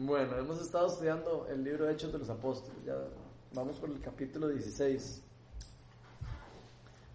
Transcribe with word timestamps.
Bueno, 0.00 0.36
hemos 0.38 0.60
estado 0.60 0.86
estudiando 0.86 1.48
el 1.50 1.64
libro 1.64 1.84
de 1.84 1.92
Hechos 1.92 2.12
de 2.12 2.18
los 2.18 2.30
Apóstoles. 2.30 2.84
Ya 2.86 2.94
vamos 3.52 3.80
por 3.80 3.90
el 3.90 4.00
capítulo 4.00 4.46
16. 4.46 5.24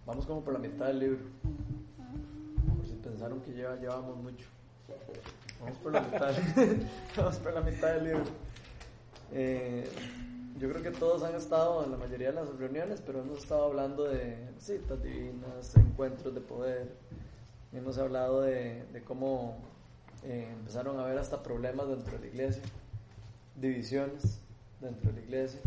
Vamos 0.04 0.26
como 0.26 0.44
por 0.44 0.52
la 0.52 0.58
mitad 0.58 0.88
del 0.88 0.98
libro. 0.98 1.18
Por 2.76 2.86
si 2.86 2.92
pensaron 2.96 3.40
que 3.40 3.54
ya 3.54 3.74
llevamos 3.76 4.18
mucho. 4.18 4.46
Vamos 5.60 5.78
por 5.78 5.92
la 5.92 6.02
mitad, 6.02 6.34
vamos 7.16 7.36
por 7.36 7.54
la 7.54 7.60
mitad 7.62 7.94
del 7.94 8.04
libro. 8.04 8.24
Eh, 9.32 9.88
yo 10.58 10.68
creo 10.68 10.82
que 10.82 10.90
todos 10.90 11.22
han 11.22 11.36
estado 11.36 11.84
en 11.84 11.90
la 11.90 11.96
mayoría 11.96 12.32
de 12.32 12.34
las 12.34 12.54
reuniones, 12.54 13.00
pero 13.00 13.20
hemos 13.20 13.38
estado 13.38 13.64
hablando 13.64 14.04
de 14.04 14.50
citas 14.58 15.02
divinas, 15.02 15.74
encuentros 15.74 16.34
de 16.34 16.42
poder. 16.42 16.94
Hemos 17.72 17.96
hablado 17.96 18.42
de 18.42 19.02
cómo 19.06 19.73
eh, 20.24 20.48
empezaron 20.50 20.98
a 20.98 21.04
haber 21.04 21.18
hasta 21.18 21.42
problemas 21.42 21.86
dentro 21.88 22.12
de 22.16 22.20
la 22.20 22.26
iglesia, 22.26 22.62
divisiones 23.56 24.40
dentro 24.80 25.10
de 25.10 25.18
la 25.18 25.22
iglesia. 25.22 25.60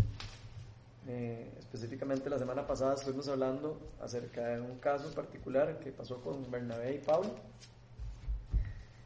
Eh, 1.08 1.52
específicamente 1.60 2.30
la 2.30 2.40
semana 2.40 2.66
pasada 2.66 2.96
estuvimos 2.96 3.28
hablando 3.28 3.80
acerca 4.02 4.48
de 4.48 4.62
un 4.62 4.80
caso 4.80 5.14
particular 5.14 5.80
que 5.80 5.92
pasó 5.92 6.22
con 6.22 6.50
Bernabé 6.50 6.96
y 6.96 6.98
Pablo, 6.98 7.30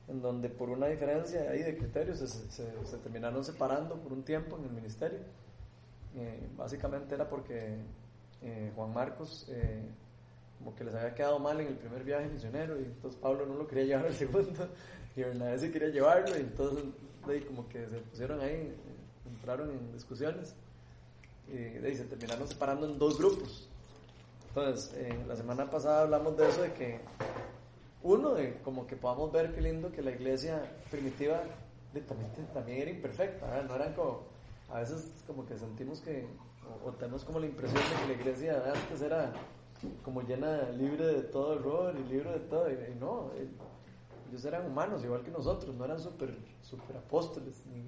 en 0.07 0.21
donde 0.21 0.47
por 0.47 0.69
una 0.69 0.87
diferencia 0.87 1.41
ahí 1.51 1.63
de 1.63 1.77
criterios 1.77 2.19
se, 2.19 2.27
se, 2.27 2.97
terminaron 3.03 3.43
separando 3.43 3.95
por 3.95 4.13
un 4.13 4.23
tiempo 4.23 4.57
en 4.57 4.63
el 4.63 4.71
ministerio. 4.71 5.19
Eh, 6.15 6.47
básicamente 6.55 7.13
era 7.15 7.27
porque 7.29 7.75
Juan 8.75 8.91
Marcos 8.93 9.47
como 10.57 10.75
que 10.75 10.83
les 10.83 10.93
había 10.93 11.13
quedado 11.13 11.39
mal 11.39 11.59
en 11.59 11.67
el 11.67 11.75
primer 11.75 12.03
viaje 12.03 12.27
misionero 12.27 12.79
y 12.79 12.83
entonces 12.83 13.19
Pablo 13.19 13.45
no 13.45 13.55
lo 13.55 13.67
quería 13.67 13.83
llevar 13.83 14.05
al 14.05 14.13
segundo 14.13 14.69
y 15.15 15.21
Bernabé 15.21 15.59
sí 15.59 15.71
quería 15.71 15.89
llevarlo 15.89 16.37
y 16.37 16.41
entonces 16.41 16.85
de, 17.27 17.45
como 17.45 17.67
que 17.67 17.87
se 17.87 17.97
pusieron 17.97 18.41
ahí, 18.41 18.73
entraron 19.25 19.71
en 19.71 19.91
discusiones 19.93 20.55
y 21.47 21.57
de, 21.57 21.95
se 21.95 22.05
terminaron 22.05 22.47
separando 22.47 22.87
en 22.87 22.97
dos 22.97 23.17
grupos. 23.17 23.67
Entonces, 24.49 24.93
eh, 24.97 25.23
la 25.27 25.35
semana 25.35 25.69
pasada 25.69 26.01
hablamos 26.01 26.35
de 26.37 26.49
eso, 26.49 26.61
de 26.61 26.73
que 26.73 26.99
uno, 28.03 28.33
de 28.33 28.59
como 28.63 28.87
que 28.87 28.95
podamos 28.95 29.31
ver 29.31 29.53
qué 29.53 29.61
lindo 29.61 29.91
que 29.91 30.01
la 30.01 30.11
iglesia 30.11 30.61
primitiva 30.89 31.43
también, 32.07 32.31
también, 32.53 32.81
era 32.81 32.91
imperfecta, 32.91 33.63
no 33.63 33.75
eran 33.75 33.93
como, 33.93 34.21
a 34.69 34.79
veces 34.79 35.11
como 35.27 35.45
que 35.45 35.57
sentimos 35.57 35.99
que, 35.99 36.25
o, 36.85 36.91
tenemos 36.91 37.25
como 37.25 37.39
la 37.39 37.47
impresión 37.47 37.81
de 37.83 38.01
que 38.01 38.07
la 38.07 38.21
iglesia 38.21 38.59
de 38.59 38.69
antes 38.71 39.01
era 39.01 39.33
como 40.03 40.21
llena, 40.21 40.69
libre 40.69 41.05
de 41.05 41.21
todo 41.23 41.55
error 41.55 41.93
y 41.97 42.11
libre 42.11 42.31
de 42.31 42.39
todo, 42.39 42.69
y, 42.69 42.95
no, 42.99 43.31
ellos 44.31 44.45
eran 44.45 44.65
humanos 44.65 45.03
igual 45.03 45.23
que 45.23 45.31
nosotros, 45.31 45.75
no 45.75 45.83
eran 45.83 45.99
super, 45.99 46.33
super 46.61 46.95
apóstoles, 46.95 47.65
ni, 47.65 47.85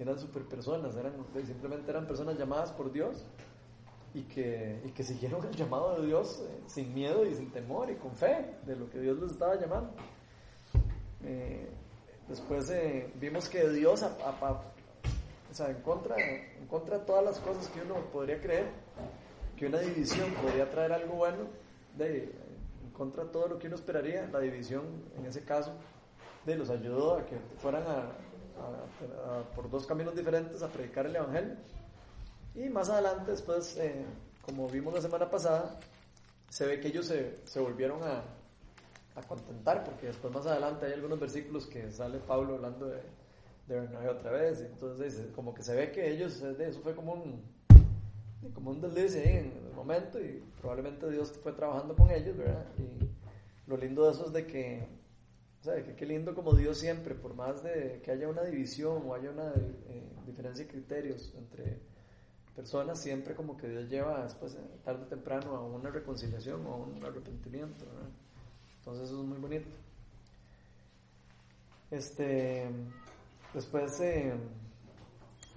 eran 0.00 0.18
super 0.18 0.42
personas, 0.44 0.96
eran, 0.96 1.12
simplemente 1.44 1.90
eran 1.90 2.06
personas 2.06 2.38
llamadas 2.38 2.72
por 2.72 2.90
Dios 2.90 3.26
y 4.14 4.22
que, 4.22 4.80
y 4.82 4.90
que 4.92 5.02
siguieron 5.02 5.44
el 5.46 5.54
llamado 5.54 6.00
de 6.00 6.06
Dios 6.06 6.42
eh, 6.42 6.62
sin 6.66 6.94
miedo 6.94 7.26
y 7.26 7.34
sin 7.34 7.50
temor 7.50 7.90
y 7.90 7.96
con 7.96 8.12
fe 8.16 8.56
de 8.64 8.76
lo 8.76 8.88
que 8.88 8.98
Dios 8.98 9.18
les 9.18 9.32
estaba 9.32 9.56
llamando. 9.56 9.92
Eh, 11.22 11.68
después 12.28 12.70
eh, 12.70 13.12
vimos 13.20 13.50
que 13.50 13.68
Dios, 13.68 14.02
o 14.02 15.54
sea, 15.54 15.68
en 15.68 15.82
contra, 15.82 16.16
en 16.18 16.66
contra 16.66 16.98
de 16.98 17.04
todas 17.04 17.24
las 17.24 17.38
cosas 17.40 17.68
que 17.68 17.82
uno 17.82 17.96
podría 18.10 18.40
creer, 18.40 18.70
que 19.54 19.66
una 19.66 19.80
división 19.80 20.32
podría 20.42 20.70
traer 20.70 20.92
algo 20.94 21.14
bueno, 21.16 21.44
de, 21.98 22.32
en 22.84 22.90
contra 22.90 23.24
de 23.24 23.30
todo 23.30 23.48
lo 23.48 23.58
que 23.58 23.66
uno 23.66 23.76
esperaría, 23.76 24.28
la 24.32 24.40
división 24.40 24.82
en 25.16 25.26
ese 25.26 25.44
caso 25.44 25.72
de 26.44 26.56
los 26.56 26.70
ayudó 26.70 27.16
a 27.16 27.24
que 27.24 27.36
fueran 27.56 27.84
a, 27.86 28.12
por 29.54 29.70
dos 29.70 29.86
caminos 29.86 30.14
diferentes 30.14 30.62
a 30.62 30.68
predicar 30.68 31.06
el 31.06 31.16
Evangelio. 31.16 31.56
Y 32.54 32.68
más 32.68 32.88
adelante, 32.88 33.32
después, 33.32 33.76
eh, 33.78 34.04
como 34.42 34.68
vimos 34.68 34.94
la 34.94 35.00
semana 35.00 35.28
pasada, 35.28 35.78
se 36.48 36.66
ve 36.66 36.78
que 36.78 36.88
ellos 36.88 37.06
se, 37.06 37.40
se 37.44 37.58
volvieron 37.58 38.02
a, 38.04 38.22
a, 39.16 39.22
contentar, 39.26 39.82
porque 39.82 40.06
después 40.06 40.32
más 40.32 40.46
adelante 40.46 40.86
hay 40.86 40.92
algunos 40.92 41.18
versículos 41.18 41.66
que 41.66 41.90
sale 41.90 42.18
Pablo 42.18 42.54
hablando 42.54 42.86
de, 42.86 43.00
de 43.66 44.08
otra 44.08 44.30
vez, 44.30 44.60
entonces 44.60 45.26
como 45.34 45.52
que 45.52 45.62
se 45.62 45.74
ve 45.74 45.90
que 45.90 46.12
ellos, 46.12 46.42
eso 46.42 46.80
fue 46.80 46.94
como 46.94 47.14
un 47.14 47.42
como 48.52 48.70
un 48.70 48.80
desliz 48.80 49.14
en 49.16 49.52
el 49.52 49.74
momento 49.74 50.20
y 50.20 50.42
probablemente 50.60 51.10
Dios 51.10 51.32
fue 51.42 51.52
trabajando 51.52 51.94
con 51.94 52.10
ellos, 52.10 52.36
¿verdad? 52.36 52.66
Y 52.78 53.70
lo 53.70 53.76
lindo 53.76 54.04
de 54.04 54.12
eso 54.12 54.26
es 54.26 54.32
de 54.32 54.46
que, 54.46 54.86
o 55.60 55.64
sea, 55.64 55.82
que 55.82 55.94
qué 55.94 56.06
lindo 56.06 56.34
como 56.34 56.52
Dios 56.54 56.78
siempre, 56.78 57.14
por 57.14 57.34
más 57.34 57.62
de 57.62 58.00
que 58.04 58.10
haya 58.10 58.28
una 58.28 58.42
división 58.42 59.02
o 59.06 59.14
haya 59.14 59.30
una 59.30 59.52
eh, 59.54 60.02
diferencia 60.26 60.64
de 60.64 60.70
criterios 60.70 61.32
entre 61.36 61.78
personas, 62.54 63.00
siempre 63.00 63.34
como 63.34 63.56
que 63.56 63.68
Dios 63.68 63.88
lleva 63.88 64.22
después, 64.22 64.56
tarde 64.84 65.04
o 65.04 65.06
temprano, 65.06 65.56
a 65.56 65.64
una 65.64 65.90
reconciliación 65.90 66.66
o 66.66 66.72
a 66.72 66.76
un 66.76 67.04
arrepentimiento, 67.04 67.84
¿verdad? 67.86 68.10
Entonces 68.78 69.08
eso 69.08 69.20
es 69.20 69.26
muy 69.26 69.38
bonito. 69.38 69.68
Este, 71.90 72.68
después 73.52 74.00
eh, 74.00 74.34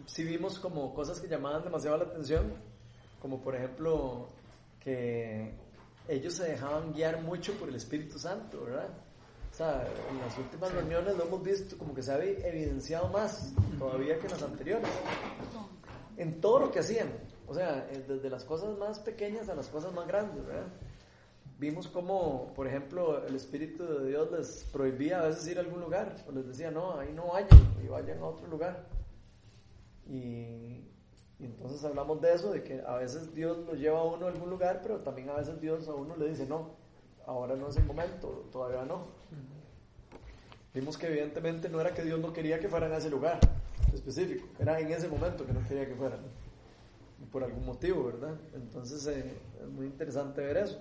sí 0.06 0.24
vimos 0.24 0.60
como 0.60 0.94
cosas 0.94 1.20
que 1.20 1.28
llamaban 1.28 1.64
demasiado 1.64 1.98
la 1.98 2.06
atención 2.06 2.67
como 3.22 3.42
por 3.42 3.56
ejemplo 3.56 4.30
que 4.80 5.54
ellos 6.08 6.34
se 6.34 6.46
dejaban 6.46 6.94
guiar 6.94 7.22
mucho 7.22 7.54
por 7.54 7.70
el 7.70 7.76
Espíritu 7.76 8.18
Santo, 8.18 8.64
¿verdad? 8.64 8.90
O 9.52 9.54
sea, 9.54 9.88
en 10.12 10.20
las 10.20 10.38
últimas 10.38 10.72
reuniones 10.72 11.18
lo 11.18 11.26
hemos 11.26 11.44
visto 11.44 11.78
como 11.78 11.94
que 11.94 12.04
se 12.04 12.12
ha 12.12 12.24
evidenciado 12.24 13.10
más 13.10 13.54
todavía 13.80 14.20
que 14.20 14.28
en 14.28 14.32
las 14.32 14.44
anteriores. 14.44 14.90
En 16.16 16.40
todo 16.40 16.60
lo 16.60 16.72
que 16.72 16.80
hacían, 16.80 17.10
o 17.48 17.54
sea, 17.54 17.88
desde 18.08 18.30
las 18.30 18.44
cosas 18.44 18.78
más 18.78 19.00
pequeñas 19.00 19.50
a 19.50 19.56
las 19.56 19.68
cosas 19.68 19.94
más 19.94 20.08
grandes, 20.08 20.46
¿verdad? 20.46 20.68
Vimos 21.60 21.88
como, 21.88 22.54
por 22.54 22.68
ejemplo, 22.68 23.26
el 23.26 23.36
Espíritu 23.36 23.84
de 23.84 24.10
Dios 24.10 24.32
les 24.32 24.64
prohibía 24.66 25.22
a 25.22 25.28
veces 25.28 25.48
ir 25.48 25.58
a 25.58 25.62
algún 25.62 25.82
lugar, 25.82 26.24
o 26.28 26.32
les 26.32 26.48
decía, 26.48 26.70
no, 26.70 27.00
ahí 27.00 27.12
no 27.14 27.28
vayan, 27.28 27.50
y 27.84 27.88
vayan 27.88 28.20
a 28.20 28.26
otro 28.26 28.48
lugar. 28.48 28.88
Y 30.08 30.88
y 31.40 31.46
entonces 31.46 31.84
hablamos 31.84 32.20
de 32.22 32.34
eso, 32.34 32.52
de 32.52 32.64
que 32.64 32.82
a 32.82 32.96
veces 32.96 33.34
Dios 33.34 33.58
lo 33.66 33.74
lleva 33.74 34.00
a 34.00 34.04
uno 34.04 34.26
a 34.26 34.30
algún 34.30 34.50
lugar, 34.50 34.80
pero 34.82 34.98
también 34.98 35.30
a 35.30 35.36
veces 35.36 35.62
Dios 35.62 35.88
a 35.88 35.94
uno 35.94 36.16
le 36.18 36.30
dice, 36.30 36.48
no, 36.48 36.72
ahora 37.28 37.56
no 37.56 37.70
es 37.70 37.78
el 37.78 37.86
momento, 37.86 38.48
todavía 38.52 38.84
no. 38.86 39.06
Vimos 40.74 40.98
que 40.98 41.08
evidentemente 41.08 41.70
no 41.70 41.80
era 41.80 41.94
que 41.94 42.04
Dios 42.04 42.20
no 42.20 42.34
quería 42.34 42.60
que 42.60 42.68
fueran 42.68 42.92
a 42.92 42.98
ese 42.98 43.10
lugar 43.10 43.40
específico, 43.94 44.48
era 44.60 44.80
en 44.80 44.92
ese 44.92 45.08
momento 45.08 45.46
que 45.46 45.54
no 45.54 45.64
quería 45.68 45.88
que 45.88 45.96
fueran, 45.96 46.20
por 47.32 47.44
algún 47.44 47.66
motivo, 47.66 48.06
¿verdad? 48.06 48.36
Entonces 48.56 49.06
eh, 49.08 49.38
es 49.62 49.68
muy 49.70 49.86
interesante 49.86 50.42
ver 50.42 50.58
eso. 50.58 50.80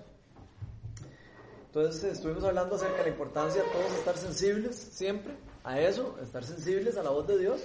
Entonces 1.67 2.03
estuvimos 2.13 2.43
hablando 2.43 2.75
acerca 2.75 2.97
de 2.97 3.03
la 3.03 3.09
importancia 3.09 3.61
de 3.61 3.69
todos 3.69 3.91
estar 3.93 4.17
sensibles 4.17 4.75
siempre 4.75 5.33
a 5.63 5.79
eso, 5.79 6.17
estar 6.23 6.43
sensibles 6.43 6.97
a 6.97 7.03
la 7.03 7.11
voz 7.11 7.27
de 7.27 7.37
Dios 7.37 7.61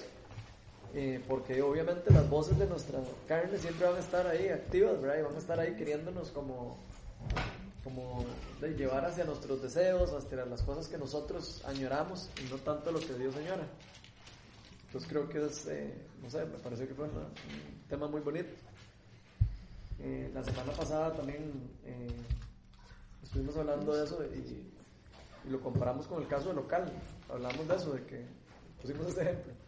eh, 0.94 1.24
porque 1.26 1.62
obviamente 1.62 2.12
las 2.12 2.28
voces 2.28 2.58
de 2.58 2.66
nuestra 2.66 3.00
carne 3.26 3.56
siempre 3.56 3.86
van 3.86 3.96
a 3.96 4.00
estar 4.00 4.26
ahí 4.26 4.48
activas, 4.48 5.00
¿verdad? 5.00 5.20
Y 5.20 5.22
van 5.22 5.34
a 5.34 5.38
estar 5.38 5.58
ahí 5.58 5.74
queriéndonos 5.74 6.30
como, 6.30 6.76
como 7.82 8.26
de 8.60 8.74
llevar 8.74 9.06
hacia 9.06 9.24
nuestros 9.24 9.62
deseos, 9.62 10.12
hacia 10.12 10.44
las 10.44 10.62
cosas 10.62 10.88
que 10.88 10.98
nosotros 10.98 11.64
añoramos 11.64 12.28
y 12.44 12.50
no 12.50 12.58
tanto 12.58 12.92
lo 12.92 13.00
que 13.00 13.14
Dios 13.14 13.34
añora. 13.36 13.66
Entonces 14.86 15.08
creo 15.08 15.28
que 15.30 15.46
es, 15.46 15.66
eh, 15.68 15.94
no 16.22 16.28
sé, 16.28 16.44
me 16.44 16.58
pareció 16.58 16.86
que 16.86 16.94
fue 16.94 17.06
un 17.06 17.12
tema 17.88 18.06
muy 18.06 18.20
bonito. 18.20 18.50
Eh, 19.98 20.30
la 20.34 20.44
semana 20.44 20.72
pasada 20.72 21.14
también 21.14 21.70
estuvimos 23.22 23.56
hablando 23.56 23.94
de 23.96 24.04
eso 24.04 24.22
y, 24.34 24.38
y, 24.38 24.72
lo 25.48 25.58
comparamos 25.60 26.06
con 26.06 26.20
el 26.20 26.28
caso 26.28 26.52
local. 26.52 26.84
Hablamos 27.30 27.66
de 27.66 27.76
eso, 27.76 27.92
de 27.94 28.04
que 28.04 28.26
pusimos 28.82 29.06
este 29.06 29.22
ejemplo 29.22 29.61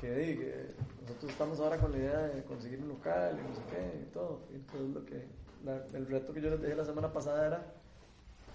que, 0.00 0.66
nosotros 1.02 1.32
estamos 1.32 1.60
ahora 1.60 1.78
con 1.78 1.92
la 1.92 1.98
idea 1.98 2.20
de 2.28 2.44
conseguir 2.44 2.80
un 2.80 2.88
local 2.88 3.38
y 3.38 3.48
no 3.48 3.54
sé 3.54 3.62
qué 3.70 4.02
y 4.02 4.12
todo. 4.12 4.40
Entonces 4.52 4.90
lo 4.90 5.04
que, 5.04 5.96
el 5.96 6.06
reto 6.06 6.32
que 6.32 6.40
yo 6.40 6.50
les 6.50 6.60
dije 6.60 6.74
la 6.74 6.84
semana 6.84 7.12
pasada 7.12 7.46
era 7.46 7.74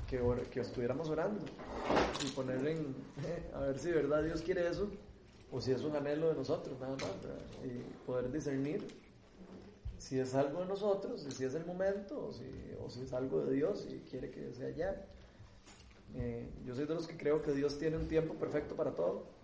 que, 0.07 0.21
que 0.51 0.61
estuviéramos 0.61 1.09
orando 1.09 1.45
y 2.25 2.29
poner 2.31 2.65
en, 2.67 2.95
a 3.53 3.59
ver 3.59 3.79
si 3.79 3.89
de 3.89 3.95
verdad 3.95 4.23
Dios 4.23 4.41
quiere 4.41 4.67
eso 4.67 4.89
o 5.51 5.61
si 5.61 5.71
es 5.71 5.81
un 5.83 5.95
anhelo 5.95 6.29
de 6.29 6.35
nosotros, 6.35 6.79
nada 6.79 6.93
más, 6.93 7.05
y 7.63 8.05
poder 8.05 8.31
discernir 8.31 8.85
si 9.97 10.19
es 10.19 10.35
algo 10.35 10.59
de 10.61 10.65
nosotros, 10.65 11.25
si 11.29 11.45
es 11.45 11.55
el 11.55 11.65
momento, 11.65 12.27
o 12.27 12.33
si, 12.33 12.43
o 12.83 12.89
si 12.89 13.01
es 13.01 13.13
algo 13.13 13.45
de 13.45 13.53
Dios 13.53 13.87
y 13.89 13.99
quiere 14.09 14.29
que 14.31 14.53
sea 14.53 14.69
ya. 14.71 15.05
Eh, 16.15 16.49
yo 16.65 16.75
soy 16.75 16.85
de 16.85 16.93
los 16.93 17.07
que 17.07 17.17
creo 17.17 17.41
que 17.41 17.51
Dios 17.53 17.77
tiene 17.79 17.97
un 17.97 18.07
tiempo 18.07 18.35
perfecto 18.35 18.75
para 18.75 18.91
todo 18.91 19.34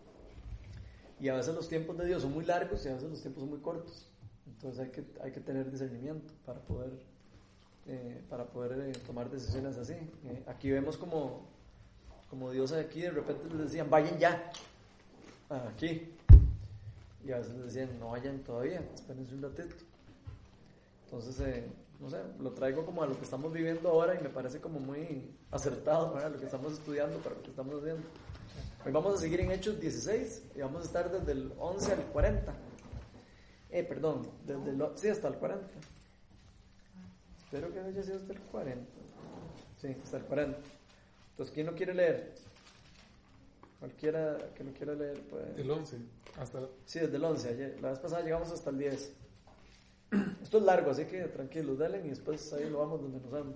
y 1.21 1.29
a 1.29 1.35
veces 1.35 1.53
los 1.53 1.69
tiempos 1.69 1.95
de 2.00 2.07
Dios 2.07 2.23
son 2.23 2.33
muy 2.33 2.44
largos 2.44 2.83
y 2.83 2.89
a 2.89 2.94
veces 2.94 3.09
los 3.09 3.21
tiempos 3.21 3.41
son 3.41 3.51
muy 3.51 3.59
cortos. 3.59 4.07
Entonces 4.47 4.79
hay 4.79 4.89
que, 4.89 5.03
hay 5.21 5.31
que 5.31 5.39
tener 5.39 5.69
discernimiento 5.69 6.33
para 6.47 6.59
poder, 6.62 6.89
eh, 7.85 8.23
para 8.27 8.45
poder 8.45 8.89
eh, 8.89 8.91
tomar 9.06 9.29
decisiones 9.29 9.77
así. 9.77 9.94
Eh, 9.94 10.44
aquí 10.47 10.71
vemos 10.71 10.97
como, 10.97 11.45
como 12.27 12.50
Dios 12.50 12.71
aquí 12.71 13.01
de 13.01 13.12
repente 13.12 13.47
les 13.50 13.65
decían, 13.65 13.88
vayan 13.88 14.18
ya, 14.18 14.51
aquí. 15.69 16.12
Y 17.24 17.31
a 17.31 17.38
veces 17.38 17.53
les 17.53 17.65
decían, 17.65 18.00
no 18.00 18.09
vayan 18.09 18.39
todavía, 18.39 18.81
espérense 18.95 19.35
un 19.35 19.44
ratito. 19.44 19.75
Entonces, 21.06 21.65
no 22.00 22.09
sé, 22.09 22.17
lo 22.39 22.51
traigo 22.53 22.83
como 22.83 23.03
a 23.03 23.06
lo 23.06 23.15
que 23.15 23.25
estamos 23.25 23.53
viviendo 23.53 23.89
ahora 23.89 24.15
y 24.19 24.24
me 24.24 24.29
parece 24.29 24.59
como 24.59 24.79
muy 24.79 25.29
acertado, 25.51 26.15
¿verdad? 26.15 26.31
Lo 26.31 26.39
que 26.39 26.45
estamos 26.45 26.74
estudiando 26.74 27.19
para 27.19 27.35
lo 27.35 27.44
que 27.44 27.51
estamos 27.51 27.75
haciendo. 27.75 28.01
Hoy 28.83 28.92
vamos 28.92 29.13
a 29.13 29.18
seguir 29.18 29.39
en 29.42 29.51
Hechos 29.51 29.80
16 29.80 30.44
y 30.56 30.62
vamos 30.62 30.81
a 30.81 30.86
estar 30.86 31.12
desde 31.12 31.33
el 31.33 31.54
11 31.60 31.94
al 31.94 32.04
40. 32.06 32.54
Eh, 33.69 33.83
perdón, 33.83 34.28
desde 34.44 34.72
el, 34.72 34.83
sí, 34.95 35.07
hasta 35.07 35.28
el 35.28 35.36
40. 35.36 35.68
Espero 37.38 37.72
que 37.72 37.80
haya 37.80 38.01
sido 38.01 38.18
hasta 38.18 38.33
el 38.33 38.39
40. 38.39 38.92
Sí, 39.78 39.95
hasta 40.04 40.18
el 40.18 40.24
40. 40.24 40.57
Entonces, 41.30 41.54
¿quién 41.54 41.68
no 41.68 41.75
quiere 41.75 41.94
leer? 41.94 42.33
Cualquiera 43.80 44.38
que 44.56 44.63
no 44.63 44.74
quiera 44.74 44.95
leer, 44.95 45.22
pues. 45.30 45.44
El 45.57 45.69
11, 45.69 45.98
hasta. 46.39 46.62
Sí, 46.86 47.00
desde 47.01 47.18
el 47.18 47.24
11. 47.24 47.50
Ayer, 47.50 47.81
la 47.81 47.92
vez 47.92 48.00
pasada 48.00 48.24
llegamos 48.24 48.50
hasta 48.51 48.72
el 48.72 48.80
10. 48.80 49.13
Esto 50.42 50.57
es 50.57 50.63
largo, 50.63 50.89
así 50.89 51.06
que 51.06 51.22
tranquilos, 51.25 51.77
denle 51.77 52.01
y 52.04 52.10
después 52.10 52.51
ahí 52.54 52.68
lo 52.68 52.80
vamos 52.80 53.00
donde 53.00 53.19
nos 53.19 53.30
vamos. 53.30 53.56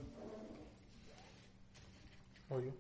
Oye. 2.50 2.74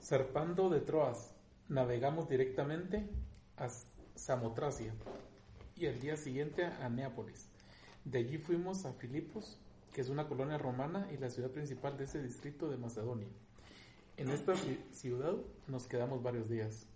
Serpando 0.00 0.70
de 0.70 0.80
Troas, 0.80 1.34
navegamos 1.70 2.28
directamente 2.28 3.08
a 3.56 3.68
Samotracia 4.16 4.92
y 5.76 5.86
al 5.86 6.00
día 6.00 6.16
siguiente 6.16 6.64
a 6.64 6.88
Neápolis. 6.88 7.48
De 8.04 8.18
allí 8.18 8.38
fuimos 8.38 8.84
a 8.84 8.92
Filipos, 8.92 9.56
que 9.92 10.00
es 10.00 10.08
una 10.08 10.26
colonia 10.26 10.58
romana 10.58 11.08
y 11.12 11.16
la 11.16 11.30
ciudad 11.30 11.50
principal 11.50 11.96
de 11.96 12.04
ese 12.04 12.20
distrito 12.20 12.68
de 12.68 12.76
Macedonia. 12.76 13.28
En 14.16 14.30
esta 14.30 14.54
ciudad 14.90 15.36
nos 15.68 15.86
quedamos 15.86 16.24
varios 16.24 16.48
días. 16.48 16.86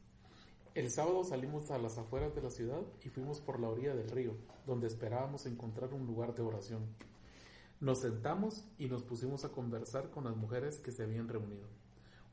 El 0.75 0.91
sábado 0.91 1.23
salimos 1.23 1.71
a 1.71 1.79
las 1.79 1.97
afueras 1.97 2.35
de 2.35 2.43
la 2.43 2.51
ciudad 2.51 2.83
y 3.05 3.11
fuimos 3.11 3.41
por 3.41 3.61
la 3.61 3.69
orilla 3.69 3.95
del 3.95 4.11
río, 4.11 4.37
donde 4.67 4.89
esperábamos 4.89 5.47
encontrar 5.47 5.95
un 5.95 6.05
lugar 6.05 6.35
de 6.35 6.43
oración. 6.43 6.85
Nos 7.79 8.01
sentamos 8.01 8.65
y 8.77 8.89
nos 8.89 9.05
pusimos 9.05 9.45
a 9.45 9.51
conversar 9.51 10.11
con 10.11 10.25
las 10.25 10.37
mujeres 10.37 10.81
que 10.81 10.91
se 10.91 11.05
habían 11.05 11.29
reunido. 11.29 11.84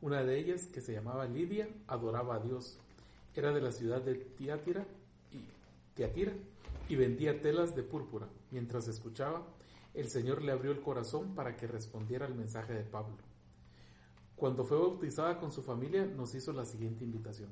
Una 0.02 0.24
de 0.24 0.40
ellas, 0.40 0.68
que 0.68 0.82
se 0.82 0.94
llamaba 0.94 1.26
Lidia, 1.26 1.70
adoraba 1.88 2.36
a 2.36 2.40
Dios. 2.40 2.80
Era 3.36 3.54
de 3.54 3.62
la 3.62 3.72
ciudad 3.72 4.02
de 4.02 4.16
Tiatira 4.16 4.86
y, 5.32 5.46
Tiatira 5.96 6.34
y 6.90 6.96
vendía 6.96 7.40
telas 7.40 7.76
de 7.76 7.84
púrpura. 7.84 8.28
Mientras 8.50 8.88
escuchaba, 8.88 9.46
el 9.94 10.10
Señor 10.10 10.42
le 10.42 10.52
abrió 10.52 10.72
el 10.72 10.82
corazón 10.82 11.36
para 11.36 11.56
que 11.56 11.68
respondiera 11.68 12.26
al 12.26 12.34
mensaje 12.34 12.74
de 12.74 12.84
Pablo. 12.84 13.16
Cuando 14.36 14.66
fue 14.66 14.80
bautizada 14.80 15.40
con 15.40 15.52
su 15.52 15.62
familia, 15.62 16.04
nos 16.06 16.34
hizo 16.34 16.52
la 16.52 16.66
siguiente 16.66 17.04
invitación. 17.04 17.52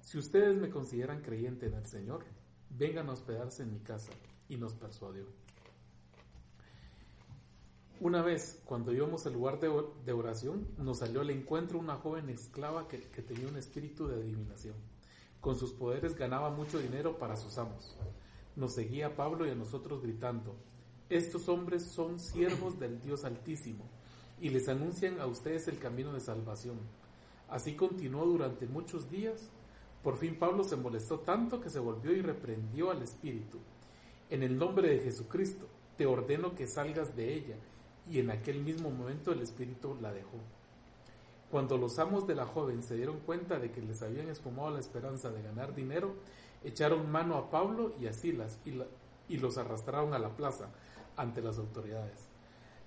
Si 0.00 0.16
ustedes 0.16 0.56
me 0.56 0.70
consideran 0.70 1.22
creyente 1.22 1.66
en 1.66 1.74
el 1.74 1.86
Señor, 1.86 2.24
vengan 2.70 3.08
a 3.08 3.12
hospedarse 3.14 3.64
en 3.64 3.72
mi 3.72 3.80
casa. 3.80 4.12
Y 4.48 4.56
nos 4.56 4.74
persuadió. 4.74 5.24
Una 8.00 8.22
vez, 8.22 8.62
cuando 8.64 8.92
íbamos 8.92 9.26
al 9.26 9.32
lugar 9.32 9.58
de 9.58 10.12
oración, 10.12 10.68
nos 10.78 10.98
salió 10.98 11.20
al 11.20 11.30
encuentro 11.30 11.78
una 11.78 11.96
joven 11.96 12.28
esclava 12.28 12.86
que, 12.86 12.98
tenía 12.98 13.48
un 13.48 13.56
espíritu 13.56 14.06
de 14.06 14.16
adivinación. 14.16 14.76
Con 15.40 15.56
sus 15.56 15.72
poderes 15.72 16.14
ganaba 16.14 16.50
mucho 16.50 16.78
dinero 16.78 17.18
para 17.18 17.36
sus 17.36 17.58
amos. 17.58 17.96
Nos 18.56 18.74
seguía 18.74 19.16
Pablo 19.16 19.46
y 19.46 19.50
a 19.50 19.54
nosotros 19.54 20.02
gritando, 20.02 20.54
estos 21.08 21.48
hombres 21.48 21.84
son 21.84 22.20
siervos 22.20 22.78
del 22.78 23.00
Dios 23.00 23.24
Altísimo 23.24 23.84
y 24.40 24.50
les 24.50 24.68
anuncian 24.68 25.20
a 25.20 25.26
ustedes 25.26 25.68
el 25.68 25.78
camino 25.78 26.12
de 26.12 26.20
salvación. 26.20 26.78
Así 27.48 27.74
continuó 27.74 28.26
durante 28.26 28.66
muchos 28.66 29.10
días 29.10 29.50
por 30.02 30.16
fin 30.16 30.38
Pablo 30.38 30.64
se 30.64 30.76
molestó 30.76 31.20
tanto 31.20 31.60
que 31.60 31.70
se 31.70 31.80
volvió 31.80 32.12
y 32.12 32.22
reprendió 32.22 32.90
al 32.90 33.02
espíritu. 33.02 33.58
En 34.30 34.42
el 34.42 34.56
nombre 34.56 34.90
de 34.90 35.00
Jesucristo, 35.00 35.66
te 35.96 36.06
ordeno 36.06 36.54
que 36.54 36.66
salgas 36.66 37.16
de 37.16 37.34
ella. 37.34 37.56
Y 38.10 38.20
en 38.20 38.30
aquel 38.30 38.62
mismo 38.62 38.90
momento 38.90 39.32
el 39.32 39.40
espíritu 39.40 39.96
la 40.00 40.12
dejó. 40.12 40.38
Cuando 41.50 41.76
los 41.78 41.98
amos 41.98 42.26
de 42.26 42.34
la 42.34 42.46
joven 42.46 42.82
se 42.82 42.96
dieron 42.96 43.20
cuenta 43.20 43.58
de 43.58 43.70
que 43.70 43.80
les 43.80 44.02
habían 44.02 44.28
esfumado 44.28 44.70
la 44.70 44.80
esperanza 44.80 45.30
de 45.30 45.42
ganar 45.42 45.74
dinero, 45.74 46.14
echaron 46.64 47.10
mano 47.10 47.36
a 47.36 47.50
Pablo 47.50 47.94
y 48.00 48.06
a 48.06 48.12
Silas 48.12 48.58
y, 48.64 49.36
los 49.36 49.58
arrastraron 49.58 50.14
a 50.14 50.18
la 50.18 50.30
plaza 50.36 50.68
ante 51.16 51.40
las 51.40 51.58
autoridades. 51.58 52.28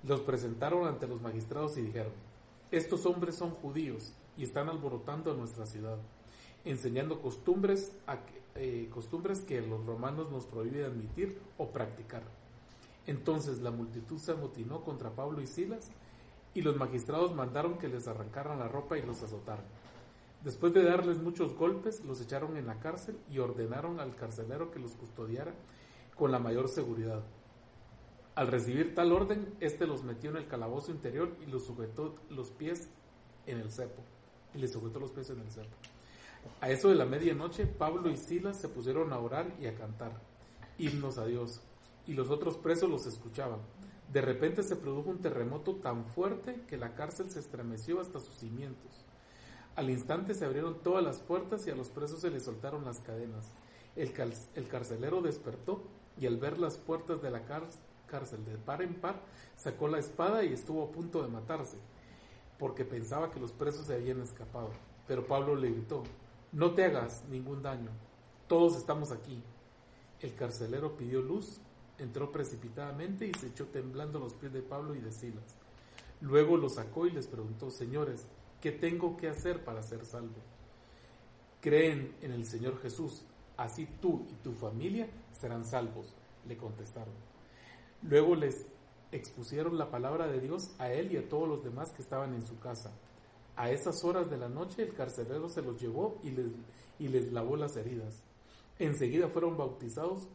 Los 0.04 0.22
presentaron 0.22 0.88
ante 0.88 1.08
los 1.08 1.22
magistrados 1.22 1.78
y 1.78 1.82
dijeron, 1.82 2.14
estos 2.72 3.06
hombres 3.06 3.36
son 3.36 3.52
judíos 3.52 4.14
y 4.38 4.44
están 4.44 4.70
alborotando 4.70 5.34
nuestra 5.34 5.66
ciudad 5.66 5.98
enseñando 6.66 7.22
costumbres, 7.22 7.92
eh, 8.56 8.90
costumbres 8.94 9.42
que 9.42 9.62
los 9.62 9.86
romanos 9.86 10.32
nos 10.32 10.46
prohíben 10.46 10.86
admitir 10.86 11.40
o 11.58 11.72
practicar. 11.72 12.24
Entonces 13.08 13.62
la 13.62 13.72
multitud 13.72 14.18
se 14.18 14.32
amotinó 14.32 14.84
contra 14.84 15.16
Pablo 15.16 15.42
y 15.42 15.48
Silas 15.48 15.92
y 16.54 16.62
los 16.62 16.78
magistrados 16.78 17.34
mandaron 17.34 17.78
que 17.78 17.88
les 17.88 18.08
arrancaran 18.08 18.60
la 18.60 18.68
ropa 18.68 18.98
y 18.98 19.02
los 19.02 19.22
azotaran. 19.24 19.66
Después 20.44 20.74
de 20.74 20.84
darles 20.84 21.22
muchos 21.22 21.56
golpes, 21.56 22.04
los 22.04 22.20
echaron 22.20 22.58
en 22.58 22.66
la 22.66 22.80
cárcel 22.80 23.18
y 23.30 23.40
ordenaron 23.40 24.00
al 24.00 24.16
carcelero 24.16 24.72
que 24.72 24.80
los 24.80 24.96
custodiara 24.96 25.54
con 26.16 26.32
la 26.32 26.40
mayor 26.40 26.68
seguridad. 26.68 27.24
Al 28.34 28.48
recibir 28.48 28.96
tal 28.96 29.12
orden, 29.12 29.54
éste 29.60 29.86
los 29.86 30.04
metió 30.04 30.32
en 30.32 30.38
el 30.38 30.48
calabozo 30.48 30.92
interior 30.92 31.36
y 31.42 31.46
los 31.46 31.66
sujetó 31.66 32.16
los 32.30 32.50
pies 32.52 32.90
en 33.46 33.60
el 33.60 33.72
cepo. 33.72 34.02
Y 34.54 34.58
les 34.58 34.72
sujetó 34.72 35.00
los 35.00 35.12
pies 35.12 35.30
en 35.30 35.42
el 35.42 35.52
cepo. 35.52 35.76
A 36.60 36.70
eso 36.70 36.90
de 36.90 36.96
la 36.96 37.06
medianoche, 37.06 37.68
Pablo 37.68 38.10
y 38.10 38.18
Silas 38.18 38.60
se 38.60 38.70
pusieron 38.70 39.14
a 39.14 39.20
orar 39.20 39.54
y 39.60 39.68
a 39.68 39.76
cantar 39.76 40.20
himnos 40.78 41.20
a 41.20 41.26
Dios, 41.26 41.62
y 42.12 42.14
los 42.14 42.30
otros 42.30 42.58
presos 42.58 42.90
los 42.90 43.06
escuchaban. 43.06 43.60
De 44.12 44.20
repente 44.20 44.64
se 44.64 44.76
produjo 44.76 45.10
un 45.10 45.22
terremoto 45.22 45.76
tan 45.76 46.04
fuerte 46.04 46.60
que 46.68 46.76
la 46.76 46.94
cárcel 46.94 47.30
se 47.30 47.40
estremeció 47.40 48.02
hasta 48.02 48.20
sus 48.20 48.36
cimientos. 48.36 49.06
Al 49.78 49.90
instante 49.90 50.34
se 50.34 50.44
abrieron 50.44 50.84
todas 50.84 51.06
las 51.06 51.20
puertas 51.20 51.66
y 51.66 51.70
a 51.70 51.76
los 51.76 51.88
presos 51.88 52.20
se 52.20 52.30
les 52.30 52.44
soltaron 52.44 52.84
las 52.84 53.00
cadenas. 53.00 53.46
El, 53.96 54.12
el 54.56 54.68
carcelero 54.68 55.22
despertó 55.22 55.84
y 56.20 56.28
al 56.28 56.36
ver 56.36 56.60
las 56.60 56.78
puertas 56.78 57.22
de 57.22 57.32
la 57.32 57.46
cárcel 57.46 58.44
de 58.44 58.58
par 58.58 58.82
en 58.82 58.96
par, 58.96 59.16
sacó 59.56 59.88
la 59.88 60.00
espada 60.00 60.44
y 60.44 60.52
estuvo 60.52 60.84
a 60.84 60.92
punto 60.92 61.24
de 61.24 61.30
matarse, 61.30 61.78
porque 62.60 62.84
pensaba 62.84 63.32
que 63.32 63.40
los 63.40 63.54
presos 63.54 63.86
se 63.86 63.94
habían 63.94 64.20
escapado. 64.20 64.72
Pero 65.08 65.26
Pablo 65.26 65.56
le 65.56 65.72
gritó, 65.72 66.04
no 66.52 66.74
te 66.74 66.84
hagas 66.84 67.24
ningún 67.30 67.64
daño, 67.64 67.92
todos 68.50 68.76
estamos 68.76 69.14
aquí. 69.14 69.42
El 70.20 70.36
carcelero 70.36 70.98
pidió 70.98 71.22
luz, 71.22 71.62
entró 72.02 72.32
precipitadamente 72.32 73.28
y 73.28 73.34
se 73.40 73.48
echó 73.48 73.68
temblando 73.68 74.20
los 74.20 74.34
pies 74.34 74.52
de 74.54 74.62
Pablo 74.62 74.96
y 74.96 75.00
de 75.00 75.12
Silas. 75.12 75.56
Luego 76.22 76.58
los 76.58 76.76
sacó 76.76 77.08
y 77.08 77.12
les 77.12 77.28
preguntó, 77.28 77.70
señores, 77.70 78.28
¿qué 78.60 78.72
tengo 78.72 79.18
que 79.18 79.30
hacer 79.30 79.64
para 79.64 79.82
ser 79.82 80.06
salvo? 80.06 80.42
Creen 81.62 82.16
en 82.22 82.32
el 82.32 82.46
Señor 82.46 82.80
Jesús, 82.82 83.24
así 83.58 83.88
tú 84.00 84.26
y 84.30 84.36
tu 84.44 84.54
familia 84.54 85.10
serán 85.32 85.66
salvos, 85.66 86.14
le 86.48 86.58
contestaron. 86.58 87.14
Luego 88.04 88.36
les 88.36 88.66
expusieron 89.12 89.78
la 89.78 89.92
palabra 89.92 90.28
de 90.28 90.40
Dios 90.40 90.72
a 90.80 90.92
él 90.92 91.12
y 91.12 91.18
a 91.18 91.28
todos 91.28 91.48
los 91.48 91.64
demás 91.64 91.92
que 91.92 92.02
estaban 92.02 92.34
en 92.34 92.46
su 92.46 92.60
casa. 92.60 92.92
A 93.56 93.70
esas 93.70 94.04
horas 94.04 94.30
de 94.30 94.38
la 94.38 94.50
noche 94.50 94.84
el 94.84 94.94
carcelero 94.94 95.50
se 95.50 95.62
los 95.62 95.80
llevó 95.80 96.20
y 96.24 96.32
les, 96.32 96.54
y 96.98 97.10
les 97.10 97.32
lavó 97.32 97.58
las 97.58 97.76
heridas. 97.76 98.24
Enseguida 98.80 99.28
fueron 99.28 99.58
bautizados 99.58 100.28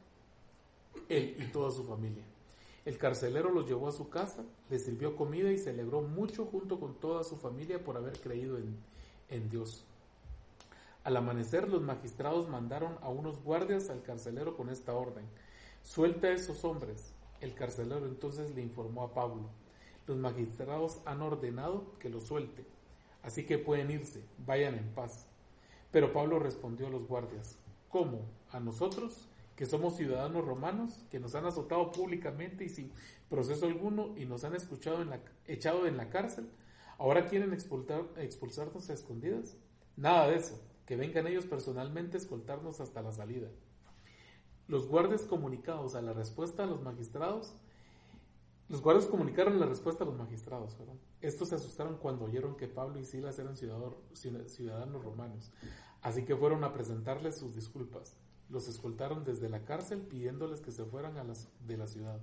él 1.08 1.36
y 1.38 1.52
toda 1.52 1.70
su 1.70 1.84
familia. 1.84 2.24
El 2.86 2.98
carcelero 2.98 3.50
los 3.50 3.66
llevó 3.66 3.88
a 3.88 3.92
su 3.92 4.08
casa, 4.08 4.44
les 4.70 4.84
sirvió 4.84 5.16
comida 5.16 5.50
y 5.50 5.58
celebró 5.58 6.02
mucho 6.02 6.46
junto 6.46 6.78
con 6.78 6.94
toda 6.94 7.24
su 7.24 7.36
familia 7.36 7.82
por 7.82 7.96
haber 7.96 8.20
creído 8.20 8.58
en, 8.58 9.50
Dios. 9.50 9.84
Al 11.02 11.16
amanecer 11.16 11.68
los 11.68 11.82
magistrados 11.82 12.48
mandaron 12.48 12.96
a 13.02 13.08
unos 13.08 13.42
guardias 13.42 13.90
al 13.90 14.02
carcelero 14.02 14.56
con 14.56 14.70
esta 14.70 14.94
orden. 14.94 15.24
Suelta 15.82 16.28
a 16.28 16.32
esos 16.32 16.64
hombres. 16.64 17.12
El 17.40 17.54
carcelero 17.54 18.06
entonces 18.06 18.54
le 18.54 18.62
informó 18.62 19.02
a 19.02 19.12
Pablo. 19.12 19.50
Los 20.06 20.16
magistrados 20.16 21.00
han 21.06 21.22
ordenado 21.22 21.98
que 21.98 22.08
los 22.08 22.22
suelte. 22.22 22.64
Así 23.24 23.44
que 23.46 23.58
pueden 23.58 23.90
irse, 23.90 24.22
vayan 24.46 24.76
en 24.76 24.94
paz. 24.94 25.26
Pero 25.90 26.12
Pablo 26.12 26.38
respondió 26.38 26.86
a 26.86 26.90
los 26.90 27.08
guardias, 27.08 27.58
¿cómo? 27.88 28.20
¿A 28.52 28.60
nosotros? 28.60 29.28
Que 29.56 29.66
somos 29.66 29.96
ciudadanos 29.96 30.44
romanos, 30.44 31.04
que 31.10 31.18
nos 31.18 31.34
han 31.34 31.46
azotado 31.46 31.90
públicamente 31.90 32.64
y 32.64 32.68
sin 32.68 32.92
proceso 33.28 33.66
alguno 33.66 34.16
y 34.16 34.26
nos 34.26 34.44
han 34.44 34.54
escuchado 34.54 35.02
en 35.02 35.10
la, 35.10 35.20
echado 35.46 35.86
en 35.86 35.96
la 35.96 36.10
cárcel, 36.10 36.48
ahora 36.98 37.26
quieren 37.26 37.52
expulsar, 37.52 38.04
expulsarnos 38.18 38.88
a 38.90 38.92
escondidas. 38.92 39.56
Nada 39.96 40.28
de 40.28 40.36
eso, 40.36 40.60
que 40.84 40.96
vengan 40.96 41.26
ellos 41.26 41.46
personalmente 41.46 42.16
a 42.16 42.20
escoltarnos 42.20 42.80
hasta 42.80 43.02
la 43.02 43.12
salida. 43.12 43.48
Los 44.68 44.86
guardias 44.86 45.22
comunicados 45.22 45.94
a 45.94 46.02
la 46.02 46.12
respuesta 46.12 46.64
a 46.64 46.66
los 46.66 46.82
magistrados 46.82 47.54
los 48.68 48.82
guardias 48.82 49.06
comunicaron 49.06 49.60
la 49.60 49.66
respuesta 49.66 50.02
a 50.02 50.06
los 50.08 50.16
magistrados. 50.16 50.76
Estos 51.20 51.50
se 51.50 51.54
asustaron 51.54 51.98
cuando 51.98 52.24
oyeron 52.24 52.56
que 52.56 52.66
Pablo 52.66 52.98
y 52.98 53.04
Silas 53.04 53.38
eran 53.38 53.56
ciudadanos 53.56 55.04
romanos, 55.04 55.52
así 56.02 56.24
que 56.24 56.34
fueron 56.34 56.64
a 56.64 56.72
presentarles 56.72 57.38
sus 57.38 57.54
disculpas. 57.54 58.16
Los 58.48 58.68
escoltaron 58.68 59.24
desde 59.24 59.48
la 59.48 59.64
cárcel 59.64 60.00
pidiéndoles 60.02 60.60
que 60.60 60.72
se 60.72 60.84
fueran 60.84 61.16
a 61.18 61.24
las, 61.24 61.48
de 61.66 61.76
la 61.76 61.86
ciudad. 61.86 62.20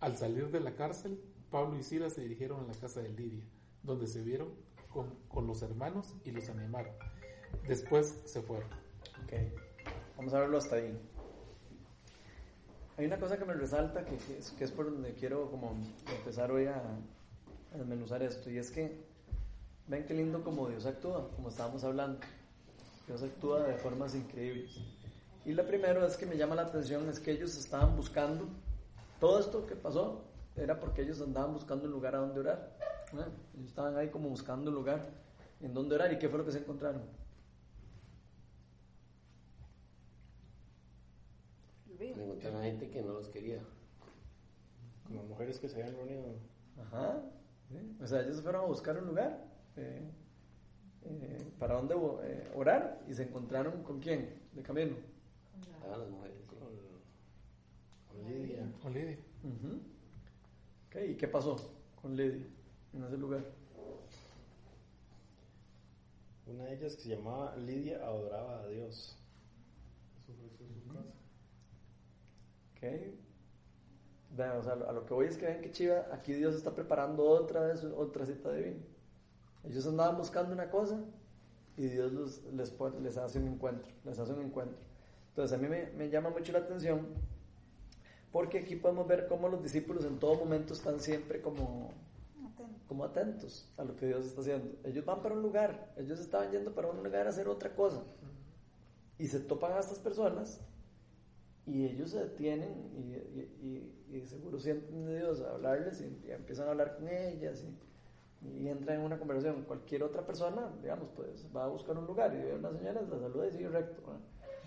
Al 0.00 0.16
salir 0.16 0.50
de 0.50 0.60
la 0.60 0.74
cárcel, 0.74 1.18
Pablo 1.50 1.78
y 1.78 1.82
Silas 1.82 2.12
se 2.12 2.22
dirigieron 2.22 2.60
a 2.60 2.66
la 2.66 2.74
casa 2.74 3.00
de 3.00 3.08
Lidia, 3.10 3.44
donde 3.82 4.06
se 4.06 4.22
vieron 4.22 4.48
con, 4.90 5.14
con 5.28 5.46
los 5.46 5.62
hermanos 5.62 6.14
y 6.24 6.30
los 6.30 6.48
animaron. 6.50 6.92
Después 7.66 8.22
se 8.26 8.42
fueron. 8.42 8.68
Ok, 9.24 9.32
vamos 10.16 10.34
a 10.34 10.40
verlo 10.40 10.58
hasta 10.58 10.76
ahí. 10.76 10.98
Hay 12.98 13.06
una 13.06 13.18
cosa 13.18 13.38
que 13.38 13.44
me 13.44 13.54
resalta 13.54 14.04
que, 14.04 14.16
que, 14.16 14.38
es, 14.38 14.50
que 14.52 14.64
es 14.64 14.72
por 14.72 14.86
donde 14.86 15.14
quiero 15.14 15.50
como 15.50 15.76
empezar 16.18 16.50
hoy 16.50 16.66
a, 16.66 16.82
a 17.72 17.78
desmenuzar 17.78 18.22
esto, 18.22 18.50
y 18.50 18.58
es 18.58 18.70
que 18.70 19.04
ven 19.86 20.04
qué 20.06 20.14
lindo 20.14 20.42
como 20.42 20.68
Dios 20.68 20.86
actúa, 20.86 21.30
como 21.34 21.48
estábamos 21.48 21.84
hablando. 21.84 22.20
Dios 23.06 23.22
actúa 23.22 23.62
de 23.62 23.74
formas 23.74 24.14
increíbles. 24.14 24.80
Y 25.46 25.54
la 25.54 25.64
primera 25.64 26.04
es 26.04 26.16
que 26.16 26.26
me 26.26 26.36
llama 26.36 26.56
la 26.56 26.62
atención 26.62 27.08
es 27.08 27.20
que 27.20 27.30
ellos 27.30 27.56
estaban 27.56 27.94
buscando, 27.96 28.48
todo 29.20 29.38
esto 29.38 29.64
que 29.64 29.76
pasó 29.76 30.24
era 30.56 30.80
porque 30.80 31.02
ellos 31.02 31.20
andaban 31.20 31.52
buscando 31.52 31.84
un 31.84 31.92
lugar 31.92 32.16
a 32.16 32.18
donde 32.18 32.40
orar. 32.40 32.76
Ellos 33.54 33.68
estaban 33.68 33.96
ahí 33.96 34.08
como 34.08 34.28
buscando 34.28 34.70
un 34.70 34.74
lugar 34.74 35.08
en 35.60 35.72
donde 35.72 35.94
orar. 35.94 36.12
¿Y 36.12 36.18
qué 36.18 36.28
fue 36.28 36.40
lo 36.40 36.44
que 36.44 36.50
se 36.50 36.58
encontraron? 36.58 37.02
Encontraron 41.96 42.62
gente 42.62 42.90
que 42.90 43.02
no 43.02 43.12
los 43.12 43.28
quería. 43.28 43.60
Como 45.06 45.22
mujeres 45.22 45.60
que 45.60 45.68
se 45.68 45.80
habían 45.80 45.94
reunido. 45.94 46.24
Ajá. 46.76 47.22
¿sí? 47.68 47.96
O 48.02 48.06
sea, 48.08 48.22
ellos 48.22 48.42
fueron 48.42 48.64
a 48.64 48.66
buscar 48.66 48.98
un 48.98 49.06
lugar 49.06 49.44
eh, 49.76 50.10
eh, 51.04 51.52
para 51.56 51.76
donde 51.76 51.94
eh, 51.94 52.50
orar 52.56 53.00
y 53.06 53.14
se 53.14 53.22
encontraron 53.22 53.84
con 53.84 54.00
quién 54.00 54.42
de 54.52 54.62
camino. 54.62 54.96
Estaban 55.86 56.00
las 56.00 56.10
mujeres. 56.10 56.36
sí. 56.38 56.56
Con, 58.08 58.18
con 58.18 58.28
Lidia. 58.30 58.72
Con 58.82 58.92
Lidia. 58.92 59.18
Ok, 60.88 60.96
¿Y 61.10 61.14
qué 61.16 61.28
pasó 61.28 61.56
con 62.00 62.16
Lidia 62.16 62.44
en 62.92 63.04
ese 63.04 63.16
lugar? 63.16 63.44
Una 66.46 66.64
de 66.64 66.74
ellas 66.74 66.96
que 66.96 67.02
se 67.02 67.08
llamaba 67.10 67.56
Lidia 67.56 67.98
adoraba 68.04 68.60
a 68.62 68.68
Dios. 68.68 69.16
Ok. 72.76 72.82
Vean, 74.36 74.58
o 74.58 74.62
sea, 74.62 74.72
a 74.74 74.92
lo 74.92 75.06
que 75.06 75.14
voy 75.14 75.26
es 75.26 75.36
que 75.38 75.46
ven 75.46 75.62
que 75.62 75.70
chiva, 75.70 76.06
aquí 76.12 76.32
Dios 76.34 76.54
está 76.54 76.74
preparando 76.74 77.24
otra 77.24 77.62
vez 77.62 77.82
otra 77.84 78.26
cita 78.26 78.52
divina. 78.52 78.76
Ellos 79.64 79.86
andaban 79.86 80.16
buscando 80.18 80.52
una 80.52 80.68
cosa 80.70 81.00
y 81.76 81.86
Dios 81.88 82.12
los- 82.12 82.42
les, 82.52 82.70
pone- 82.70 83.00
les 83.00 83.16
hace 83.16 83.38
un 83.38 83.48
encuentro, 83.48 83.90
les 84.04 84.18
hace 84.18 84.32
un 84.32 84.42
encuentro. 84.42 84.78
Entonces 85.36 85.58
a 85.58 85.60
mí 85.60 85.68
me, 85.68 85.90
me 85.98 86.08
llama 86.08 86.30
mucho 86.30 86.50
la 86.50 86.60
atención 86.60 87.08
porque 88.32 88.58
aquí 88.60 88.74
podemos 88.74 89.06
ver 89.06 89.26
cómo 89.28 89.50
los 89.50 89.62
discípulos 89.62 90.06
en 90.06 90.18
todo 90.18 90.34
momento 90.34 90.72
están 90.72 90.98
siempre 90.98 91.42
como, 91.42 91.90
como 92.88 93.04
atentos 93.04 93.70
a 93.76 93.84
lo 93.84 93.94
que 93.96 94.06
Dios 94.06 94.24
está 94.24 94.40
haciendo. 94.40 94.74
Ellos 94.82 95.04
van 95.04 95.20
para 95.20 95.34
un 95.34 95.42
lugar, 95.42 95.92
ellos 95.98 96.20
estaban 96.20 96.50
yendo 96.52 96.72
para 96.74 96.88
un 96.88 97.02
lugar 97.04 97.26
a 97.26 97.28
hacer 97.28 97.48
otra 97.48 97.74
cosa 97.74 98.02
y 99.18 99.26
se 99.26 99.40
topan 99.40 99.72
a 99.72 99.80
estas 99.80 99.98
personas 99.98 100.58
y 101.66 101.84
ellos 101.84 102.12
se 102.12 102.20
detienen 102.20 102.72
y, 102.96 103.12
y- 103.38 103.92
y- 104.10 104.16
y 104.16 104.26
seguro 104.26 104.58
sienten 104.58 105.04
de 105.04 105.18
Dios 105.18 105.42
a 105.42 105.50
hablarles 105.50 106.00
y, 106.00 106.30
empiezan 106.30 106.68
a 106.68 106.70
hablar 106.70 106.96
con 106.96 107.08
ellas 107.10 107.62
y, 107.62 108.68
entran 108.68 109.00
en 109.00 109.04
una 109.04 109.18
conversación. 109.18 109.64
Cualquier 109.64 110.02
otra 110.02 110.24
persona, 110.24 110.70
digamos, 110.80 111.08
pues 111.14 111.46
va 111.54 111.64
a 111.64 111.68
buscar 111.68 111.98
un 111.98 112.06
lugar 112.06 112.32
y 112.34 112.38
ve 112.42 112.52
a 112.52 112.56
una 112.56 112.70
señora, 112.72 113.02
la 113.02 113.18
saluda 113.18 113.48
y 113.48 113.50
sigue 113.52 113.68
recto. 113.68 114.00
¿verdad? 114.02 114.20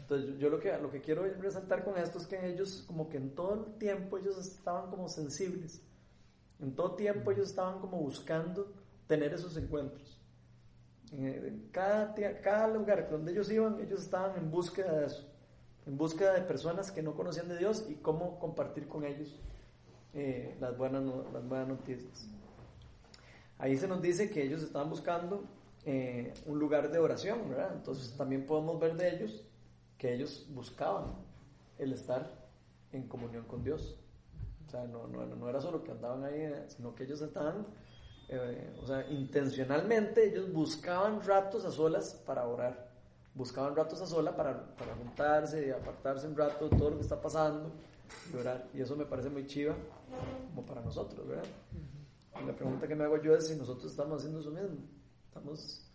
Entonces 0.09 0.39
yo, 0.39 0.49
lo, 0.49 0.59
que, 0.59 0.75
lo 0.79 0.89
que 0.89 1.01
quiero 1.01 1.23
resaltar 1.39 1.83
con 1.83 1.95
esto 1.95 2.17
es 2.17 2.25
que 2.25 2.47
ellos, 2.47 2.83
como 2.87 3.09
que 3.09 3.17
en 3.17 3.35
todo 3.35 3.53
el 3.53 3.77
tiempo, 3.77 4.17
ellos 4.17 4.39
estaban 4.39 4.89
como 4.89 5.07
sensibles. 5.07 5.83
En 6.59 6.73
todo 6.73 6.95
tiempo 6.95 7.29
ellos 7.29 7.49
estaban 7.49 7.79
como 7.79 7.99
buscando 7.99 8.73
tener 9.05 9.31
esos 9.35 9.55
encuentros. 9.55 10.19
En, 11.11 11.69
cada, 11.71 12.15
cada 12.41 12.67
lugar 12.69 13.07
donde 13.11 13.33
ellos 13.33 13.51
iban, 13.51 13.79
ellos 13.81 14.01
estaban 14.01 14.35
en 14.35 14.49
búsqueda 14.49 14.99
de 14.99 15.05
eso, 15.05 15.29
en 15.85 15.95
búsqueda 15.95 16.33
de 16.33 16.41
personas 16.41 16.91
que 16.91 17.03
no 17.03 17.13
conocían 17.13 17.47
de 17.47 17.59
Dios 17.59 17.85
y 17.87 17.93
cómo 17.93 18.39
compartir 18.39 18.87
con 18.87 19.05
ellos 19.05 19.39
eh, 20.15 20.55
las, 20.59 20.75
buenas, 20.75 21.03
las 21.31 21.47
buenas 21.47 21.67
noticias. 21.67 22.27
Ahí 23.59 23.77
se 23.77 23.87
nos 23.87 24.01
dice 24.01 24.31
que 24.31 24.41
ellos 24.41 24.63
estaban 24.63 24.89
buscando 24.89 25.43
eh, 25.85 26.33
un 26.47 26.57
lugar 26.57 26.91
de 26.91 26.97
oración, 26.97 27.47
¿verdad? 27.47 27.73
Entonces 27.75 28.11
también 28.17 28.47
podemos 28.47 28.79
ver 28.79 28.95
de 28.95 29.15
ellos 29.15 29.45
que 29.99 30.13
ellos 30.15 30.47
buscaban 30.49 31.13
el 31.77 31.93
estar 31.93 32.25
en 32.91 33.07
comunión 33.07 33.43
con 33.43 33.63
Dios. 33.63 33.99
O 34.65 34.71
sea, 34.71 34.85
no, 34.85 35.07
no, 35.07 35.25
no 35.25 35.49
era 35.49 35.61
solo 35.61 35.83
que 35.83 35.91
andaban 35.91 36.23
ahí, 36.23 36.51
sino 36.67 36.95
que 36.95 37.03
ellos 37.03 37.21
estaban, 37.21 37.67
eh, 38.29 38.75
o 38.81 38.87
sea, 38.87 39.07
intencionalmente 39.11 40.29
ellos 40.29 40.51
buscaban 40.51 41.21
ratos 41.21 41.65
a 41.65 41.71
solas 41.71 42.13
para 42.25 42.47
orar. 42.47 42.89
Buscaban 43.35 43.75
ratos 43.75 44.01
a 44.01 44.07
solas 44.07 44.33
para, 44.35 44.75
para 44.75 44.95
juntarse 44.95 45.67
y 45.67 45.69
apartarse 45.69 46.27
un 46.27 46.35
rato 46.35 46.69
de 46.69 46.77
todo 46.77 46.91
lo 46.91 46.95
que 46.95 47.03
está 47.03 47.21
pasando 47.21 47.71
y 48.33 48.37
orar. 48.37 48.67
Y 48.73 48.81
eso 48.81 48.95
me 48.95 49.05
parece 49.05 49.29
muy 49.29 49.45
chiva 49.47 49.75
como 50.49 50.65
para 50.65 50.81
nosotros, 50.81 51.27
¿verdad? 51.27 51.45
Y 52.41 52.45
la 52.45 52.55
pregunta 52.55 52.87
que 52.87 52.95
me 52.95 53.03
hago 53.03 53.21
yo 53.21 53.35
es 53.35 53.47
si 53.47 53.55
nosotros 53.55 53.91
estamos 53.91 54.19
haciendo 54.19 54.39
eso 54.39 54.51
mismo. 54.51 54.77
Estamos 55.27 55.85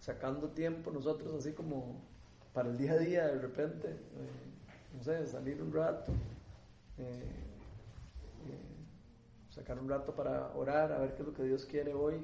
sacando 0.00 0.50
tiempo 0.50 0.90
nosotros 0.90 1.34
así 1.34 1.52
como 1.52 2.13
para 2.54 2.68
el 2.70 2.78
día 2.78 2.92
a 2.92 2.98
día 2.98 3.26
de 3.26 3.38
repente, 3.40 3.88
eh, 3.88 4.96
no 4.96 5.02
sé, 5.02 5.26
salir 5.26 5.60
un 5.60 5.72
rato, 5.72 6.12
eh, 6.98 7.24
eh, 8.46 9.50
sacar 9.50 9.78
un 9.78 9.88
rato 9.88 10.14
para 10.14 10.52
orar, 10.56 10.92
a 10.92 10.98
ver 10.98 11.14
qué 11.14 11.22
es 11.22 11.28
lo 11.28 11.34
que 11.34 11.42
Dios 11.42 11.64
quiere 11.66 11.92
hoy. 11.92 12.14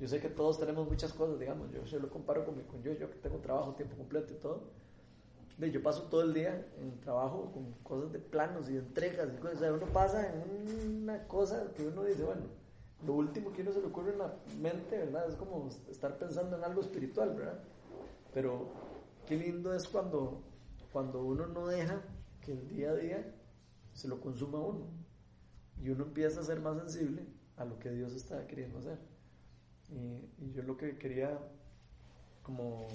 yo 0.00 0.08
sé 0.08 0.20
que 0.20 0.28
todos 0.28 0.58
tenemos 0.58 0.86
muchas 0.88 1.12
cosas, 1.14 1.38
digamos, 1.38 1.70
yo 1.72 1.86
se 1.86 1.98
lo 1.98 2.10
comparo 2.10 2.44
con, 2.44 2.56
mi- 2.56 2.64
con 2.64 2.82
yo, 2.82 2.92
yo 2.92 3.08
que 3.10 3.16
tengo 3.16 3.38
trabajo 3.38 3.72
tiempo 3.74 3.96
completo 3.96 4.32
y 4.34 4.36
todo. 4.36 4.60
Yo 5.58 5.82
paso 5.82 6.02
todo 6.10 6.20
el 6.20 6.34
día 6.34 6.66
en 6.78 7.00
trabajo 7.00 7.50
con 7.50 7.72
cosas 7.82 8.12
de 8.12 8.18
planos 8.18 8.68
y 8.68 8.76
entregas 8.76 9.30
y 9.32 9.38
cosas. 9.38 9.56
O 9.56 9.60
sea, 9.60 9.72
uno 9.72 9.86
pasa 9.86 10.30
en 10.30 11.02
una 11.02 11.26
cosa 11.26 11.72
que 11.74 11.86
uno 11.86 12.04
dice, 12.04 12.24
bueno, 12.24 12.42
lo 13.06 13.14
último 13.14 13.50
que 13.54 13.62
uno 13.62 13.72
se 13.72 13.80
le 13.80 13.86
ocurre 13.86 14.12
en 14.12 14.18
la 14.18 14.34
mente, 14.60 14.98
¿verdad? 14.98 15.26
Es 15.30 15.34
como 15.36 15.70
estar 15.90 16.18
pensando 16.18 16.58
en 16.58 16.64
algo 16.64 16.82
espiritual, 16.82 17.34
¿verdad? 17.34 17.58
Pero 18.34 18.66
qué 19.26 19.36
lindo 19.36 19.74
es 19.74 19.86
cuando, 19.88 20.42
cuando 20.92 21.22
uno 21.22 21.46
no 21.46 21.66
deja 21.66 22.00
que 22.40 22.52
el 22.52 22.68
día 22.68 22.90
a 22.90 22.94
día 22.94 23.34
se 23.92 24.08
lo 24.08 24.20
consuma 24.20 24.60
uno. 24.60 24.86
Y 25.82 25.90
uno 25.90 26.04
empieza 26.04 26.40
a 26.40 26.44
ser 26.44 26.60
más 26.60 26.78
sensible 26.78 27.26
a 27.56 27.64
lo 27.64 27.78
que 27.78 27.90
Dios 27.90 28.12
está 28.14 28.46
queriendo 28.46 28.78
hacer. 28.78 28.98
Y, 29.90 30.52
yo 30.52 30.62
lo 30.62 30.76
que 30.76 30.96
quería 30.96 31.38
como 32.42 32.86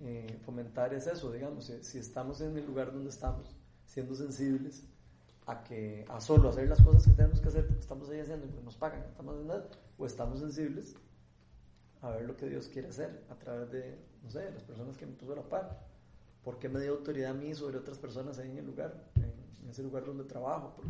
eh, 0.00 0.38
fomentar 0.44 0.94
es 0.94 1.06
eso, 1.06 1.30
digamos, 1.32 1.72
si, 1.82 1.98
estamos 1.98 2.40
en 2.40 2.56
el 2.56 2.66
lugar 2.66 2.92
donde 2.92 3.10
estamos, 3.10 3.56
siendo 3.86 4.14
sensibles 4.14 4.84
a 5.46 5.62
que 5.62 6.04
a 6.08 6.20
solo 6.20 6.48
hacer 6.48 6.68
las 6.68 6.80
cosas 6.80 7.04
que 7.04 7.12
tenemos 7.12 7.40
que 7.40 7.48
hacer 7.48 7.66
porque 7.66 7.80
estamos 7.80 8.08
ahí 8.08 8.20
haciendo 8.20 8.46
y 8.46 8.48
porque 8.48 8.64
nos 8.64 8.76
pagan, 8.76 9.04
estamos 9.04 9.34
haciendo 9.34 9.54
nada, 9.54 9.68
o 9.98 10.06
estamos 10.06 10.40
sensibles 10.40 10.96
a 12.00 12.10
ver 12.10 12.22
lo 12.22 12.36
que 12.36 12.48
Dios 12.48 12.68
quiere 12.68 12.88
hacer 12.88 13.24
a 13.28 13.34
través 13.34 13.70
de, 13.70 13.98
no 14.24 14.30
sé, 14.30 14.50
las 14.50 14.62
personas 14.62 14.96
que 14.96 15.06
me 15.06 15.12
puso 15.12 15.36
la 15.36 15.42
par. 15.42 15.86
¿Por 16.42 16.58
qué 16.58 16.68
me 16.68 16.80
dio 16.80 16.92
autoridad 16.92 17.30
a 17.30 17.34
mí 17.34 17.54
sobre 17.54 17.78
otras 17.78 17.98
personas 17.98 18.38
ahí 18.38 18.50
en 18.50 18.58
el 18.58 18.66
lugar, 18.66 18.94
en, 19.16 19.70
ese 19.70 19.82
lugar 19.82 20.04
donde 20.04 20.24
trabajo? 20.24 20.74
¿Por 20.74 20.84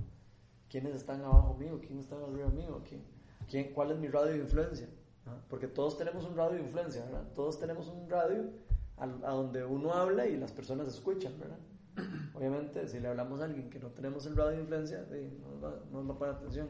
¿Quiénes 0.69 0.95
están 0.95 1.23
abajo 1.23 1.55
mío? 1.55 1.81
¿Quiénes 1.81 2.05
están 2.05 2.23
arriba 2.23 2.49
mío? 2.49 2.83
¿Quién, 2.89 3.03
quién, 3.49 3.73
¿Cuál 3.73 3.93
es 3.93 3.99
mi 3.99 4.09
radio 4.09 4.33
de 4.33 4.39
influencia? 4.39 4.89
¿Ah? 5.27 5.37
Porque 5.49 5.69
todos 5.69 5.97
tenemos 5.97 6.25
un 6.25 6.37
radio 6.37 6.57
de 6.57 6.63
influencia, 6.63 7.05
¿verdad? 7.05 7.25
Todos 7.35 7.59
tenemos 7.59 7.89
un 7.89 8.09
radio 8.09 8.51
a, 8.97 9.07
donde 9.07 9.65
uno 9.65 9.93
habla 9.93 10.27
y 10.27 10.37
las 10.37 10.53
personas 10.53 10.89
escuchan, 10.89 11.33
¿verdad? 11.39 11.59
Obviamente, 12.35 12.89
si 12.89 12.99
le 12.99 13.09
hablamos 13.09 13.41
a 13.41 13.45
alguien 13.45 13.71
que 13.71 13.79
no 13.79 13.89
tenemos 13.89 14.27
el 14.27 14.37
radio 14.37 14.57
de 14.57 14.63
influencia, 14.63 15.07
no, 15.09 15.51
nos 15.51 15.65
va, 15.65 15.81
no 15.93 16.07
va 16.07 16.15
a 16.15 16.19
poner 16.19 16.35
atención. 16.35 16.69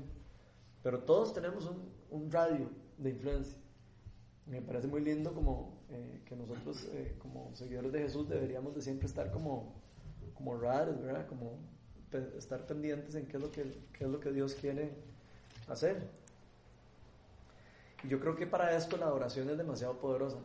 Pero 0.83 1.01
todos 1.01 1.33
tenemos 1.33 1.67
un, 1.67 1.91
un 2.11 2.31
radio 2.31 2.69
de 2.99 3.11
influencia. 3.11 3.59
Me 4.47 4.61
parece 4.61 4.87
muy 4.87 5.01
lindo 5.01 5.33
como 5.33 5.73
eh, 5.91 6.21
que 6.27 6.37
nosotros, 6.37 6.87
eh, 6.93 7.15
como 7.19 7.51
seguidores 7.55 7.93
de 7.93 8.01
Jesús, 8.01 8.29
deberíamos 8.29 8.75
de 8.75 8.83
siempre 8.83 9.07
estar 9.07 9.31
como, 9.31 9.73
como 10.35 10.57
radares, 10.59 11.01
¿verdad? 11.01 11.27
Como 11.27 11.59
estar 12.37 12.67
pendientes 12.67 13.15
en 13.15 13.27
qué 13.27 13.39
es, 13.39 13.43
lo 13.43 13.51
que, 13.51 13.63
qué 13.93 14.05
es 14.05 14.11
lo 14.11 14.21
que 14.21 14.31
Dios 14.31 14.55
quiere 14.55 14.93
hacer. 15.69 16.09
Y 18.05 18.09
yo 18.09 18.21
creo 18.21 18.37
que 18.37 18.47
para 18.47 18.77
esto 18.77 18.97
la 18.97 19.13
oración 19.13 19.49
es 19.49 19.57
demasiado 19.57 19.99
poderosa. 19.99 20.39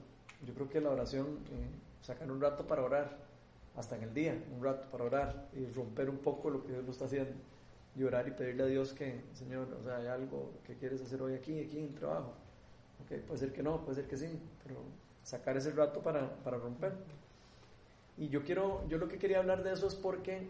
Yo 0.46 0.53
creo 0.53 0.70
que 0.70 0.79
la 0.79 0.91
oración, 0.91 1.39
eh, 1.51 1.70
sacar 2.01 2.32
un 2.32 2.39
rato 2.39 2.65
para 2.65 2.84
orar, 2.84 3.18
hasta 3.75 3.96
en 3.98 4.03
el 4.03 4.13
día, 4.13 4.44
un 4.56 4.63
rato 4.63 4.89
para 4.89 5.03
orar 5.03 5.50
y 5.53 5.65
romper 5.68 6.10
un 6.10 6.18
poco 6.18 6.50
lo 6.50 6.63
que 6.63 6.72
Dios 6.72 6.86
lo 6.86 6.91
está 6.91 7.06
haciendo. 7.06 7.34
Y 7.96 8.03
orar 8.03 8.27
y 8.27 8.32
pedirle 8.32 8.63
a 8.63 8.68
Dios 8.68 8.94
que, 8.94 9.24
Señor, 9.34 9.68
o 9.74 9.84
sea, 9.84 9.98
hay 9.98 10.08
algo 10.08 10.53
que 10.63 10.75
quieres 10.75 11.01
hacer 11.01 11.22
hoy 11.22 11.34
aquí, 11.34 11.60
aquí 11.60 11.79
en 11.79 11.86
el 11.86 11.96
trabajo. 11.96 12.34
Okay, 13.06 13.20
puede 13.20 13.39
ser 13.39 13.53
que 13.53 13.63
no, 13.63 13.82
puede 13.84 13.96
ser 13.96 14.08
que 14.08 14.18
sí, 14.18 14.39
pero 14.63 14.75
sacar 15.24 15.58
ese 15.58 15.72
rato 15.72 16.01
para, 16.01 16.36
para 16.44 16.58
romper. 16.58 16.94
Y 18.18 18.29
yo 18.29 18.44
quiero, 18.44 18.86
yo 18.88 18.98
lo 18.98 19.08
que 19.08 19.18
quería 19.18 19.39
hablar 19.39 19.63
de 19.63 19.74
eso 19.74 19.88
es 19.88 19.96
porque 19.96 20.50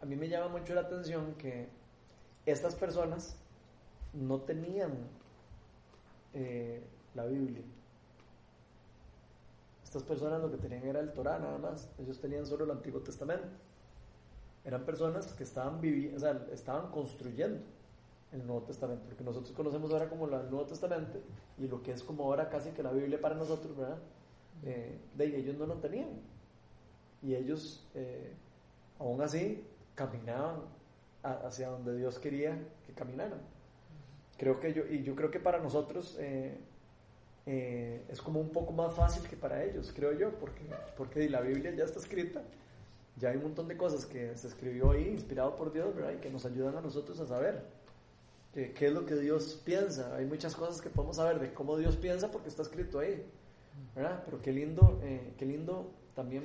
a 0.00 0.06
mí 0.06 0.16
me 0.16 0.28
llama 0.28 0.48
mucho 0.48 0.74
la 0.74 0.82
atención 0.82 1.34
que 1.34 1.68
estas 2.46 2.74
personas 2.74 3.36
no 4.12 4.40
tenían 4.40 4.92
eh, 6.34 6.82
la 7.14 7.26
Biblia. 7.26 7.62
Estas 9.84 10.04
personas 10.04 10.40
lo 10.40 10.50
que 10.50 10.56
tenían 10.56 10.86
era 10.86 11.00
el 11.00 11.12
Torah 11.12 11.38
nada 11.38 11.58
más. 11.58 11.90
Ellos 11.98 12.20
tenían 12.20 12.46
solo 12.46 12.64
el 12.64 12.70
Antiguo 12.70 13.00
Testamento. 13.00 13.48
Eran 14.64 14.84
personas 14.84 15.32
que 15.32 15.42
estaban 15.42 15.80
viviendo, 15.80 16.16
o 16.16 16.20
sea, 16.20 16.46
estaban 16.52 16.90
construyendo 16.92 17.60
el 18.32 18.46
Nuevo 18.46 18.62
Testamento, 18.62 19.04
porque 19.06 19.24
nosotros 19.24 19.52
conocemos 19.52 19.90
ahora 19.92 20.08
como 20.08 20.26
el 20.26 20.30
Nuevo 20.50 20.66
Testamento 20.66 21.18
y 21.58 21.66
lo 21.66 21.82
que 21.82 21.92
es 21.92 22.02
como 22.02 22.24
ahora 22.24 22.48
casi 22.48 22.70
que 22.70 22.82
la 22.82 22.92
Biblia 22.92 23.20
para 23.20 23.34
nosotros, 23.34 23.76
¿verdad? 23.76 23.98
Eh, 24.62 24.98
de 25.14 25.24
ellos 25.24 25.56
no 25.56 25.66
lo 25.66 25.74
tenían. 25.76 26.08
Y 27.22 27.34
ellos, 27.34 27.86
eh, 27.94 28.32
aún 28.98 29.20
así, 29.20 29.64
caminaban 29.94 30.60
hacia 31.22 31.68
donde 31.68 31.96
Dios 31.96 32.18
quería 32.18 32.58
que 32.86 32.92
caminaran. 32.94 33.40
Creo 34.38 34.58
que 34.58 34.72
yo, 34.72 34.86
y 34.86 35.02
yo 35.02 35.14
creo 35.14 35.30
que 35.30 35.38
para 35.38 35.58
nosotros 35.58 36.16
eh, 36.18 36.56
eh, 37.46 38.02
es 38.08 38.22
como 38.22 38.40
un 38.40 38.50
poco 38.50 38.72
más 38.72 38.94
fácil 38.94 39.28
que 39.28 39.36
para 39.36 39.62
ellos, 39.62 39.92
creo 39.94 40.12
yo, 40.12 40.30
porque, 40.38 40.62
porque 40.96 41.28
la 41.28 41.40
Biblia 41.40 41.74
ya 41.74 41.84
está 41.84 41.98
escrita, 41.98 42.42
ya 43.16 43.30
hay 43.30 43.36
un 43.36 43.42
montón 43.42 43.68
de 43.68 43.76
cosas 43.76 44.06
que 44.06 44.34
se 44.36 44.48
escribió 44.48 44.92
ahí, 44.92 45.08
inspirado 45.08 45.56
por 45.56 45.72
Dios, 45.72 45.94
¿verdad? 45.94 46.12
Y 46.12 46.20
que 46.20 46.30
nos 46.30 46.46
ayudan 46.46 46.76
a 46.76 46.80
nosotros 46.80 47.20
a 47.20 47.26
saber 47.26 47.62
qué, 48.52 48.72
qué 48.72 48.86
es 48.86 48.92
lo 48.92 49.06
que 49.06 49.16
Dios 49.16 49.60
piensa. 49.64 50.14
Hay 50.16 50.26
muchas 50.26 50.54
cosas 50.54 50.80
que 50.80 50.90
podemos 50.90 51.16
saber 51.16 51.38
de 51.40 51.52
cómo 51.52 51.76
Dios 51.76 51.96
piensa 51.96 52.30
porque 52.30 52.48
está 52.48 52.62
escrito 52.62 52.98
ahí, 52.98 53.24
¿verdad? 53.94 54.22
Pero 54.24 54.40
qué 54.42 54.52
lindo, 54.52 55.00
eh, 55.02 55.34
qué 55.38 55.46
lindo 55.46 55.90
también 56.14 56.44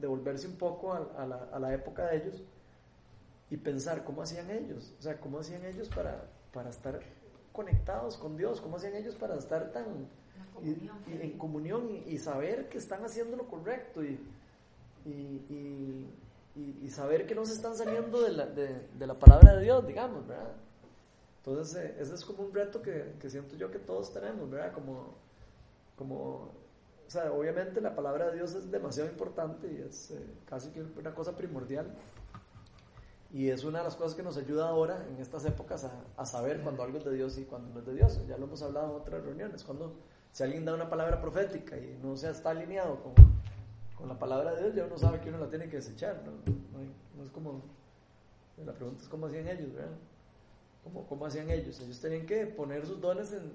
devolverse 0.00 0.46
un 0.46 0.56
poco 0.56 0.92
a, 0.92 1.26
la, 1.26 1.48
a, 1.52 1.58
la, 1.58 1.74
época 1.74 2.06
de 2.06 2.18
ellos 2.18 2.42
y 3.50 3.56
pensar 3.56 4.04
cómo 4.04 4.22
hacían 4.22 4.50
ellos, 4.50 4.94
o 4.98 5.02
sea, 5.02 5.18
cómo 5.18 5.40
hacían 5.40 5.64
ellos 5.64 5.88
para, 5.88 6.24
para 6.52 6.70
estar 6.70 7.00
conectados 7.52 8.16
con 8.16 8.36
Dios, 8.36 8.60
cómo 8.60 8.76
hacían 8.76 8.94
ellos 8.94 9.16
para 9.16 9.34
estar 9.36 9.72
tan 9.72 10.08
y, 10.62 10.90
en 11.20 11.38
comunión 11.38 11.88
y, 12.06 12.18
saber 12.18 12.68
que 12.68 12.78
están 12.78 13.04
haciendo 13.04 13.36
lo 13.36 13.46
correcto 13.46 14.02
y, 14.04 14.20
y, 15.04 16.88
saber 16.90 17.26
que 17.26 17.34
no 17.34 17.44
se 17.44 17.52
están 17.52 17.76
saliendo 17.76 18.20
de 18.22 18.32
la, 18.32 18.46
de, 18.46 19.06
la 19.06 19.14
palabra 19.14 19.56
de 19.56 19.62
Dios, 19.62 19.86
digamos, 19.86 20.26
¿verdad? 20.26 20.52
Entonces, 21.48 21.76
eh, 21.76 21.96
ese 21.98 22.14
es 22.14 22.24
como 22.24 22.42
un 22.42 22.52
reto 22.52 22.82
que, 22.82 23.14
que, 23.20 23.30
siento 23.30 23.56
yo 23.56 23.70
que 23.70 23.78
todos 23.78 24.12
tenemos, 24.12 24.50
¿verdad? 24.50 24.72
Como, 24.72 25.14
como, 25.96 26.52
o 27.06 27.10
sea, 27.10 27.32
obviamente 27.32 27.80
la 27.80 27.94
palabra 27.94 28.26
de 28.26 28.36
Dios 28.36 28.52
es 28.54 28.70
demasiado 28.70 29.08
importante 29.08 29.66
y 29.72 29.80
es 29.80 30.10
eh, 30.10 30.20
casi 30.46 30.70
que 30.70 30.82
una 30.82 31.14
cosa 31.14 31.34
primordial. 31.36 31.86
Y 33.32 33.48
es 33.48 33.64
una 33.64 33.78
de 33.78 33.84
las 33.84 33.96
cosas 33.96 34.14
que 34.14 34.22
nos 34.22 34.36
ayuda 34.36 34.68
ahora, 34.68 35.06
en 35.08 35.20
estas 35.20 35.44
épocas, 35.44 35.84
a, 35.84 35.92
a 36.16 36.26
saber 36.26 36.60
cuando 36.62 36.82
algo 36.82 36.98
es 36.98 37.04
de 37.04 37.14
Dios 37.14 37.36
y 37.38 37.44
cuando 37.44 37.70
no 37.72 37.80
es 37.80 37.86
de 37.86 37.94
Dios. 37.94 38.20
Ya 38.26 38.38
lo 38.38 38.44
hemos 38.46 38.62
hablado 38.62 38.90
en 38.90 39.00
otras 39.02 39.24
reuniones. 39.24 39.64
Cuando 39.64 39.94
si 40.32 40.42
alguien 40.42 40.64
da 40.64 40.74
una 40.74 40.88
palabra 40.88 41.20
profética 41.20 41.76
y 41.76 41.98
no 42.02 42.16
se 42.16 42.30
está 42.30 42.50
alineado 42.50 43.02
con, 43.02 43.14
con, 43.96 44.08
la 44.08 44.18
palabra 44.18 44.54
de 44.54 44.62
Dios, 44.62 44.74
ya 44.74 44.84
uno 44.84 44.98
sabe 44.98 45.20
que 45.20 45.30
uno 45.30 45.38
la 45.38 45.48
tiene 45.48 45.68
que 45.68 45.76
desechar. 45.76 46.22
No, 46.24 46.32
no, 47.16 47.24
es 47.24 47.30
como. 47.30 47.62
La 48.64 48.72
pregunta 48.72 49.02
es 49.02 49.08
cómo 49.08 49.26
hacían 49.26 49.46
ellos, 49.48 49.72
¿verdad? 49.72 49.96
¿Cómo, 50.84 51.06
¿Cómo, 51.06 51.26
hacían 51.26 51.50
ellos? 51.50 51.80
Ellos 51.80 52.00
tenían 52.00 52.24
que 52.24 52.46
poner 52.46 52.86
sus 52.86 53.00
dones 53.00 53.32
en, 53.32 53.52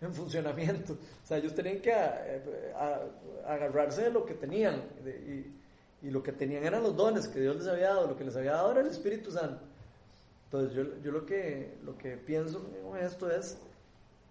en, 0.00 0.12
funcionamiento. 0.14 0.92
O 0.92 1.26
sea, 1.26 1.38
ellos 1.38 1.54
tenían 1.54 1.80
que 1.80 1.92
agarrarse 3.46 4.02
de 4.02 4.10
lo 4.10 4.24
que 4.24 4.34
tenían. 4.34 4.82
y, 5.04 6.06
y, 6.06 6.10
lo 6.10 6.22
que 6.22 6.32
tenían 6.32 6.64
eran 6.64 6.82
los 6.82 6.94
dones 6.94 7.26
que 7.28 7.40
Dios 7.40 7.56
les 7.56 7.66
había 7.66 7.88
dado. 7.88 8.06
Lo 8.08 8.16
que 8.16 8.24
les 8.24 8.36
había 8.36 8.52
dado 8.52 8.72
era 8.72 8.80
el 8.82 8.88
Espíritu 8.88 9.32
Santo. 9.32 9.64
Entonces, 10.44 10.74
yo, 10.76 11.02
yo 11.02 11.10
lo, 11.10 11.26
que, 11.26 11.78
lo 11.82 11.96
que 11.96 12.16
pienso 12.16 12.64
en 12.94 13.04
esto 13.04 13.30
es 13.30 13.58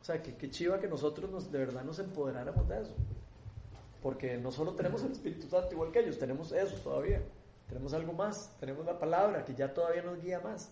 o 0.04 0.06
sea, 0.06 0.22
que 0.22 0.36
qué 0.36 0.50
chiva 0.50 0.82
que 0.82 0.88
nosotros 0.90 1.32
nos, 1.32 1.50
de 1.50 1.60
verdad 1.60 1.82
nos 1.86 1.98
empoderáramos 1.98 2.68
de 2.68 2.82
eso. 2.82 2.94
Porque 4.02 4.36
no 4.36 4.52
solo 4.52 4.74
tenemos 4.74 5.02
el 5.02 5.14
Espíritu 5.14 5.48
Santo 5.48 5.72
igual 5.72 5.94
que 5.94 6.00
ellos, 6.00 6.20
tenemos 6.20 6.52
eso 6.52 6.76
todavía. 6.84 7.22
Tenemos 7.70 7.94
algo 7.94 8.12
más, 8.12 8.52
tenemos 8.60 8.86
la 8.86 9.00
palabra 9.00 9.46
que 9.46 9.56
ya 9.56 9.74
todavía 9.74 10.04
nos 10.04 10.22
guía 10.22 10.42
más. 10.42 10.70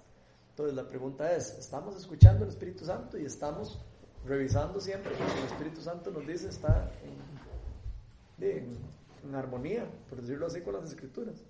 Entonces 0.51 0.75
la 0.75 0.87
pregunta 0.87 1.33
es, 1.33 1.57
¿estamos 1.57 1.95
escuchando 1.95 2.43
el 2.43 2.51
Espíritu 2.51 2.85
Santo 2.85 3.17
y 3.17 3.25
estamos 3.25 3.79
revisando 4.25 4.81
siempre 4.81 5.15
que 5.15 5.23
el 5.23 5.45
Espíritu 5.45 5.81
Santo 5.81 6.11
nos 6.11 6.27
dice 6.27 6.49
está 6.49 6.91
en, 8.39 8.77
en, 9.23 9.35
armonía, 9.35 9.89
por 10.09 10.21
decirlo 10.21 10.47
así, 10.47 10.59
con 10.61 10.73
las 10.73 10.83
escrituras? 10.83 11.45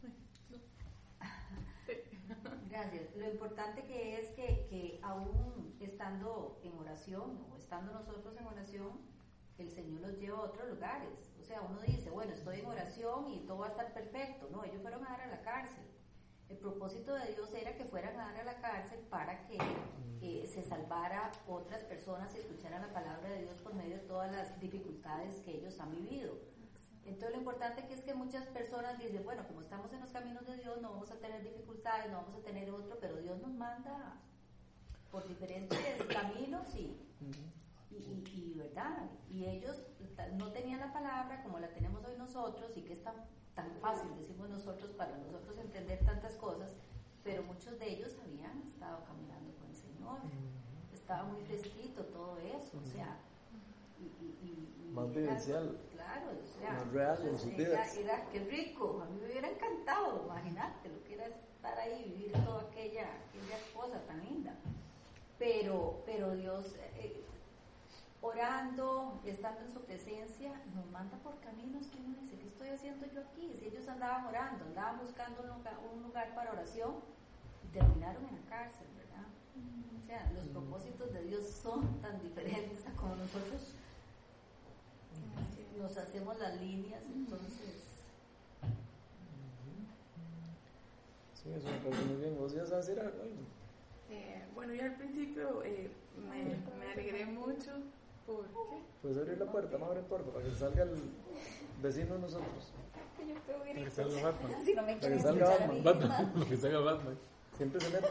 Gracias. 2.70 3.16
Lo 3.16 3.28
importante 3.28 3.84
que 3.86 4.20
es 4.20 4.28
que, 4.36 4.68
que 4.70 5.00
aún 5.02 5.74
estando 5.80 6.60
en 6.62 6.78
oración 6.78 7.44
o 7.50 7.56
estando 7.56 7.92
nosotros 7.92 8.36
en 8.38 8.46
oración, 8.46 9.00
el 9.58 9.70
Señor 9.70 10.00
los 10.00 10.18
lleva 10.18 10.38
a 10.38 10.42
otros 10.42 10.68
lugares. 10.68 11.30
O 11.40 11.44
sea, 11.44 11.60
uno 11.60 11.80
dice, 11.82 12.10
bueno, 12.10 12.32
estoy 12.32 12.60
en 12.60 12.66
oración 12.66 13.30
y 13.30 13.40
todo 13.40 13.58
va 13.58 13.66
a 13.66 13.70
estar 13.70 13.92
perfecto. 13.92 14.48
No, 14.50 14.64
ellos 14.64 14.82
fueron 14.82 15.04
a 15.06 15.10
dar 15.10 15.20
a 15.22 15.26
la 15.26 15.42
cárcel. 15.42 15.84
El 16.48 16.58
propósito 16.58 17.14
de 17.14 17.32
Dios 17.32 17.52
era 17.54 17.76
que 17.76 17.84
fueran 17.84 18.18
a 18.18 18.32
dar 18.32 18.40
a 18.40 18.44
la 18.44 18.60
cárcel 18.60 18.98
para 19.10 19.46
que 19.46 19.58
eh, 20.20 20.46
se 20.46 20.62
salvara 20.62 21.30
otras 21.46 21.82
personas 21.84 22.34
y 22.34 22.38
escucharan 22.38 22.82
la 22.82 22.92
palabra 22.92 23.28
de 23.30 23.42
Dios 23.42 23.58
por 23.58 23.74
medio 23.74 23.96
de 23.96 24.02
todas 24.02 24.30
las 24.32 24.60
dificultades 24.60 25.36
que 25.40 25.52
ellos 25.52 25.78
han 25.80 25.90
vivido. 25.90 26.34
Entonces 27.06 27.32
lo 27.32 27.38
importante 27.38 27.86
que 27.86 27.94
es 27.94 28.00
que 28.00 28.14
muchas 28.14 28.46
personas 28.46 28.98
dicen, 28.98 29.24
bueno, 29.24 29.46
como 29.46 29.60
estamos 29.60 29.92
en 29.92 30.00
los 30.00 30.10
caminos 30.10 30.46
de 30.46 30.56
Dios, 30.56 30.80
no 30.80 30.90
vamos 30.90 31.10
a 31.10 31.16
tener 31.16 31.42
dificultades, 31.42 32.10
no 32.10 32.22
vamos 32.22 32.34
a 32.36 32.42
tener 32.42 32.70
otro, 32.70 32.98
pero 33.00 33.16
Dios 33.16 33.38
nos 33.40 33.52
manda 33.52 34.16
por 35.10 35.26
diferentes 35.28 35.78
caminos 36.08 36.74
y, 36.74 36.96
y, 37.98 38.54
¿verdad? 38.56 39.10
Y 39.30 39.44
ellos 39.44 39.76
no 40.36 40.52
tenían 40.52 40.80
la 40.80 40.92
palabra 40.92 41.42
como 41.42 41.58
la 41.58 41.68
tenemos 41.68 42.04
hoy 42.04 42.16
nosotros 42.16 42.76
y 42.76 42.82
que 42.82 42.92
es 42.92 43.02
tan, 43.02 43.14
tan 43.54 43.70
fácil, 43.76 44.10
decimos 44.16 44.48
nosotros, 44.48 44.90
para 44.92 45.16
nosotros 45.18 45.58
entender 45.58 46.04
tantas 46.04 46.34
cosas, 46.34 46.74
pero 47.22 47.42
muchos 47.42 47.78
de 47.78 47.92
ellos 47.92 48.16
habían 48.22 48.62
estado 48.62 49.04
caminando 49.04 49.52
con 49.58 49.68
el 49.68 49.74
Señor, 49.74 50.18
estaba 50.92 51.24
muy 51.24 51.42
fresquito 51.42 52.04
todo 52.04 52.38
eso, 52.38 52.78
o 52.78 52.86
sea, 52.86 53.18
y, 54.00 54.92
más 54.92 55.12
vivencial 55.12 55.76
claro, 55.90 56.26
o 56.30 56.58
sea, 56.60 56.72
más 56.72 56.92
real 56.92 57.18
en 57.26 57.38
sus 57.38 57.56
vidas. 57.56 57.96
Era, 57.96 58.24
qué 58.30 58.40
rico, 58.40 59.02
a 59.02 59.10
mí 59.10 59.18
me 59.20 59.26
hubiera 59.26 59.48
encantado, 59.48 60.22
imagínate 60.24 60.88
lo 60.88 61.02
que 61.04 61.14
era 61.14 61.26
estar 61.26 61.78
ahí, 61.78 62.14
vivir 62.16 62.32
toda 62.44 62.62
aquella, 62.62 63.08
aquella 63.28 63.58
cosa 63.74 63.98
tan 64.06 64.24
linda. 64.24 64.54
Pero, 65.38 66.02
pero 66.06 66.36
Dios, 66.36 66.76
eh, 66.96 67.23
orando, 68.24 69.20
estando 69.24 69.60
en 69.60 69.70
su 69.70 69.80
presencia, 69.82 70.52
nos 70.74 70.86
manda 70.90 71.16
por 71.18 71.38
caminos 71.40 71.86
que 71.88 71.98
uno 72.00 72.16
dice, 72.22 72.38
¿qué 72.38 72.46
estoy 72.46 72.68
haciendo 72.68 73.06
yo 73.06 73.20
aquí? 73.20 73.52
Si 73.58 73.66
ellos 73.66 73.86
andaban 73.86 74.24
orando, 74.24 74.64
andaban 74.64 74.98
buscando 74.98 75.42
un 75.42 75.48
lugar, 75.58 75.78
un 75.92 76.02
lugar 76.02 76.34
para 76.34 76.52
oración 76.52 76.94
y 77.62 77.68
terminaron 77.68 78.24
en 78.24 78.36
la 78.36 78.48
cárcel, 78.48 78.86
¿verdad? 78.96 79.26
O 80.02 80.06
sea, 80.06 80.32
los 80.32 80.48
propósitos 80.48 81.12
de 81.12 81.22
Dios 81.24 81.46
son 81.48 82.00
tan 82.00 82.20
diferentes 82.22 82.86
a 82.86 82.92
como 82.92 83.14
nosotros 83.16 83.74
nos 85.78 85.96
hacemos 85.96 86.38
las 86.38 86.60
líneas, 86.60 87.02
entonces... 87.14 87.82
Sí, 91.34 91.50
eso 91.50 91.68
me 91.68 91.78
parece 91.78 92.04
muy 92.06 92.16
bien. 92.22 92.38
¿Vos 92.38 92.54
ibas 92.54 92.72
a 92.72 92.76
decir 92.76 92.98
algo? 92.98 93.18
Eh, 94.10 94.44
bueno, 94.54 94.72
yo 94.72 94.84
al 94.84 94.94
principio 94.94 95.62
eh, 95.62 95.90
me, 96.16 96.44
me, 96.78 96.92
alegré 96.92 97.26
mucho. 97.26 97.72
¿Por 98.26 98.46
qué? 98.46 98.82
Puedes 99.02 99.18
abrir 99.18 99.38
la 99.38 99.46
puerta, 99.46 99.78
no 99.78 99.84
abrir 99.86 100.02
la 100.02 100.08
puerta, 100.08 100.30
para 100.30 100.44
que 100.44 100.54
salga 100.54 100.82
el 100.82 100.90
vecino 101.82 102.14
de 102.14 102.20
nosotros. 102.20 102.72
Para 103.16 103.74
que 103.74 103.90
salga 103.90 104.22
Batman. 104.22 104.64
Si 104.64 104.74
no 104.74 104.82
me 104.82 104.96
para 104.96 105.14
que 105.14 105.22
salga 105.22 105.48
Batman. 105.48 105.84
Batman. 105.84 106.32
Para 106.34 106.46
que 106.46 106.56
salga 106.56 106.80
Batman. 106.80 107.18
Siempre 107.56 107.80
se 107.80 107.90
mete. 107.90 108.08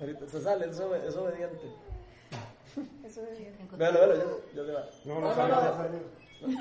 Ahorita 0.00 0.26
se 0.26 0.40
sale, 0.42 0.66
es, 0.66 0.72
es 0.72 1.16
obediente. 1.16 1.72
Es 3.04 3.18
obediente. 3.18 3.76
Véalo, 3.76 3.98
véalo, 4.00 4.14
ya, 4.14 4.54
ya 4.54 4.64
se 4.64 4.72
va. 4.72 4.90
No, 5.04 5.20
no, 5.20 5.34
no, 5.34 5.48
no, 5.48 6.56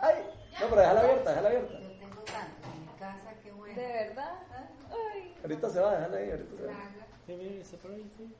Ay, 0.00 0.14
no, 0.60 0.66
pero 0.68 0.80
déjala 0.80 1.00
abierta, 1.00 1.30
déjala 1.30 1.48
abierta. 1.48 1.80
Yo 1.80 1.90
tengo 1.92 2.22
tanto 2.22 2.68
en 2.74 2.80
mi 2.80 2.98
casa, 2.98 3.34
qué 3.42 3.52
bueno. 3.52 3.80
¿De 3.80 3.86
verdad? 3.86 4.34
Ay. 4.90 5.34
Ahorita 5.42 5.70
se 5.70 5.80
va, 5.80 5.92
déjala 5.92 6.16
ahí, 6.16 6.30
ahorita 6.30 6.56
se 6.56 6.66
va. 6.66 6.72
Sí, 7.26 7.36
mire, 7.36 7.60
está 7.60 7.76
por 7.78 7.90
ahí, 7.92 8.10
sí. 8.16 8.34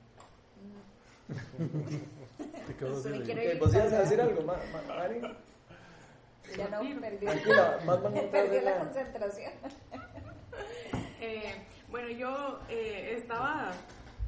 Te 2.67 2.75
quedó 2.77 2.99
así 2.99 3.09
de- 3.11 3.23
quiero 3.23 3.41
Ok, 3.41 3.47
ir 3.47 3.59
¿Vos 3.59 3.75
ibas 3.75 3.87
a 3.87 3.91
para 3.91 4.03
decir 4.03 4.21
algo, 4.21 4.43
Ma- 4.43 4.57
Ma- 4.73 4.95
Mari? 4.95 5.21
Ya 6.57 6.69
no, 6.69 7.01
perdí. 7.01 7.27
Tranquila, 7.27 7.79
Perdí 8.33 8.61
la 8.65 8.79
concentración. 8.79 9.53
Eh, 11.25 11.55
bueno, 11.89 12.09
yo 12.11 12.59
eh, 12.69 13.15
estaba, 13.17 13.71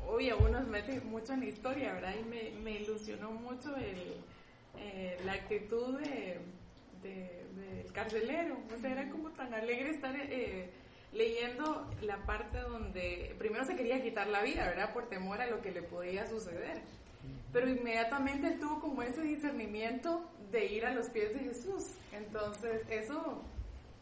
obvio, 0.06 0.38
uno 0.38 0.60
se 0.62 0.70
mete 0.70 1.00
mucho 1.00 1.32
en 1.32 1.40
la 1.40 1.46
historia, 1.46 1.92
¿verdad? 1.94 2.14
Y 2.20 2.24
me, 2.24 2.50
me 2.62 2.70
ilusionó 2.80 3.32
mucho 3.32 3.74
el, 3.76 4.14
eh, 4.78 5.18
la 5.24 5.32
actitud 5.32 5.98
de, 5.98 6.38
del 7.02 7.92
carcelero. 7.92 8.58
O 8.72 8.80
sea, 8.80 8.92
era 8.92 9.10
como 9.10 9.30
tan 9.30 9.52
alegre 9.54 9.90
estar 9.90 10.14
eh, 10.16 10.70
leyendo 11.14 11.88
la 12.02 12.24
parte 12.26 12.58
donde 12.60 13.34
primero 13.38 13.64
se 13.64 13.76
quería 13.76 14.02
quitar 14.02 14.26
la 14.26 14.42
vida, 14.42 14.66
¿verdad? 14.66 14.92
Por 14.92 15.08
temor 15.08 15.40
a 15.40 15.46
lo 15.46 15.62
que 15.62 15.70
le 15.70 15.82
podía 15.82 16.26
suceder. 16.26 16.82
Pero 17.52 17.68
inmediatamente 17.68 18.48
él 18.48 18.58
tuvo 18.58 18.80
como 18.80 19.02
ese 19.02 19.22
discernimiento 19.22 20.28
de 20.50 20.66
ir 20.66 20.84
a 20.84 20.92
los 20.92 21.08
pies 21.10 21.32
de 21.34 21.40
Jesús. 21.40 21.84
Entonces, 22.12 22.82
eso 22.90 23.42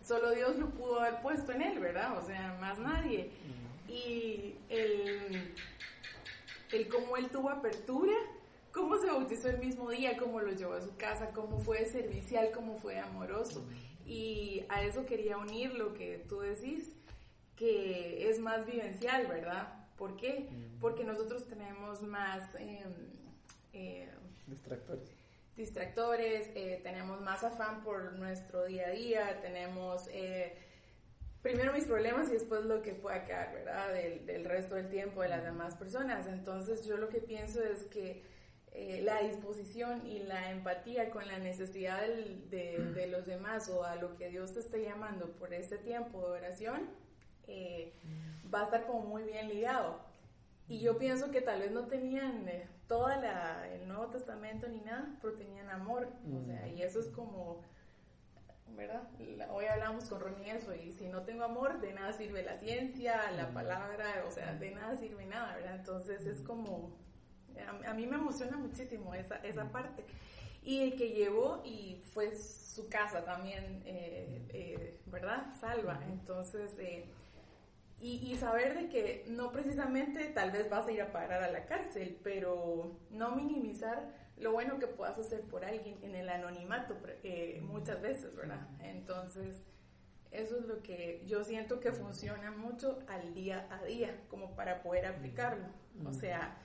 solo 0.03 0.33
Dios 0.33 0.57
lo 0.57 0.70
pudo 0.70 1.01
haber 1.01 1.20
puesto 1.20 1.53
en 1.53 1.62
él, 1.62 1.79
¿verdad? 1.79 2.16
O 2.18 2.27
sea, 2.27 2.57
más 2.61 2.79
nadie. 2.79 3.31
Y 3.88 4.55
el, 4.70 5.55
el 6.72 6.88
cómo 6.88 7.16
él 7.18 7.29
tuvo 7.31 7.51
apertura, 7.51 8.14
cómo 8.72 8.96
se 8.96 9.09
bautizó 9.09 9.51
el 9.51 9.59
mismo 9.59 9.90
día, 9.90 10.16
cómo 10.16 10.40
lo 10.40 10.53
llevó 10.53 10.75
a 10.75 10.81
su 10.81 10.96
casa, 10.96 11.31
cómo 11.35 11.61
fue 11.61 11.85
servicial, 11.85 12.51
cómo 12.55 12.79
fue 12.79 12.98
amoroso. 12.98 13.64
Y 14.07 14.64
a 14.68 14.83
eso 14.83 15.05
quería 15.05 15.37
unir 15.37 15.75
lo 15.75 15.92
que 15.92 16.25
tú 16.29 16.40
decís, 16.40 16.92
que 17.57 18.29
es 18.29 18.38
más 18.38 18.67
vivencial, 18.67 19.27
¿verdad? 19.27 19.83
¿Por 19.97 20.17
qué? 20.17 20.49
Porque 20.81 21.05
nosotros 21.05 21.47
tenemos 21.47 22.03
más... 22.03 22.55
Em, 22.57 22.93
eh, 23.73 24.09
distractores. 24.47 25.09
Distractores, 25.57 26.51
eh, 26.55 26.81
tenemos 26.83 27.21
más 27.21 27.45
afán 27.45 27.83
por 27.83 28.15
nuestro 28.15 28.65
día 28.65 28.88
a 28.88 28.91
día, 28.91 29.41
tenemos 29.43 30.09
eh, 30.11 30.57
primero 31.43 31.73
mis 31.73 31.85
problemas 31.85 32.29
y 32.31 32.33
después 32.33 32.65
lo 32.65 32.83
que 32.83 32.95
pueda 32.95 33.25
quedar, 33.25 33.53
¿verdad? 33.53 33.93
Del, 33.93 34.27
del, 34.27 34.45
resto 34.45 34.75
del 34.75 34.88
tiempo 34.88 35.23
de 35.23 35.29
las 35.29 35.45
demás 35.45 35.77
personas. 35.77 36.27
Entonces 36.27 36.85
yo 36.87 36.97
lo 36.97 37.09
que 37.09 37.21
pienso 37.21 37.62
es 37.62 37.85
que 37.85 38.23
la 39.03 39.21
disposición 39.21 40.07
y 40.07 40.21
la 40.21 40.51
empatía 40.51 41.11
con 41.11 41.29
la 41.29 41.38
necesidad 41.38 42.01
de, 42.01 42.79
de, 42.95 43.07
los 43.07 43.27
demás 43.27 43.69
o 43.69 43.85
a 43.85 43.97
lo 43.97 44.17
que 44.17 44.31
Dios 44.31 44.55
te 44.55 44.61
esté 44.61 44.83
llamando 44.83 45.31
por 45.33 45.53
este 45.53 45.77
tiempo 45.77 46.21
de 46.21 46.38
oración 46.38 46.88
va 48.53 48.62
a 48.62 48.65
estar 48.65 48.87
como 48.87 49.01
muy 49.01 49.23
bien 49.25 49.49
ligado. 49.49 50.01
Y 50.69 50.81
yo 50.81 50.99
pienso 50.99 51.31
que 51.31 51.41
tal 51.41 51.61
vez 51.61 51.71
no 51.71 51.87
tenían 51.87 52.49
eh, 52.49 52.69
todo 52.87 53.11
el 53.11 53.88
Nuevo 53.88 54.07
Testamento 54.07 54.69
ni 54.69 54.81
nada, 54.81 55.07
pero 55.21 55.35
tenían 55.35 55.69
amor. 55.71 56.09
O 56.35 56.45
sea, 56.45 56.67
y 56.69 56.83
eso 56.83 57.01
es 57.01 57.09
como, 57.09 57.62
¿verdad? 58.77 59.03
hoy 59.51 59.67
hablamos 59.67 60.05
con 60.05 60.21
Ronnie 60.21 60.51
eso, 60.51 60.75
y 60.75 60.93
si 60.93 61.09
no 61.09 61.23
tengo 61.23 61.45
amor, 61.45 61.81
de 61.81 61.93
nada 61.93 62.12
sirve 62.12 62.43
la 62.43 62.59
ciencia, 62.59 63.31
la 63.33 63.53
palabra, 63.53 64.25
o 64.27 64.31
sea, 64.31 64.55
de 64.55 64.71
nada 64.71 64.97
sirve 64.97 65.27
nada, 65.27 65.55
¿verdad? 65.57 65.77
Entonces 65.77 66.27
es 66.27 66.41
como, 66.41 66.97
a, 67.87 67.95
mí 67.95 68.07
me 68.07 68.17
emociona 68.17 68.57
muchísimo 68.57 69.15
esa, 69.15 69.37
esa 69.37 69.71
parte. 69.71 70.05
Y 70.65 70.81
el 70.81 70.97
que 70.97 71.11
llevó 71.11 71.61
y 71.65 72.01
fue 72.12 72.37
su 72.37 72.88
casa 72.88 73.25
también, 73.25 73.83
eh, 73.85 74.47
eh, 74.51 75.01
¿verdad? 75.07 75.53
Salva. 75.59 76.01
Entonces, 76.09 76.77
y, 78.05 78.35
saber 78.35 78.75
de 78.75 78.88
que 78.88 79.25
no 79.29 79.53
precisamente 79.53 80.25
tal 80.27 80.51
vez 80.51 80.69
vas 80.69 80.88
a 80.88 80.93
ir 80.93 81.01
a 81.01 81.12
parar 81.12 81.45
a 81.45 81.53
la 81.53 81.67
cárcel, 81.67 82.19
pero 82.25 82.99
no 83.11 83.37
minimizar 83.37 84.12
lo 84.37 84.51
bueno 84.51 84.81
que 84.81 84.88
puedas 84.88 85.17
hacer 85.21 85.43
por 85.43 85.65
alguien 85.65 85.99
en 86.03 86.17
el 86.17 86.29
anonimato 86.29 86.97
eh, 87.23 87.61
muchas 87.62 88.03
veces, 88.03 88.35
¿verdad? 88.35 88.67
Entonces, 88.81 89.62
eso 90.33 90.59
es 90.59 90.65
lo 90.65 90.83
que 90.83 91.23
yo 91.27 91.45
siento 91.45 91.79
que 91.79 91.93
funciona 91.93 92.51
mucho 92.51 92.99
al 93.07 93.35
día 93.35 93.69
a 93.71 93.85
día, 93.85 94.21
como 94.29 94.57
para 94.57 94.83
poder 94.83 95.07
aplicarlo. 95.07 95.67
O 96.05 96.12
sea, 96.12 96.59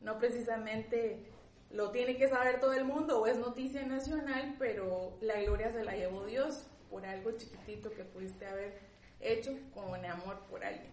no 0.00 0.18
precisamente 0.18 1.32
lo 1.70 1.90
tiene 1.90 2.16
que 2.16 2.28
saber 2.28 2.60
todo 2.60 2.74
el 2.74 2.84
mundo 2.84 3.20
o 3.20 3.26
es 3.26 3.38
noticia 3.38 3.84
nacional, 3.84 4.54
pero 4.60 5.18
la 5.20 5.42
gloria 5.42 5.72
se 5.72 5.82
la 5.82 5.96
llevó 5.96 6.26
Dios 6.26 6.68
por 6.90 7.04
algo 7.06 7.32
chiquitito 7.32 7.90
que 7.90 8.04
pudiste 8.04 8.46
haber 8.46 8.85
hecho 9.20 9.56
con 9.74 10.04
amor 10.04 10.40
por 10.50 10.64
alguien. 10.64 10.92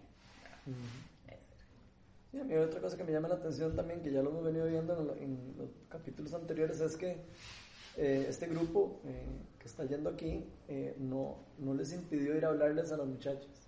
Y 2.32 2.40
a 2.40 2.44
mí 2.44 2.54
otra 2.56 2.80
cosa 2.80 2.96
que 2.96 3.04
me 3.04 3.12
llama 3.12 3.28
la 3.28 3.36
atención 3.36 3.76
también, 3.76 4.02
que 4.02 4.10
ya 4.10 4.22
lo 4.22 4.30
hemos 4.30 4.44
venido 4.44 4.66
viendo 4.66 5.16
en, 5.20 5.54
los 5.56 5.70
capítulos 5.88 6.34
anteriores, 6.34 6.80
es 6.80 6.96
que 6.96 7.18
eh, 7.96 8.26
este 8.28 8.48
grupo 8.48 9.00
eh, 9.04 9.24
que 9.58 9.68
está 9.68 9.84
yendo 9.84 10.10
aquí 10.10 10.44
eh, 10.66 10.96
no, 10.98 11.36
no 11.58 11.74
les 11.74 11.92
impidió 11.92 12.36
ir 12.36 12.44
a 12.44 12.48
hablarles 12.48 12.90
a 12.90 12.96
las 12.96 13.06
muchachas. 13.06 13.64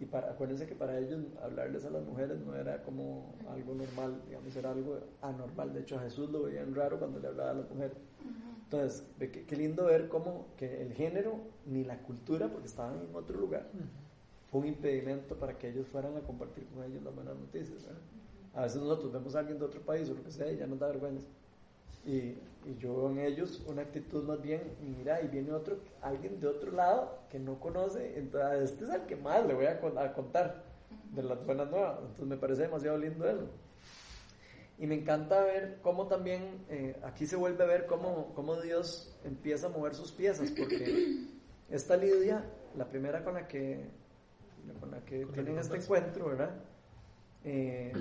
Y 0.00 0.06
para, 0.06 0.30
acuérdense 0.30 0.66
que 0.66 0.74
para 0.74 0.98
ellos 0.98 1.20
hablarles 1.42 1.84
a 1.84 1.90
las 1.90 2.04
mujeres 2.04 2.38
no 2.38 2.54
era 2.54 2.82
como 2.82 3.34
algo 3.48 3.74
normal, 3.74 4.22
digamos, 4.26 4.54
era 4.56 4.70
algo 4.70 4.98
anormal. 5.22 5.72
De 5.72 5.80
hecho, 5.80 5.98
a 5.98 6.02
Jesús 6.02 6.30
lo 6.30 6.42
veían 6.42 6.74
raro 6.74 6.98
cuando 6.98 7.18
le 7.18 7.28
hablaba 7.28 7.50
a 7.50 7.54
las 7.54 7.70
mujeres. 7.70 7.96
Entonces, 8.70 9.02
qué, 9.18 9.56
lindo 9.56 9.86
ver 9.86 10.08
cómo 10.08 10.48
que 10.58 10.82
el 10.82 10.92
género 10.92 11.38
ni 11.64 11.84
la 11.84 11.96
cultura, 12.02 12.48
porque 12.48 12.66
estaban 12.66 13.00
en 13.00 13.16
otro 13.16 13.38
lugar, 13.38 13.66
fue 14.50 14.60
un 14.60 14.66
impedimento 14.66 15.36
para 15.36 15.56
que 15.56 15.70
ellos 15.70 15.86
fueran 15.86 16.14
a 16.18 16.20
compartir 16.20 16.66
con 16.66 16.84
ellos 16.84 17.02
las 17.02 17.14
buenas 17.14 17.34
noticias. 17.34 17.86
A 18.54 18.62
veces 18.62 18.82
nosotros 18.82 19.10
vemos 19.10 19.34
a 19.34 19.38
alguien 19.38 19.58
de 19.58 19.64
otro 19.64 19.80
país 19.80 20.10
o 20.10 20.14
lo 20.14 20.22
que 20.22 20.30
sea 20.30 20.52
y 20.52 20.58
ya 20.58 20.66
nos 20.66 20.78
da 20.78 20.88
vergüenza. 20.88 21.26
Y, 22.04 22.10
y, 22.12 22.76
yo 22.78 22.94
veo 22.94 23.10
en 23.10 23.20
ellos 23.20 23.62
una 23.66 23.82
actitud 23.82 24.22
más 24.24 24.42
bien, 24.42 24.60
mira, 24.98 25.22
y 25.22 25.28
viene 25.28 25.52
otro, 25.52 25.78
alguien 26.02 26.38
de 26.38 26.46
otro 26.46 26.70
lado 26.70 27.20
que 27.30 27.38
no 27.38 27.58
conoce, 27.60 28.18
entonces 28.18 28.70
este 28.70 28.84
es 28.84 28.90
el 28.90 29.02
que 29.06 29.16
más 29.16 29.46
le 29.46 29.54
voy 29.54 29.64
a, 29.64 29.80
a 30.02 30.12
contar 30.12 30.62
de 31.14 31.22
las 31.22 31.42
buenas 31.46 31.70
nuevas. 31.70 32.00
Entonces 32.00 32.26
me 32.26 32.36
parece 32.36 32.62
demasiado 32.62 32.98
lindo 32.98 33.26
eso. 33.26 33.48
Y 34.78 34.86
me 34.86 34.94
encanta 34.94 35.42
ver 35.42 35.78
cómo 35.82 36.06
también 36.06 36.64
eh, 36.68 36.96
aquí 37.02 37.26
se 37.26 37.34
vuelve 37.34 37.64
a 37.64 37.66
ver 37.66 37.86
cómo, 37.86 38.32
cómo, 38.34 38.60
Dios 38.60 39.18
empieza 39.24 39.66
a 39.66 39.70
mover 39.70 39.94
sus 39.94 40.12
piezas, 40.12 40.52
porque 40.52 41.26
esta 41.68 41.96
Lidia, 41.96 42.44
la 42.76 42.88
primera 42.88 43.24
con 43.24 43.34
la 43.34 43.48
que, 43.48 43.90
con 44.78 44.92
la 44.92 45.04
que 45.04 45.26
tienen 45.26 45.58
este 45.58 45.78
encuentro, 45.78 46.28
¿verdad? 46.28 46.54
Eh, 47.44 47.92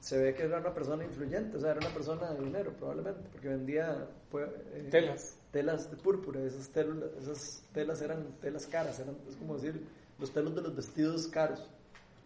se 0.00 0.18
ve 0.18 0.34
que 0.34 0.44
era 0.44 0.58
una 0.58 0.74
persona 0.74 1.04
influyente, 1.04 1.58
o 1.58 1.60
sea, 1.60 1.72
era 1.72 1.80
una 1.80 1.94
persona 1.94 2.32
de 2.32 2.44
dinero 2.44 2.72
probablemente, 2.72 3.28
porque 3.30 3.48
vendía 3.48 4.08
eh, 4.32 4.88
telas. 4.90 5.36
Telas 5.52 5.90
de 5.90 5.96
púrpura, 5.96 6.40
esas 6.40 6.70
telas, 6.70 7.10
esas 7.20 7.62
telas 7.72 8.02
eran 8.02 8.24
telas 8.40 8.66
caras, 8.66 8.98
eran, 8.98 9.16
es 9.28 9.36
como 9.36 9.54
decir, 9.54 9.86
los 10.18 10.30
pelos 10.30 10.54
de 10.54 10.62
los 10.62 10.74
vestidos 10.74 11.28
caros, 11.28 11.68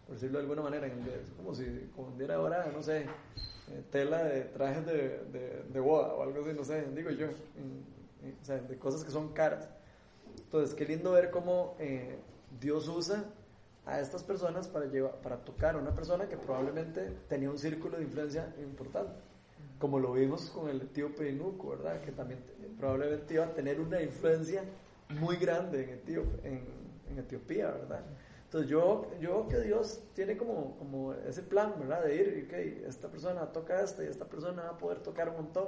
por 0.05 0.15
decirlo 0.15 0.37
de 0.37 0.43
alguna 0.43 0.61
manera, 0.61 0.87
en 0.87 0.99
inglés, 0.99 1.31
como 1.35 1.55
si 1.55 1.65
vendiera 1.97 2.35
ahora, 2.35 2.69
no 2.71 2.81
sé, 2.83 3.01
eh, 3.01 3.83
tela 3.91 4.23
de 4.23 4.41
trajes 4.41 4.85
de, 4.85 5.63
de, 5.73 5.79
boda 5.79 6.13
o 6.13 6.21
algo 6.21 6.41
así, 6.41 6.53
no 6.55 6.63
sé, 6.63 6.85
digo 6.93 7.09
yo, 7.09 7.27
o 7.27 8.45
sea, 8.45 8.57
de 8.57 8.77
cosas 8.77 9.03
que 9.03 9.11
son 9.11 9.33
caras. 9.33 9.67
Entonces, 10.37 10.75
qué 10.75 10.85
lindo 10.85 11.11
ver 11.11 11.31
cómo 11.31 11.75
eh, 11.79 12.19
Dios 12.59 12.87
usa 12.87 13.25
a 13.85 13.99
estas 13.99 14.23
personas 14.23 14.67
para, 14.67 14.85
llevar, 14.85 15.15
para 15.21 15.37
tocar 15.37 15.75
a 15.75 15.79
una 15.79 15.93
persona 15.93 16.27
que 16.27 16.37
probablemente 16.37 17.11
tenía 17.27 17.49
un 17.49 17.57
círculo 17.57 17.97
de 17.97 18.03
influencia 18.03 18.53
importante, 18.61 19.19
como 19.79 19.99
lo 19.99 20.13
vimos 20.13 20.49
con 20.51 20.69
el 20.69 20.81
etíope 20.81 21.29
Inuco, 21.29 21.69
¿verdad? 21.69 22.01
Que 22.01 22.11
también 22.11 22.39
probablemente 22.79 23.33
iba 23.33 23.45
a 23.45 23.53
tener 23.53 23.79
una 23.79 24.01
influencia 24.01 24.63
muy 25.09 25.37
grande 25.37 26.01
en, 26.05 26.17
en, 26.43 26.63
en 27.09 27.19
Etiopía, 27.19 27.71
¿verdad? 27.71 28.03
Entonces 28.55 28.71
yo, 28.71 29.05
yo 29.19 29.49
que 29.49 29.59
Dios 29.59 29.99
tiene 30.13 30.37
como, 30.37 30.77
como 30.77 31.13
ese 31.27 31.41
plan, 31.41 31.73
¿verdad? 31.77 32.05
De 32.05 32.15
ir, 32.15 32.47
ok, 32.47 32.87
esta 32.87 33.09
persona 33.09 33.41
toca 33.51 33.81
esta 33.81 34.01
y 34.01 34.07
esta 34.07 34.23
persona 34.23 34.63
va 34.63 34.69
a 34.69 34.77
poder 34.77 34.99
tocar 34.99 35.27
un 35.27 35.35
montón. 35.35 35.67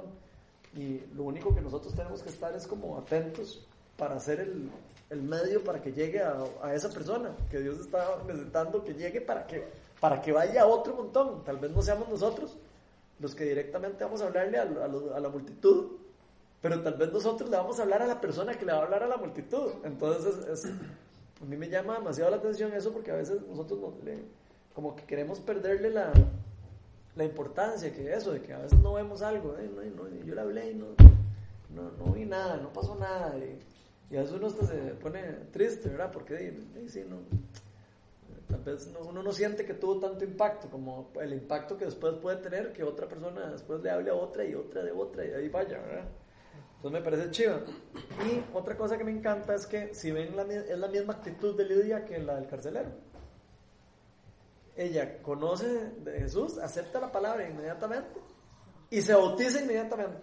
Y 0.74 1.02
lo 1.14 1.24
único 1.24 1.54
que 1.54 1.60
nosotros 1.60 1.94
tenemos 1.94 2.22
que 2.22 2.30
estar 2.30 2.54
es 2.54 2.66
como 2.66 2.96
atentos 2.96 3.62
para 3.98 4.16
hacer 4.16 4.40
el, 4.40 4.70
el 5.10 5.20
medio 5.20 5.62
para 5.62 5.82
que 5.82 5.92
llegue 5.92 6.22
a, 6.22 6.42
a, 6.62 6.72
esa 6.72 6.88
persona 6.88 7.36
que 7.50 7.60
Dios 7.60 7.78
está 7.78 8.22
necesitando 8.26 8.82
que 8.82 8.94
llegue 8.94 9.20
para 9.20 9.46
que, 9.46 9.68
para 10.00 10.22
que 10.22 10.32
vaya 10.32 10.62
a 10.62 10.66
otro 10.66 10.94
montón. 10.94 11.44
Tal 11.44 11.58
vez 11.58 11.70
no 11.72 11.82
seamos 11.82 12.08
nosotros 12.08 12.56
los 13.20 13.34
que 13.34 13.44
directamente 13.44 14.02
vamos 14.02 14.22
a 14.22 14.28
hablarle 14.28 14.56
a, 14.56 14.62
a, 14.62 15.16
a 15.16 15.20
la 15.20 15.28
multitud, 15.28 15.88
pero 16.62 16.80
tal 16.80 16.94
vez 16.94 17.12
nosotros 17.12 17.50
le 17.50 17.56
vamos 17.58 17.78
a 17.80 17.82
hablar 17.82 18.00
a 18.00 18.06
la 18.06 18.18
persona 18.18 18.54
que 18.54 18.64
le 18.64 18.72
va 18.72 18.78
a 18.78 18.82
hablar 18.84 19.02
a 19.02 19.08
la 19.08 19.18
multitud. 19.18 19.72
Entonces 19.84 20.34
es, 20.38 20.64
es 20.64 20.72
a 21.40 21.44
mí 21.44 21.56
me 21.56 21.68
llama 21.68 21.98
demasiado 21.98 22.30
la 22.30 22.38
atención 22.38 22.72
eso 22.72 22.92
porque 22.92 23.10
a 23.10 23.16
veces 23.16 23.40
nosotros 23.48 23.78
como 24.74 24.96
que 24.96 25.04
queremos 25.04 25.40
perderle 25.40 25.90
la, 25.90 26.12
la 27.16 27.24
importancia 27.24 27.92
que 27.92 28.12
eso, 28.12 28.32
de 28.32 28.40
que 28.42 28.52
a 28.52 28.58
veces 28.58 28.78
no 28.78 28.94
vemos 28.94 29.22
algo, 29.22 29.56
yo 30.24 30.34
le 30.34 30.40
hablé 30.40 30.70
y 30.70 30.74
no, 30.74 30.86
no, 31.74 31.90
no, 31.98 32.12
vi 32.12 32.24
nada, 32.24 32.56
no 32.58 32.72
pasó 32.72 32.94
nada. 32.94 33.36
Y, 33.38 33.58
y 34.10 34.16
a 34.16 34.20
veces 34.20 34.36
uno 34.36 34.50
se 34.50 34.76
pone 35.02 35.20
triste, 35.52 35.88
¿verdad? 35.88 36.12
Porque 36.12 36.56
sí, 36.86 37.04
no, 37.08 37.16
tal 38.48 38.62
vez 38.62 38.88
uno 39.08 39.22
no 39.22 39.32
siente 39.32 39.64
que 39.64 39.74
tuvo 39.74 39.98
tanto 39.98 40.24
impacto 40.24 40.68
como 40.68 41.10
el 41.20 41.32
impacto 41.32 41.76
que 41.76 41.84
después 41.84 42.14
puede 42.14 42.36
tener 42.36 42.72
que 42.72 42.84
otra 42.84 43.08
persona 43.08 43.50
después 43.50 43.82
le 43.82 43.90
hable 43.90 44.10
a 44.10 44.14
otra 44.14 44.44
y 44.44 44.54
otra 44.54 44.82
de 44.82 44.92
otra 44.92 45.26
y 45.26 45.30
ahí 45.32 45.48
vaya, 45.48 45.78
¿verdad? 45.78 46.04
Entonces 46.78 47.00
me 47.00 47.04
parece 47.04 47.30
chido. 47.32 47.60
Y 48.24 48.44
otra 48.54 48.76
cosa 48.76 48.96
que 48.96 49.02
me 49.02 49.10
encanta 49.10 49.54
es 49.54 49.66
que 49.66 49.92
si 49.94 50.12
ven 50.12 50.36
la, 50.36 50.44
es 50.44 50.78
la 50.78 50.86
misma 50.86 51.14
actitud 51.14 51.56
de 51.56 51.64
Lidia 51.64 52.04
que 52.04 52.18
la 52.20 52.36
del 52.36 52.46
carcelero. 52.46 52.90
Ella 54.76 55.20
conoce 55.22 55.66
de 55.66 56.20
Jesús, 56.20 56.56
acepta 56.58 57.00
la 57.00 57.10
palabra 57.10 57.48
inmediatamente 57.48 58.20
y 58.90 59.02
se 59.02 59.12
bautiza 59.12 59.60
inmediatamente. 59.60 60.22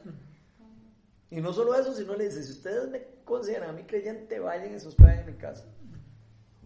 Y 1.29 1.41
no 1.41 1.51
solo 1.51 1.75
eso, 1.75 1.93
sino 1.93 2.15
le 2.15 2.25
dice, 2.25 2.41
si 2.41 2.53
ustedes 2.53 2.89
me 2.89 3.03
consideran 3.25 3.71
a 3.71 3.73
mí 3.73 3.83
creyente, 3.83 4.39
vayan 4.39 4.71
y 4.71 4.75
hospeden 4.75 5.19
en 5.19 5.25
mi 5.25 5.33
casa. 5.33 5.65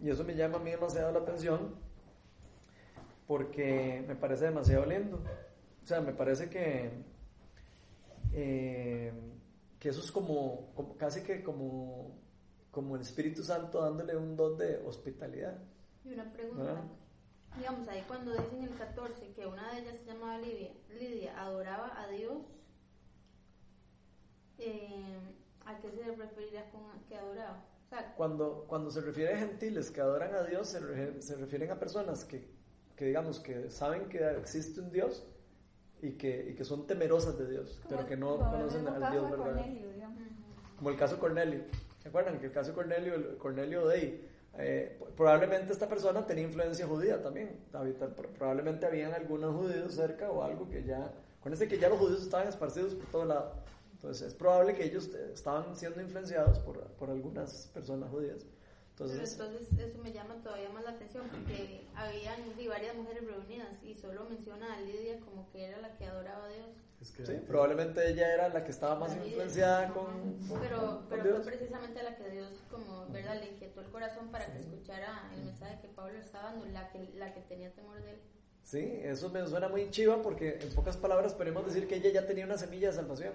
Y 0.00 0.08
eso 0.08 0.22
me 0.22 0.36
llama 0.36 0.58
a 0.58 0.60
mí 0.60 0.70
demasiado 0.70 1.10
la 1.10 1.18
atención 1.18 1.74
porque 3.26 4.04
me 4.06 4.14
parece 4.14 4.46
demasiado 4.46 4.86
lindo. 4.86 5.20
O 5.82 5.86
sea, 5.86 6.00
me 6.00 6.12
parece 6.12 6.48
que, 6.48 6.90
eh, 8.32 9.12
que 9.80 9.88
eso 9.88 10.00
es 10.00 10.12
como, 10.12 10.72
como- 10.76 10.96
casi 10.96 11.22
que 11.22 11.42
como, 11.42 12.16
como 12.70 12.94
el 12.94 13.02
Espíritu 13.02 13.42
Santo 13.42 13.80
dándole 13.82 14.16
un 14.16 14.36
don 14.36 14.56
de 14.56 14.76
hospitalidad. 14.86 15.58
Y 16.04 16.12
una 16.12 16.32
pregunta. 16.32 16.62
¿verdad? 16.62 16.84
Digamos, 17.58 17.88
ahí 17.88 18.04
cuando 18.06 18.30
dicen 18.32 18.62
el 18.62 18.74
14 18.76 19.32
que 19.32 19.44
una 19.46 19.72
de 19.74 19.80
ellas 19.80 19.96
se 19.98 20.04
llamaba 20.12 20.38
Lidia, 20.38 20.70
Lidia 20.90 21.40
adoraba 21.42 22.00
a 22.00 22.06
Dios, 22.08 22.44
eh, 24.58 25.18
¿a 25.66 25.78
qué 25.80 25.90
se 25.90 26.14
referirá 26.14 26.70
con 26.70 26.82
que 27.08 27.16
adoraba? 27.16 27.64
O 27.86 27.88
sea, 27.88 28.14
Cuando, 28.14 28.66
cuando 28.68 28.90
se 28.90 29.00
refiere 29.00 29.34
a 29.34 29.38
gentiles 29.38 29.90
que 29.90 30.00
adoran 30.00 30.34
a 30.34 30.42
Dios, 30.44 30.68
se, 30.68 30.78
refiere- 30.80 31.20
se 31.22 31.34
refieren 31.36 31.70
a 31.72 31.78
personas 31.80 32.24
que, 32.24 32.48
que, 32.96 33.06
digamos, 33.06 33.40
que 33.40 33.68
saben 33.70 34.08
que 34.08 34.18
existe 34.38 34.80
un 34.80 34.92
Dios 34.92 35.26
y 36.02 36.12
que, 36.12 36.50
y 36.50 36.54
que 36.54 36.64
son 36.64 36.86
temerosas 36.86 37.38
de 37.38 37.50
Dios, 37.50 37.80
pero 37.88 38.06
que 38.06 38.16
no 38.16 38.36
como 38.36 38.50
conocen 38.50 38.88
al 38.88 39.12
Dios 39.12 39.30
de 39.30 39.36
verdadero. 39.36 39.56
Cornelio. 39.56 39.88
Como 40.76 40.90
el 40.90 40.96
caso 40.96 41.18
Cornelio. 41.18 41.60
¿Se 42.02 42.08
acuerdan 42.08 42.38
que 42.38 42.46
el 42.46 42.52
caso 42.52 42.72
Cornelio, 42.74 43.14
el 43.14 43.36
Cornelio 43.36 43.86
Day, 43.86 44.26
eh, 44.58 44.98
probablemente 45.16 45.72
esta 45.72 45.88
persona 45.88 46.26
tenía 46.26 46.44
influencia 46.44 46.86
judía 46.86 47.22
también. 47.22 47.56
Probablemente 48.38 48.86
habían 48.86 49.12
algunos 49.12 49.54
judíos 49.54 49.94
cerca 49.94 50.30
o 50.30 50.42
algo 50.42 50.68
que 50.68 50.82
ya. 50.82 51.12
Acuérdense 51.38 51.68
que 51.68 51.78
ya 51.78 51.88
los 51.88 51.98
judíos 51.98 52.22
estaban 52.22 52.48
esparcidos 52.48 52.94
por 52.94 53.06
todo 53.06 53.24
lado. 53.26 53.52
Entonces 53.92 54.28
es 54.28 54.34
probable 54.34 54.74
que 54.74 54.84
ellos 54.84 55.10
eh, 55.14 55.30
estaban 55.34 55.76
siendo 55.76 56.00
influenciados 56.00 56.58
por, 56.60 56.78
por 56.92 57.10
algunas 57.10 57.66
personas 57.74 58.10
judías. 58.10 58.46
Pero 59.00 59.12
Entonces, 59.12 59.40
entonces 59.40 59.78
eso 59.88 59.98
me 59.98 60.12
llama 60.12 60.34
todavía 60.42 60.68
más 60.70 60.84
la 60.84 60.90
atención 60.90 61.26
porque 61.30 61.80
habían 61.94 62.36
sí, 62.56 62.68
varias 62.68 62.94
mujeres 62.94 63.24
reunidas 63.26 63.68
y 63.82 63.94
solo 63.94 64.26
menciona 64.28 64.74
a 64.74 64.80
Lidia 64.82 65.18
como 65.20 65.50
que 65.50 65.64
era 65.64 65.80
la 65.80 65.96
que 65.96 66.04
adoraba 66.04 66.44
a 66.44 66.48
Dios. 66.48 66.68
Es 67.00 67.10
que 67.12 67.24
sí, 67.24 67.32
probablemente 67.48 68.06
ella 68.10 68.34
era 68.34 68.50
la 68.50 68.62
que 68.62 68.70
estaba 68.70 68.96
más 68.96 69.12
Lidia. 69.14 69.26
influenciada 69.28 69.88
con, 69.94 70.04
con- 70.48 70.60
Pero, 70.60 70.78
con 70.80 71.06
pero 71.08 71.22
Dios. 71.24 71.36
fue 71.42 71.52
precisamente 71.52 72.02
la 72.02 72.14
que 72.16 72.28
Dios, 72.28 72.50
como, 72.70 73.06
¿verdad? 73.10 73.40
Le 73.40 73.52
inquietó 73.52 73.80
el 73.80 73.86
corazón 73.86 74.30
para 74.30 74.52
que 74.52 74.58
escuchara 74.58 75.30
el 75.34 75.44
mensaje 75.44 75.80
que 75.80 75.88
Pablo 75.88 76.18
estaba 76.18 76.50
dando, 76.52 76.66
la 76.66 76.90
que, 76.90 77.08
la 77.14 77.32
que 77.32 77.40
tenía 77.40 77.72
temor 77.72 78.02
de 78.02 78.10
él. 78.10 78.18
Sí, 78.64 79.00
eso 79.02 79.30
me 79.30 79.46
suena 79.46 79.68
muy 79.68 79.90
chiva 79.90 80.20
porque 80.20 80.58
en 80.60 80.74
pocas 80.74 80.98
palabras 80.98 81.32
podemos 81.32 81.64
decir 81.64 81.88
que 81.88 81.96
ella 81.96 82.10
ya 82.10 82.26
tenía 82.26 82.44
una 82.44 82.58
semilla 82.58 82.88
de 82.88 82.94
salvación. 82.94 83.32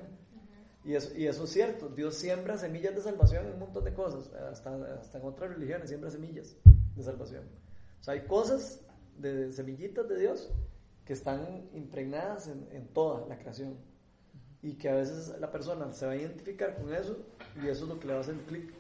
Y 0.86 0.94
eso, 0.94 1.12
y 1.18 1.26
eso 1.26 1.46
es 1.46 1.50
cierto, 1.50 1.90
Dios 1.90 2.14
siembra 2.16 2.58
semillas 2.58 2.94
de 2.96 3.02
salvación 3.02 3.46
en 3.48 3.54
un 3.54 3.60
montón 3.60 3.84
de 3.84 3.94
cosas, 3.94 4.32
hasta, 4.34 4.76
hasta 5.00 5.18
en 5.18 5.26
otras 5.26 5.50
religiones 5.52 5.90
siembra 5.90 6.12
semillas 6.12 6.56
de 6.96 7.04
salvación. 7.04 7.44
O 8.00 8.04
sea, 8.04 8.14
hay 8.14 8.22
cosas 8.22 8.82
de 9.18 9.52
semillitas 9.52 10.08
de 10.08 10.20
Dios 10.20 10.52
que 11.06 11.14
están 11.14 11.68
impregnadas 11.74 12.48
en, 12.48 12.68
en 12.72 12.88
toda 12.88 13.26
la 13.28 13.38
creación 13.38 13.76
y 14.62 14.74
que 14.74 14.90
a 14.90 14.96
veces 14.96 15.34
la 15.40 15.52
persona 15.52 15.92
se 15.92 16.06
va 16.06 16.12
a 16.12 16.16
identificar 16.18 16.76
con 16.76 16.94
eso 16.94 17.18
y 17.64 17.68
eso 17.68 17.84
es 17.86 17.90
lo 17.90 18.00
que 18.00 18.08
le 18.08 18.14
va 18.14 18.20
a 18.20 18.22
hacer 18.22 18.36
clic 18.48 18.72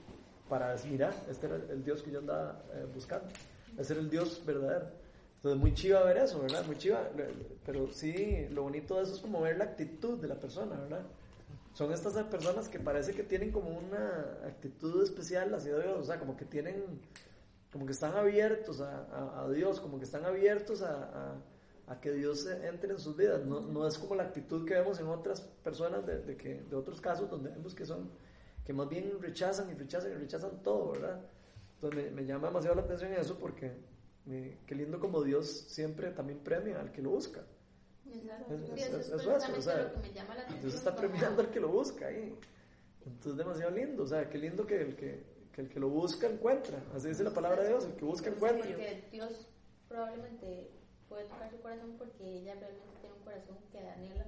para 0.48 0.72
decir, 0.74 0.92
mira, 0.92 1.12
este 1.30 1.48
era 1.48 1.56
el 1.56 1.84
Dios 1.84 2.04
que 2.04 2.12
yo 2.12 2.20
andaba 2.20 2.62
eh, 2.74 2.86
buscando, 2.94 3.28
ese 3.80 3.94
era 3.94 4.02
el 4.02 4.10
Dios 4.12 4.44
verdadero. 4.46 4.90
Entonces, 5.38 5.60
muy 5.60 5.74
chiva 5.74 6.04
ver 6.04 6.18
eso, 6.18 6.40
¿verdad? 6.42 6.64
Muy 6.68 6.78
chiva, 6.78 7.02
le- 7.16 7.30
pero 7.66 7.92
sí, 7.92 8.48
lo 8.52 8.64
bonito 8.64 8.98
de 8.98 9.04
eso 9.04 9.16
es 9.16 9.22
como 9.22 9.42
ver 9.42 9.58
la 9.58 9.66
actitud 9.66 10.20
de 10.20 10.28
la 10.28 10.40
persona, 10.40 10.76
¿verdad? 10.80 11.02
Son 11.76 11.92
estas 11.92 12.14
personas 12.28 12.70
que 12.70 12.80
parece 12.80 13.14
que 13.14 13.22
tienen 13.24 13.52
como 13.52 13.70
una 13.78 14.40
actitud 14.48 15.04
especial 15.04 15.54
hacia 15.54 15.76
Dios, 15.78 15.98
o 16.00 16.04
sea, 16.06 16.18
como 16.18 16.38
que 16.38 16.46
tienen, 16.46 17.02
como 17.70 17.86
que 17.86 17.92
están 17.92 18.14
abiertos 18.16 18.80
a, 18.80 19.04
a- 19.12 19.44
a 19.44 19.50
Dios, 19.52 19.82
como 19.82 19.98
que 20.00 20.06
están 20.06 20.24
abiertos 20.26 20.82
a, 20.82 21.36
a- 21.88 22.00
que 22.02 22.12
Dios 22.14 22.48
entre 22.48 22.92
en 22.94 22.98
sus 23.00 23.16
vidas. 23.18 23.46
No, 23.46 23.60
no 23.60 23.86
es 23.86 23.98
como 23.98 24.16
la 24.16 24.24
actitud 24.24 24.66
que 24.66 24.74
vemos 24.74 25.00
en 25.02 25.08
otras 25.08 25.42
personas 25.42 26.06
de, 26.06 26.20
de 26.22 26.38
que, 26.38 26.62
de 26.64 26.76
otros 26.78 27.00
casos 27.02 27.30
donde 27.30 27.50
vemos 27.50 27.76
que 27.76 27.86
son, 27.86 28.10
que 28.66 28.72
más 28.74 28.88
bien 28.90 29.12
rechazan 29.22 29.70
y 29.70 29.74
rechazan 29.74 30.12
y 30.12 30.16
rechazan 30.16 30.64
todo, 30.64 30.94
¿verdad? 30.94 31.20
Entonces 31.76 32.06
me, 32.06 32.10
me 32.22 32.26
llama 32.26 32.48
demasiado 32.48 32.76
la 32.78 32.84
atención 32.84 33.12
eso 33.14 33.38
porque 33.38 33.74
me- 34.26 34.60
qué 34.66 34.76
lindo 34.76 34.98
como 35.00 35.22
Dios 35.24 35.48
siempre 35.68 36.10
también 36.12 36.40
premia 36.40 36.80
al 36.80 36.92
que 36.94 37.02
lo 37.02 37.10
busca. 37.10 37.42
Exacto. 38.14 38.54
Es- 38.54 38.66
Sí, 38.66 38.82
es- 38.82 38.88
eso 38.88 38.98
es 38.98 39.08
es 39.08 39.14
eso, 39.14 39.30
precisamente 39.30 39.60
o 39.60 39.62
sea, 39.62 39.84
lo 39.84 39.94
que 39.94 40.00
me 40.08 40.14
llama 40.14 40.36
la 40.36 40.42
atención. 40.42 40.56
Entonces 40.58 40.80
está 40.80 40.96
premiando 40.96 41.42
al 41.42 41.50
que 41.52 41.60
lo 41.60 41.70
busca 41.70 42.08
ahí. 42.08 42.36
Entonces 43.06 43.38
demasiado 43.38 43.72
lindo, 43.72 44.04
o 44.04 44.08
sea, 44.08 44.30
qué 44.30 44.38
lindo 44.38 44.66
que 44.66 44.82
el 44.82 44.96
que, 44.96 45.24
que 45.52 45.62
el 45.62 45.70
que 45.70 45.80
lo 45.80 45.90
busca 45.90 46.28
encuentra. 46.28 46.82
Así 46.94 47.08
dice 47.10 47.24
la 47.24 47.34
palabra 47.34 47.62
de 47.64 47.70
Dios, 47.70 47.86
el 47.86 47.94
que 47.96 48.06
busca 48.06 48.30
encuentra. 48.30 48.66
Porque 48.68 49.04
Dios 49.12 49.48
probablemente 49.88 50.72
puede 51.08 51.26
tocar 51.26 51.50
su 51.52 51.60
corazón 51.62 51.96
porque 51.98 52.24
ella 52.40 52.56
realmente 52.56 52.96
tiene 53.02 53.16
un 53.16 53.22
corazón 53.24 53.58
que 53.72 53.80
anhela 53.88 54.26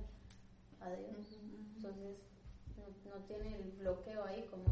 a 0.79 0.91
Dios. 0.91 1.39
Entonces 1.75 2.17
no, 2.77 3.09
no 3.11 3.25
tiene 3.25 3.55
el 3.55 3.71
bloqueo 3.73 4.23
ahí 4.23 4.45
como... 4.51 4.63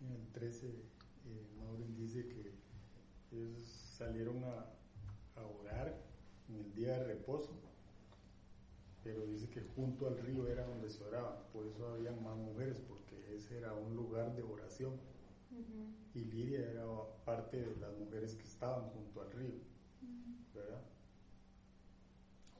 En 0.00 0.12
el 0.12 0.26
13, 0.32 0.66
eh, 0.68 1.46
Maureen 1.58 1.94
dice 1.96 2.26
que 2.28 2.52
ellos 3.32 3.66
salieron 3.96 4.42
a, 4.44 4.66
a 5.40 5.46
orar 5.46 5.94
en 6.48 6.56
el 6.56 6.74
día 6.74 6.98
de 6.98 7.04
reposo, 7.04 7.50
pero 9.02 9.26
dice 9.26 9.48
que 9.50 9.60
junto 9.60 10.06
al 10.06 10.18
río 10.18 10.46
era 10.48 10.64
donde 10.66 10.88
se 10.88 11.04
oraba, 11.04 11.46
por 11.52 11.66
eso 11.66 11.86
habían 11.88 12.22
más 12.22 12.36
mujeres, 12.36 12.80
porque 12.88 13.36
ese 13.36 13.58
era 13.58 13.72
un 13.74 13.94
lugar 13.94 14.34
de 14.34 14.42
oración. 14.42 14.94
Y 16.14 16.24
Lidia 16.24 16.70
era 16.70 16.84
parte 17.24 17.60
de 17.60 17.76
las 17.76 17.92
mujeres 17.96 18.34
que 18.34 18.44
estaban 18.44 18.88
junto 18.90 19.20
al 19.22 19.30
río, 19.32 19.54
¿verdad? 20.54 20.80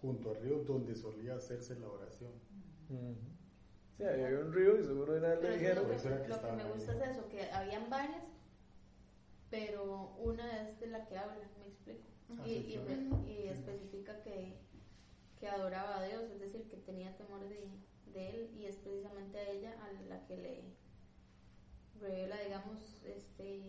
Junto 0.01 0.31
al 0.31 0.37
río 0.37 0.59
donde 0.65 0.95
solía 0.95 1.35
hacerse 1.37 1.79
la 1.79 1.89
oración. 1.89 2.33
Sí, 3.97 4.05
había 4.05 4.41
un 4.41 4.53
río 4.53 4.79
y 4.81 4.85
seguro 4.85 5.07
Por 5.07 5.17
eso 5.17 6.09
era 6.09 6.23
que, 6.23 6.25
que 6.25 6.29
lo 6.29 6.41
que 6.43 6.53
me 6.53 6.63
ahí. 6.63 6.73
gusta 6.75 6.93
es 6.93 7.11
eso, 7.11 7.29
que 7.29 7.51
habían 7.51 7.89
varias, 7.91 8.23
pero 9.55 10.17
una 10.19 10.63
es 10.63 10.81
de 10.81 10.89
la 10.89 11.07
que 11.07 11.17
habla, 11.17 11.37
me 11.61 11.67
explico. 11.69 12.09
Ah, 12.31 12.49
y, 12.49 12.77
me- 12.79 13.33
y 13.33 13.49
especifica 13.49 14.21
que, 14.23 14.57
que 15.39 15.49
adoraba 15.49 15.99
a 15.99 16.05
Dios, 16.05 16.23
es 16.35 16.41
decir, 16.41 16.69
que 16.69 16.77
tenía 16.79 17.17
temor 17.17 17.41
de, 17.49 17.61
de 18.13 18.31
él, 18.31 18.51
y 18.59 18.67
es 18.67 18.77
precisamente 18.79 19.39
a 19.39 19.49
ella 19.51 19.75
a 19.81 20.09
la 20.09 20.27
que 20.27 20.37
le 20.39 20.63
revela, 22.01 22.37
digamos, 22.45 23.01
este, 23.05 23.63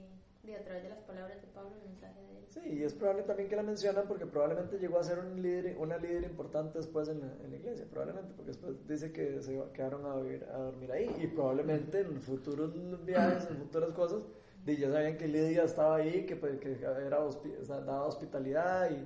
de 0.43 0.55
a 0.55 0.63
través 0.63 0.83
de 0.83 0.89
las 0.89 0.99
palabras 1.01 1.39
de 1.41 1.47
Pablo 1.49 1.71
el 1.83 1.89
mensaje 1.89 2.19
de 2.21 2.37
él. 2.39 2.45
Sí, 2.49 2.61
y 2.79 2.83
es 2.83 2.93
probable 2.95 3.23
también 3.23 3.47
que 3.49 3.55
la 3.55 3.63
mencionan 3.63 4.07
porque 4.07 4.25
probablemente 4.25 4.79
llegó 4.79 4.97
a 4.97 5.03
ser 5.03 5.19
un 5.19 5.39
líder, 5.41 5.77
una 5.77 5.97
líder 5.97 6.23
importante 6.23 6.79
después 6.79 7.09
en 7.09 7.19
la, 7.19 7.27
en 7.43 7.51
la 7.51 7.57
iglesia, 7.57 7.85
probablemente, 7.91 8.33
porque 8.35 8.51
después 8.51 8.87
dice 8.87 9.11
que 9.11 9.39
se 9.41 9.61
quedaron 9.73 10.05
a, 10.07 10.15
vivir, 10.15 10.43
a 10.45 10.57
dormir 10.57 10.91
ahí 10.91 11.15
y 11.21 11.27
probablemente 11.27 11.99
en 11.99 12.19
futuros 12.21 12.73
viajes, 13.05 13.47
en 13.51 13.57
futuras 13.65 13.91
cosas, 13.91 14.23
di, 14.65 14.78
ya 14.78 14.91
sabían 14.91 15.17
que 15.17 15.28
Lidia 15.28 15.63
estaba 15.63 15.97
ahí, 15.97 16.25
que, 16.25 16.36
pues, 16.36 16.60
que 16.60 16.73
era 16.73 17.19
hospi- 17.19 17.58
o 17.62 17.65
sea, 17.65 17.82
daba 17.82 18.06
hospitalidad 18.08 18.89
y 18.91 19.06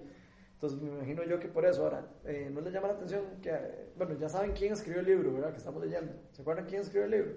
entonces 0.53 0.81
me 0.81 0.89
imagino 0.89 1.23
yo 1.23 1.39
que 1.39 1.47
por 1.47 1.65
eso 1.65 1.83
ahora, 1.83 2.05
eh, 2.25 2.49
¿no 2.51 2.59
les 2.61 2.73
llama 2.73 2.87
la 2.89 2.93
atención 2.95 3.23
que, 3.41 3.51
bueno, 3.97 4.13
ya 4.17 4.27
saben 4.29 4.51
quién 4.53 4.73
escribió 4.73 4.99
el 5.01 5.05
libro, 5.05 5.33
¿verdad? 5.33 5.51
Que 5.51 5.57
estamos 5.57 5.81
leyendo. 5.83 6.11
¿Se 6.31 6.41
acuerdan 6.41 6.65
quién 6.65 6.81
escribió 6.81 7.05
el 7.05 7.11
libro? 7.11 7.31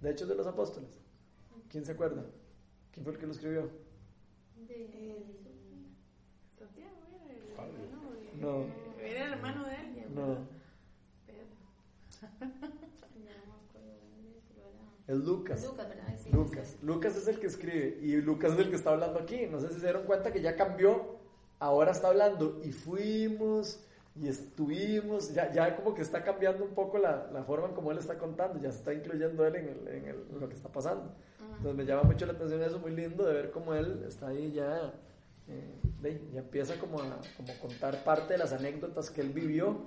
De 0.00 0.10
Hechos 0.10 0.28
de 0.28 0.34
los 0.36 0.46
Apóstoles. 0.46 1.00
¿Quién 1.68 1.84
se 1.84 1.92
acuerda? 1.92 2.24
¿Quién 2.92 3.04
fue 3.04 3.12
el 3.14 3.18
que 3.18 3.26
lo 3.26 3.32
escribió? 3.32 3.70
De, 4.56 5.24
Santiago 6.50 6.96
era 7.24 7.34
el 7.34 7.50
hermano 7.50 8.10
de- 8.12 8.40
No. 8.40 8.66
Era 9.02 9.26
el 9.26 9.32
hermano 9.32 9.64
de 9.66 9.74
alguien. 9.74 10.14
No. 10.14 10.26
¿verdad? 10.26 10.44
Pedro. 11.26 11.46
ya 12.30 12.38
no 12.40 12.48
me 12.48 13.54
acuerdo 13.68 13.92
dónde, 14.00 14.40
pero 14.48 14.68
era... 14.68 14.84
Es 15.08 15.16
Lucas. 15.18 15.64
Lucas, 15.64 15.88
¿verdad? 15.88 16.14
Sí, 16.22 16.30
Lucas. 16.30 16.68
sí. 16.68 16.86
Lucas 16.86 17.16
es 17.16 17.26
el 17.28 17.40
que 17.40 17.46
escribe 17.48 17.98
y 18.02 18.16
Lucas 18.20 18.52
es 18.52 18.58
el 18.60 18.70
que 18.70 18.76
está 18.76 18.90
hablando 18.90 19.18
aquí. 19.18 19.46
No 19.46 19.58
sé 19.58 19.68
si 19.68 19.74
se 19.80 19.86
dieron 19.86 20.04
cuenta 20.04 20.30
que 20.32 20.40
ya 20.42 20.54
cambió. 20.54 21.16
Ahora 21.58 21.90
está 21.92 22.08
hablando 22.08 22.60
y 22.62 22.70
fuimos 22.72 23.82
y 24.14 24.28
estuvimos. 24.28 25.32
Ya, 25.34 25.50
ya 25.50 25.74
como 25.76 25.94
que 25.94 26.02
está 26.02 26.22
cambiando 26.22 26.62
un 26.64 26.74
poco 26.74 26.98
la, 26.98 27.28
la 27.32 27.42
forma 27.42 27.68
en 27.68 27.74
como 27.74 27.90
él 27.90 27.98
está 27.98 28.18
contando. 28.18 28.60
Ya 28.60 28.70
se 28.70 28.78
está 28.78 28.92
incluyendo 28.94 29.44
él 29.46 29.56
en, 29.56 29.68
el- 29.68 29.88
en 29.88 30.04
el- 30.04 30.26
en 30.30 30.40
lo 30.40 30.48
que 30.48 30.54
está 30.54 30.68
pasando. 30.70 31.10
Entonces 31.40 31.74
me 31.74 31.84
llama 31.84 32.02
mucho 32.02 32.24
la 32.26 32.34
atención 32.34 32.62
eso, 32.62 32.78
muy 32.78 32.92
lindo 32.94 33.24
de 33.26 33.32
ver 33.32 33.50
cómo 33.50 33.74
él 33.74 34.04
está 34.06 34.28
ahí 34.28 34.52
ya. 34.52 34.92
eh, 35.48 35.80
ya 36.32 36.38
empieza 36.40 36.78
como 36.78 37.00
a 37.00 37.18
como 37.36 37.58
contar 37.60 38.04
parte 38.04 38.34
de 38.34 38.38
las 38.38 38.52
anécdotas 38.52 39.10
que 39.10 39.22
él 39.22 39.30
vivió 39.30 39.86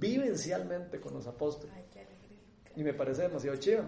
vivencialmente 0.00 1.00
con 1.00 1.14
los 1.14 1.26
apóstoles. 1.26 1.74
Ay, 1.76 1.84
qué 1.92 2.00
alegría. 2.00 2.38
Y 2.74 2.82
me 2.82 2.94
parece 2.94 3.22
demasiado 3.22 3.56
chido. 3.58 3.84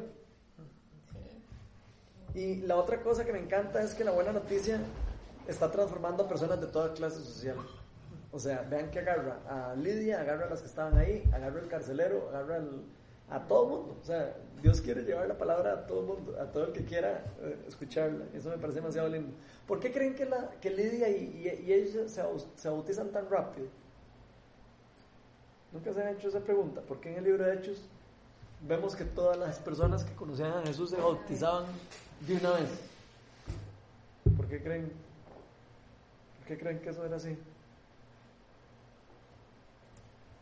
Y 2.35 2.57
la 2.63 2.77
otra 2.77 3.01
cosa 3.01 3.25
que 3.25 3.33
me 3.33 3.39
encanta 3.39 3.83
es 3.83 3.95
que 3.95 4.05
la 4.05 4.11
buena 4.11 4.33
noticia 4.33 4.81
está 5.47 5.71
transformando 5.71 6.25
a 6.25 6.29
personas 6.29 6.61
de 6.61 6.67
toda 6.67 6.93
clase 6.93 7.21
social. 7.21 7.57
O 8.33 8.39
sea, 8.41 8.63
vean 8.69 8.91
que 8.91 8.99
agarra 8.99 9.39
a 9.49 9.75
Lidia, 9.77 10.21
agarra 10.21 10.47
a 10.47 10.51
las 10.51 10.61
que 10.61 10.67
estaban 10.67 10.97
ahí, 10.99 11.23
agarra 11.33 11.61
al 11.61 11.69
carcelero, 11.69 12.29
agarra 12.31 12.57
al- 12.57 12.83
a 13.31 13.47
todo 13.47 13.63
el 13.65 13.71
mundo. 13.71 13.97
O 14.03 14.05
sea, 14.05 14.35
Dios 14.61 14.81
quiere 14.81 15.03
llevar 15.03 15.29
la 15.29 15.39
palabra 15.39 15.73
a 15.73 15.87
todo 15.87 16.01
el 16.01 16.07
mundo, 16.07 16.41
a 16.41 16.47
todo 16.51 16.65
el 16.67 16.73
que 16.73 16.85
quiera 16.85 17.23
eh, 17.43 17.57
escucharla. 17.69 18.25
Eso 18.35 18.51
me 18.51 18.59
parece 18.59 18.81
demasiado 18.81 19.09
lindo. 19.09 19.33
¿Por 19.69 19.79
qué 19.79 19.93
creen 19.93 20.15
que, 20.17 20.25
la, 20.27 20.51
que 20.61 20.71
Lidia 20.71 21.09
y, 21.09 21.63
y, 21.65 21.73
ellos 21.73 22.11
se, 22.11 22.23
se 22.57 22.69
bautizan 22.69 23.11
tan 23.11 23.31
rápido? 23.31 23.69
Nunca 25.73 25.93
se 25.93 26.03
han 26.03 26.15
hecho 26.17 26.29
esa 26.29 26.41
pregunta. 26.41 26.81
¿Por 26.83 27.01
qué 27.01 27.13
en 27.13 27.19
el 27.19 27.25
libro 27.25 27.45
de 27.45 27.55
Hechos 27.55 27.89
vemos 28.67 28.97
que 28.97 29.05
todas 29.05 29.37
las 29.37 29.59
personas 29.59 30.05
que 30.05 30.15
conocían 30.15 30.53
a 30.53 30.63
Jesús 30.63 30.91
se 30.91 30.97
bautizaban 30.97 31.67
de 32.21 32.37
una 32.37 32.51
vez? 32.53 32.71
¿Por 34.37 34.47
qué 34.49 34.63
creen? 34.63 34.93
¿Por 36.39 36.49
qué 36.49 36.59
creen 36.59 36.81
que 36.81 36.91
eso 36.91 37.05
era 37.05 37.17
así? 37.17 37.37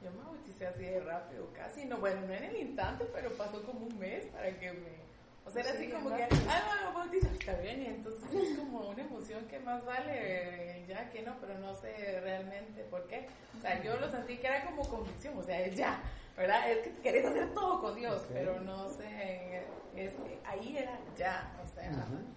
Yo 0.02 0.10
me 0.10 0.24
bauticé 0.24 0.66
así 0.66 0.82
de 0.82 1.00
rápido, 1.00 1.46
casi. 1.54 1.84
No, 1.84 1.98
bueno, 1.98 2.22
no 2.26 2.32
en 2.32 2.44
el 2.44 2.56
instante, 2.56 3.06
pero 3.12 3.30
pasó 3.32 3.62
como 3.62 3.86
un 3.86 3.98
mes 3.98 4.26
para 4.26 4.58
que 4.58 4.72
me. 4.72 5.11
O 5.44 5.50
sea, 5.50 5.62
era 5.62 5.72
Sí, 5.72 5.78
así 5.78 5.90
como 5.90 6.14
que, 6.14 6.22
ah, 6.22 6.82
no, 6.84 6.90
me 6.90 6.98
bautizo, 6.98 7.26
está 7.28 7.54
bien. 7.54 7.82
Y 7.82 7.86
entonces 7.86 8.22
es 8.32 8.58
como 8.58 8.88
una 8.88 9.02
emoción 9.02 9.44
que 9.46 9.58
más 9.60 9.84
vale 9.84 10.12
eh, 10.14 10.84
ya 10.88 11.10
que 11.10 11.22
no, 11.22 11.36
pero 11.40 11.58
no 11.58 11.74
sé 11.74 12.20
realmente 12.20 12.84
por 12.84 13.06
qué. 13.06 13.26
O 13.58 13.60
sea, 13.60 13.82
yo 13.82 13.96
lo 13.98 14.10
sentí 14.10 14.38
que 14.38 14.46
era 14.46 14.64
como 14.64 14.88
convicción, 14.88 15.36
o 15.36 15.42
sea, 15.42 15.60
es 15.60 15.76
ya, 15.76 16.00
¿verdad? 16.36 16.70
Es 16.70 16.78
que 16.78 16.92
querés 17.02 17.26
hacer 17.26 17.52
todo 17.54 17.80
con 17.80 17.94
Dios, 17.96 18.22
pero 18.32 18.60
no 18.60 18.88
sé, 18.88 19.64
es 19.96 20.12
que 20.14 20.38
ahí 20.44 20.76
era 20.78 20.98
ya, 21.16 21.52
o 21.62 21.66
sea. 21.68 21.90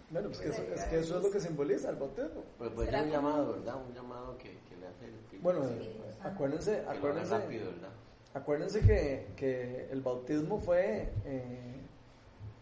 Bueno, 0.09 0.29
pues 0.29 0.39
que 0.41 0.49
eso, 0.49 0.63
es 0.63 0.83
que 0.85 0.99
eso 0.99 1.17
es 1.17 1.23
lo 1.23 1.31
que 1.31 1.39
simboliza 1.39 1.89
el 1.89 1.95
bautismo. 1.95 2.43
Pero 2.57 2.73
puede 2.73 2.91
ser 2.91 3.03
un 3.03 3.09
llamado, 3.11 3.53
¿verdad? 3.53 3.75
Un 3.87 3.93
llamado 3.93 4.37
que, 4.37 4.57
que 4.69 4.75
le 4.77 4.87
hace 4.87 5.05
el 5.05 5.15
Espíritu. 5.15 5.43
Bueno, 5.43 5.61
que 5.61 6.27
acuérdense, 6.27 6.79
haga 6.81 6.91
acuérdense, 6.93 7.37
rápido, 7.37 7.71
¿verdad? 7.71 7.89
acuérdense 8.33 8.81
que, 8.81 9.27
que 9.37 9.87
el 9.91 10.01
bautismo 10.01 10.59
fue, 10.59 11.13
eh, 11.25 11.74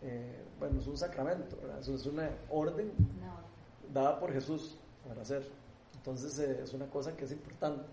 eh, 0.04 0.44
bueno, 0.60 0.80
es 0.80 0.88
un 0.88 0.98
sacramento, 0.98 1.58
¿verdad? 1.62 1.80
Eso 1.80 1.96
es 1.96 2.06
una 2.06 2.30
orden 2.50 2.92
No. 3.22 3.94
dada 3.94 4.20
por 4.20 4.32
Jesús 4.32 4.78
para 5.08 5.22
hacer. 5.22 5.48
Entonces 5.98 6.38
eh, 6.40 6.60
es 6.64 6.74
una 6.74 6.88
cosa 6.88 7.16
que 7.16 7.26
es 7.26 7.32
importante. 7.32 7.84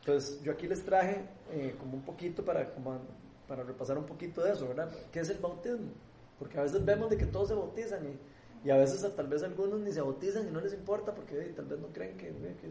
Entonces 0.00 0.40
yo 0.42 0.52
aquí 0.52 0.66
les 0.66 0.84
traje 0.84 1.24
eh, 1.50 1.74
como 1.78 1.94
un 1.94 2.02
poquito 2.02 2.44
para, 2.44 2.70
como 2.74 2.98
para 3.46 3.62
repasar 3.62 3.98
un 3.98 4.06
poquito 4.06 4.42
de 4.42 4.52
eso, 4.52 4.66
¿verdad? 4.68 4.90
¿Qué 5.12 5.20
es 5.20 5.28
el 5.30 5.38
bautismo? 5.38 5.90
Porque 6.38 6.58
a 6.58 6.62
veces 6.62 6.84
vemos 6.84 7.10
de 7.10 7.16
que 7.18 7.26
todos 7.26 7.48
se 7.48 7.54
bautizan 7.54 8.00
y, 8.06 8.66
y 8.68 8.70
a 8.70 8.76
veces 8.76 9.04
tal 9.14 9.26
vez 9.28 9.42
algunos 9.42 9.80
ni 9.80 9.92
se 9.92 10.00
bautizan 10.00 10.48
y 10.48 10.50
no 10.50 10.60
les 10.60 10.72
importa 10.72 11.14
porque 11.14 11.36
tal 11.56 11.66
vez 11.66 11.78
no 11.78 11.88
creen 11.88 12.16
que, 12.16 12.28
que, 12.28 12.70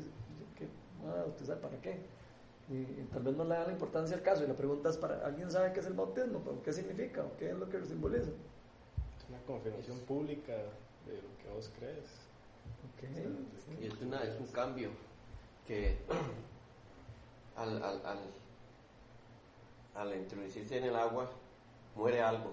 que 0.55 0.67
van 1.03 1.11
a 1.19 1.23
bautizar, 1.23 1.59
¿para 1.59 1.79
qué? 1.81 1.99
Y, 2.69 3.01
y 3.01 3.10
tal 3.12 3.23
vez 3.23 3.36
no 3.36 3.43
le 3.45 3.55
dan 3.55 3.67
la 3.67 3.73
importancia 3.73 4.15
al 4.15 4.21
caso 4.21 4.43
y 4.43 4.47
la 4.47 4.55
pregunta 4.55 4.89
es 4.89 4.97
para, 4.97 5.25
¿alguien 5.25 5.49
sabe 5.49 5.73
qué 5.73 5.79
es 5.79 5.88
el 5.88 5.93
bautismo? 5.93 6.41
¿Pero 6.43 6.62
¿Qué 6.62 6.71
significa? 6.71 7.23
¿O 7.23 7.36
¿Qué 7.38 7.49
es 7.49 7.58
lo 7.58 7.67
que 7.67 7.84
simboliza? 7.84 8.29
Es 8.29 9.29
una 9.29 9.39
confirmación 9.47 9.97
pública 10.01 10.53
de 10.53 11.15
lo 11.15 11.38
que 11.41 11.49
vos 11.53 11.71
crees. 11.77 12.05
Ok. 12.93 13.82
Y 13.82 13.88
es, 13.88 14.01
una, 14.01 14.23
es 14.23 14.39
un 14.39 14.47
cambio 14.47 14.89
que 15.65 15.97
al, 17.55 17.82
al, 17.84 18.05
al, 18.05 18.19
al 19.95 20.15
introducirse 20.17 20.77
en 20.77 20.84
el 20.86 20.95
agua 20.95 21.29
muere 21.95 22.21
algo 22.21 22.51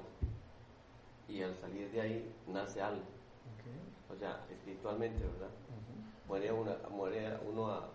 y 1.29 1.43
al 1.43 1.55
salir 1.57 1.91
de 1.91 2.01
ahí 2.01 2.35
nace 2.47 2.81
algo. 2.81 3.03
Ok. 3.03 4.15
O 4.15 4.19
sea, 4.19 4.45
espiritualmente, 4.51 5.23
¿verdad? 5.25 5.49
Ujú. 5.49 6.29
Muere, 6.29 6.53
una, 6.53 6.77
muere 6.91 7.37
uno 7.47 7.69
a, 7.69 7.89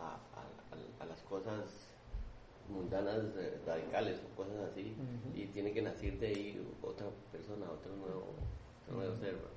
a, 0.00 0.18
a- 1.00 1.04
las 1.06 1.20
cosas 1.22 1.64
mundanas, 2.68 3.24
eh, 3.38 3.58
radicales 3.66 4.20
o 4.30 4.36
cosas 4.36 4.56
así 4.70 4.94
Ujú. 4.94 5.38
y 5.38 5.46
tiene 5.46 5.72
que 5.72 5.80
nacer 5.82 6.18
de 6.18 6.26
ahí 6.26 6.66
otra 6.82 7.06
persona, 7.32 7.66
otro 7.70 7.94
nuevo, 7.96 8.26
otro 8.84 8.96
nuevo 8.96 9.16
ser. 9.16 9.34
¿verdad? 9.34 9.48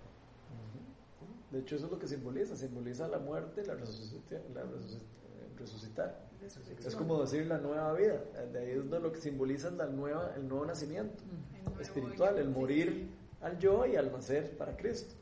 De 1.52 1.60
hecho, 1.60 1.76
eso 1.76 1.86
es 1.88 1.92
lo 1.92 2.00
que 2.00 2.08
simboliza, 2.08 2.56
simboliza 2.56 3.08
la 3.10 3.20
muerte 3.20 3.66
la, 3.66 3.74
resucita- 3.76 4.42
la 4.54 4.64
resucit- 4.64 5.02
eh, 5.02 5.50
resucitar. 5.60 6.30
Es 6.86 6.96
como 6.96 7.20
decir 7.22 7.46
la 7.48 7.58
nueva 7.58 7.94
vida, 7.94 8.24
de 8.54 8.60
ahí 8.60 8.70
es 8.72 8.86
lo 8.86 9.12
que 9.12 9.20
simboliza 9.20 9.70
la 9.72 9.86
nueva, 9.88 10.34
el 10.38 10.48
nuevo 10.48 10.66
nacimiento 10.66 11.22
El 11.58 11.64
nuevo 11.66 11.82
espiritual, 11.82 12.38
el 12.38 12.50
morir 12.50 13.10
al 13.42 13.60
yo 13.60 13.86
y 13.86 13.96
al 13.98 14.12
nacer 14.12 14.58
para 14.58 14.76
Cristo. 14.78 15.14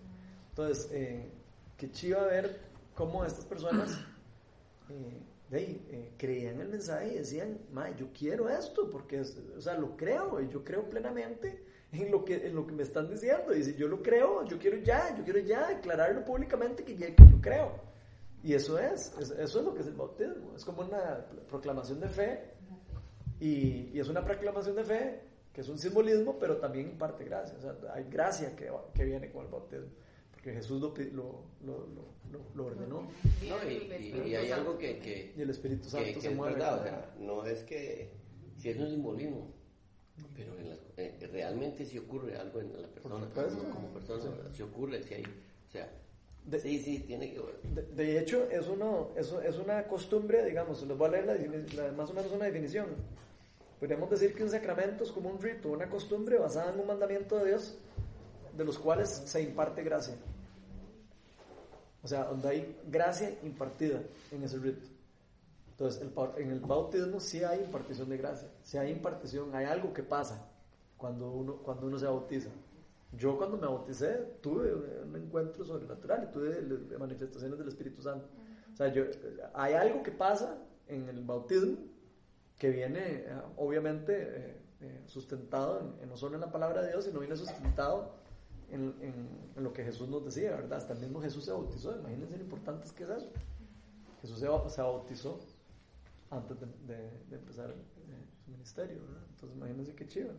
Entonces, 0.49 0.87
eh, 0.91 1.27
qué 1.77 1.91
chiva 1.91 2.23
ver 2.25 2.59
cómo 2.95 3.25
estas 3.25 3.45
personas 3.45 3.99
eh, 4.89 5.19
de 5.49 5.57
ahí, 5.57 5.87
eh, 5.89 6.11
creían 6.17 6.59
el 6.61 6.67
mensaje 6.69 7.13
y 7.13 7.17
decían, 7.17 7.57
"Ma, 7.71 7.95
yo 7.95 8.07
quiero 8.17 8.49
esto, 8.49 8.89
porque, 8.89 9.19
es- 9.21 9.37
o 9.57 9.61
sea, 9.61 9.75
lo 9.75 9.97
creo, 9.97 10.39
y 10.41 10.47
yo 10.49 10.63
creo 10.63 10.87
plenamente 10.89 11.63
en 11.91 12.11
lo, 12.11 12.23
que, 12.23 12.45
en 12.47 12.55
lo 12.55 12.67
que 12.67 12.73
me 12.73 12.83
están 12.83 13.09
diciendo. 13.09 13.55
Y 13.55 13.63
si 13.63 13.75
yo 13.75 13.87
lo 13.87 14.01
creo, 14.03 14.45
yo 14.45 14.59
quiero 14.59 14.77
ya, 14.77 15.15
yo 15.17 15.23
quiero 15.23 15.39
ya 15.39 15.67
declararlo 15.69 16.23
públicamente 16.23 16.83
que, 16.83 16.95
ya- 16.95 17.15
que 17.15 17.23
yo 17.27 17.41
creo. 17.41 17.71
Y 18.43 18.53
eso 18.53 18.77
es, 18.79 19.11
es- 19.19 19.31
eso 19.31 19.59
es 19.59 19.65
lo 19.65 19.73
que 19.73 19.81
es 19.81 19.87
el 19.87 19.95
bautismo. 19.95 20.55
Es 20.55 20.63
como 20.63 20.83
una 20.83 21.25
proclamación 21.49 21.99
de 21.99 22.07
fe 22.09 22.39
y, 23.39 23.89
y 23.93 23.99
es 23.99 24.07
una 24.07 24.23
proclamación 24.23 24.75
de 24.75 24.83
fe 24.83 25.19
que 25.53 25.61
es 25.61 25.69
un 25.69 25.79
simbolismo, 25.79 26.37
pero 26.39 26.57
también 26.57 26.89
imparte 26.89 27.23
gracia. 27.25 27.57
O 27.57 27.61
sea, 27.61 27.75
hay 27.93 28.03
gracia 28.09 28.55
que, 28.55 28.71
que 28.93 29.03
viene 29.03 29.31
con 29.31 29.45
el 29.45 29.51
bautismo, 29.51 29.89
porque 30.39 30.53
Jesús 30.53 30.79
lo, 30.81 30.93
lo, 31.13 31.43
lo, 31.65 31.87
lo- 32.55 32.65
ordenó 32.65 33.01
No, 33.47 33.69
y, 33.69 33.73
y- 33.73 34.29
y 34.29 34.35
hay 34.35 34.51
algo 34.51 34.77
que, 34.77 34.97
que, 34.99 35.33
y 35.35 35.41
el 35.41 35.49
Espíritu 35.49 35.89
Santo 35.89 36.05
que, 36.07 36.13
que 36.13 36.21
se 36.21 36.29
es 36.29 36.35
mueve. 36.35 36.53
verdad, 36.53 36.79
o 36.79 36.83
sea, 36.83 37.13
no 37.19 37.45
es 37.45 37.63
que 37.63 38.09
si 38.57 38.69
es 38.69 38.77
un 38.77 38.89
simbolismo, 38.89 39.51
pero 40.37 40.55
en 40.57 40.69
las- 40.69 40.79
eh, 40.95 41.27
realmente 41.33 41.85
si 41.85 41.97
ocurre 41.97 42.37
algo 42.37 42.61
en 42.61 42.81
la 42.81 42.87
persona, 42.87 43.27
como, 43.33 43.69
como 43.73 43.87
persona, 43.89 44.33
si 44.53 44.61
ocurre, 44.63 45.03
si 45.03 45.13
hay, 45.15 45.23
o 45.23 45.71
sea, 45.71 45.89
De- 46.45 46.59
sí, 46.59 46.79
sí, 46.79 46.99
tiene 46.99 47.33
que 47.33 47.41
De, 47.75 47.81
de 47.83 48.19
hecho, 48.19 48.49
es, 48.49 48.65
uno, 48.67 49.09
es, 49.17 49.33
es 49.45 49.57
una 49.57 49.83
costumbre, 49.87 50.45
digamos, 50.45 50.81
les 50.87 50.97
voy 50.97 51.07
a 51.09 51.11
leer 51.11 51.25
la 51.25 51.83
la- 51.83 51.91
más 51.91 52.09
o 52.11 52.13
menos 52.13 52.31
una 52.31 52.45
definición. 52.45 52.87
Podríamos 53.77 54.09
decir 54.09 54.33
que 54.33 54.43
un 54.43 54.49
sacramento 54.49 55.03
es 55.03 55.11
como 55.11 55.29
un 55.29 55.41
rito, 55.41 55.69
una 55.69 55.89
costumbre 55.89 56.37
basada 56.37 56.73
en 56.73 56.79
un 56.79 56.87
mandamiento 56.87 57.37
de 57.39 57.47
Dios, 57.49 57.77
de 58.59 58.65
los 58.65 58.77
cuales 58.77 59.09
se 59.09 59.41
imparte 59.41 59.81
gracia. 59.83 60.15
O 62.03 62.07
sea, 62.07 62.25
donde 62.25 62.49
hay 62.49 62.79
gracia 62.87 63.33
impartida 63.41 64.01
en 64.31 64.43
ese 64.43 64.57
rito. 64.57 64.85
Entonces, 65.71 66.01
el 66.01 66.43
en 66.43 66.51
el 66.51 66.59
bautismo 66.59 67.21
sí 67.21 67.41
hay 67.41 67.61
impartición 67.61 68.09
de 68.09 68.17
gracia, 68.17 68.49
sí 68.63 68.77
hay 68.77 68.91
impartición, 68.91 69.55
hay 69.55 69.65
algo 69.65 69.93
que 69.93 70.03
pasa 70.03 70.45
cuando 70.97 71.31
uno, 71.31 71.55
cuando 71.63 71.87
uno 71.87 71.97
se 71.97 72.05
bautiza. 72.05 72.49
Yo 73.13 73.37
cuando 73.37 73.57
me 73.57 73.65
bauticé 73.65 74.35
tuve 74.41 74.73
un 74.73 75.15
encuentro 75.15 75.63
sobrenatural 75.63 76.25
y 76.29 76.33
tuve 76.33 76.97
manifestaciones 76.97 77.57
del 77.57 77.69
Espíritu 77.69 78.01
Santo. 78.01 78.27
O 78.73 78.75
sea, 78.75 78.91
yo, 78.91 79.05
hay 79.53 79.73
algo 79.73 80.03
que 80.03 80.11
pasa 80.11 80.57
en 80.85 81.07
el 81.07 81.23
bautismo 81.23 81.77
que 82.57 82.69
viene 82.69 82.99
eh, 82.99 83.41
obviamente 83.55 84.13
eh, 84.21 84.61
eh, 84.81 85.03
sustentado 85.05 85.79
en, 85.79 86.03
en 86.03 86.09
no 86.09 86.17
solo 86.17 86.35
en 86.35 86.41
la 86.41 86.51
palabra 86.51 86.81
de 86.81 86.89
Dios, 86.89 87.05
sino 87.05 87.21
viene 87.21 87.37
sustentado 87.37 88.19
en, 88.71 88.95
en- 89.01 89.63
lo 89.63 89.73
que 89.73 89.83
Jesús 89.83 90.07
nos 90.09 90.23
decía, 90.25 90.51
¿verdad? 90.51 90.77
Hasta 90.77 90.93
el 90.93 90.99
mismo 90.99 91.21
Jesús 91.21 91.45
se 91.45 91.51
bautizó, 91.51 91.97
imagínense 91.97 92.37
lo 92.37 92.43
importante 92.43 92.85
es 92.85 92.93
que 92.93 93.03
es 93.03 93.09
eso. 93.09 93.29
Jesús 94.21 94.39
se, 94.39 94.47
se 94.69 94.81
bautizó 94.81 95.39
antes 96.29 96.59
de, 96.59 96.65
de- 96.93 97.23
de 97.29 97.35
empezar 97.35 97.71
eh, 97.71 98.25
su 98.45 98.51
ministerio, 98.51 99.01
¿verdad? 99.01 99.23
Entonces 99.31 99.57
imagínense 99.57 99.95
qué 99.95 100.07
chido. 100.07 100.33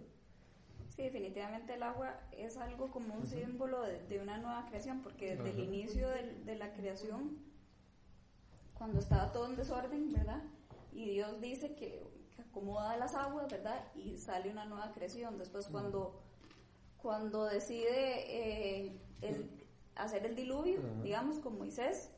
Sí, 0.88 1.02
definitivamente 1.02 1.74
el 1.74 1.82
agua 1.82 2.18
es 2.32 2.56
algo 2.56 2.90
como 2.90 3.14
un 3.14 3.24
símbolo 3.26 3.82
de, 3.82 4.00
de 4.06 4.20
una 4.20 4.38
nueva 4.38 4.66
creación, 4.66 5.00
porque 5.02 5.36
desde 5.36 5.50
el 5.50 5.60
inicio 5.60 6.08
de, 6.08 6.56
la 6.56 6.72
creación, 6.72 7.38
cuando 8.76 8.98
estaba 8.98 9.30
todo 9.32 9.46
en 9.46 9.56
desorden, 9.56 10.12
¿verdad? 10.12 10.42
Y 10.92 11.10
Dios 11.10 11.40
dice 11.40 11.74
que 11.74 12.02
acomoda 12.48 12.96
las 12.96 13.14
aguas, 13.14 13.48
¿verdad? 13.50 13.84
Y 13.94 14.16
sale 14.18 14.50
una 14.50 14.64
nueva 14.64 14.90
creación. 14.92 15.38
Después 15.38 15.68
cuando, 15.68 16.20
cuando 17.02 17.44
decide 17.46 18.24
eh, 18.86 19.00
el- 19.22 19.50
hacer 19.96 20.24
el 20.26 20.36
diluvio, 20.36 20.78
Ajá. 20.78 21.02
digamos, 21.02 21.38
con 21.40 21.58
Moisés, 21.58 22.10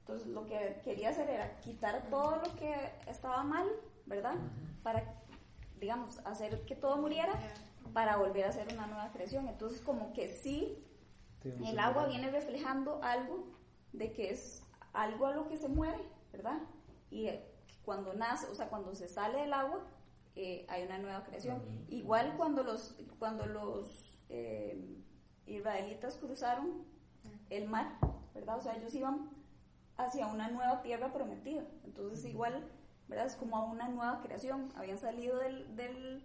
entonces 0.00 0.28
lo 0.28 0.46
que 0.46 0.80
quería 0.84 1.10
hacer 1.10 1.28
era 1.28 1.58
quitar 1.60 2.08
todo 2.10 2.36
lo 2.36 2.54
que 2.56 2.74
estaba 3.08 3.42
mal, 3.42 3.66
¿verdad? 4.06 4.34
Para, 4.82 5.20
digamos, 5.80 6.20
hacer 6.24 6.64
que 6.64 6.76
todo 6.76 6.96
muriera 6.98 7.32
para 7.92 8.16
volver 8.16 8.44
a 8.44 8.48
hacer 8.50 8.68
una 8.72 8.86
nueva 8.86 9.10
creación. 9.12 9.48
Entonces, 9.48 9.80
como 9.80 10.12
que 10.12 10.28
sí, 10.28 10.78
el 11.64 11.78
agua 11.78 12.06
viene 12.06 12.30
reflejando 12.30 13.00
algo 13.02 13.46
de 13.92 14.12
que 14.12 14.30
es 14.30 14.62
algo 14.92 15.26
a 15.26 15.32
lo 15.32 15.48
que 15.48 15.56
se 15.56 15.68
muere, 15.68 15.98
¿verdad? 16.32 16.58
Y 17.10 17.26
eh, 17.26 17.44
cuando 17.84 18.14
nace, 18.14 18.46
o 18.48 18.54
sea, 18.54 18.68
cuando 18.68 18.94
se 18.94 19.08
sale 19.08 19.40
del 19.40 19.52
agua, 19.52 19.80
eh, 20.36 20.66
hay 20.68 20.84
una 20.84 20.98
nueva 20.98 21.24
creación. 21.24 21.62
Igual 21.88 22.34
cuando 22.36 22.62
los, 22.62 22.96
cuando 23.18 23.46
los 23.46 24.05
eh, 24.28 25.02
israelitas 25.46 26.16
cruzaron 26.16 26.84
el 27.50 27.68
mar, 27.68 27.98
¿verdad? 28.34 28.58
O 28.58 28.60
sea, 28.60 28.76
ellos 28.76 28.94
iban 28.94 29.30
hacia 29.96 30.26
una 30.26 30.48
nueva 30.48 30.82
tierra 30.82 31.12
prometida. 31.12 31.64
Entonces 31.84 32.24
igual, 32.24 32.68
¿verdad? 33.08 33.26
Es 33.26 33.36
como 33.36 33.56
a 33.56 33.64
una 33.64 33.88
nueva 33.88 34.20
creación. 34.22 34.72
Habían 34.76 34.98
salido 34.98 35.38
del, 35.38 35.76
del, 35.76 36.22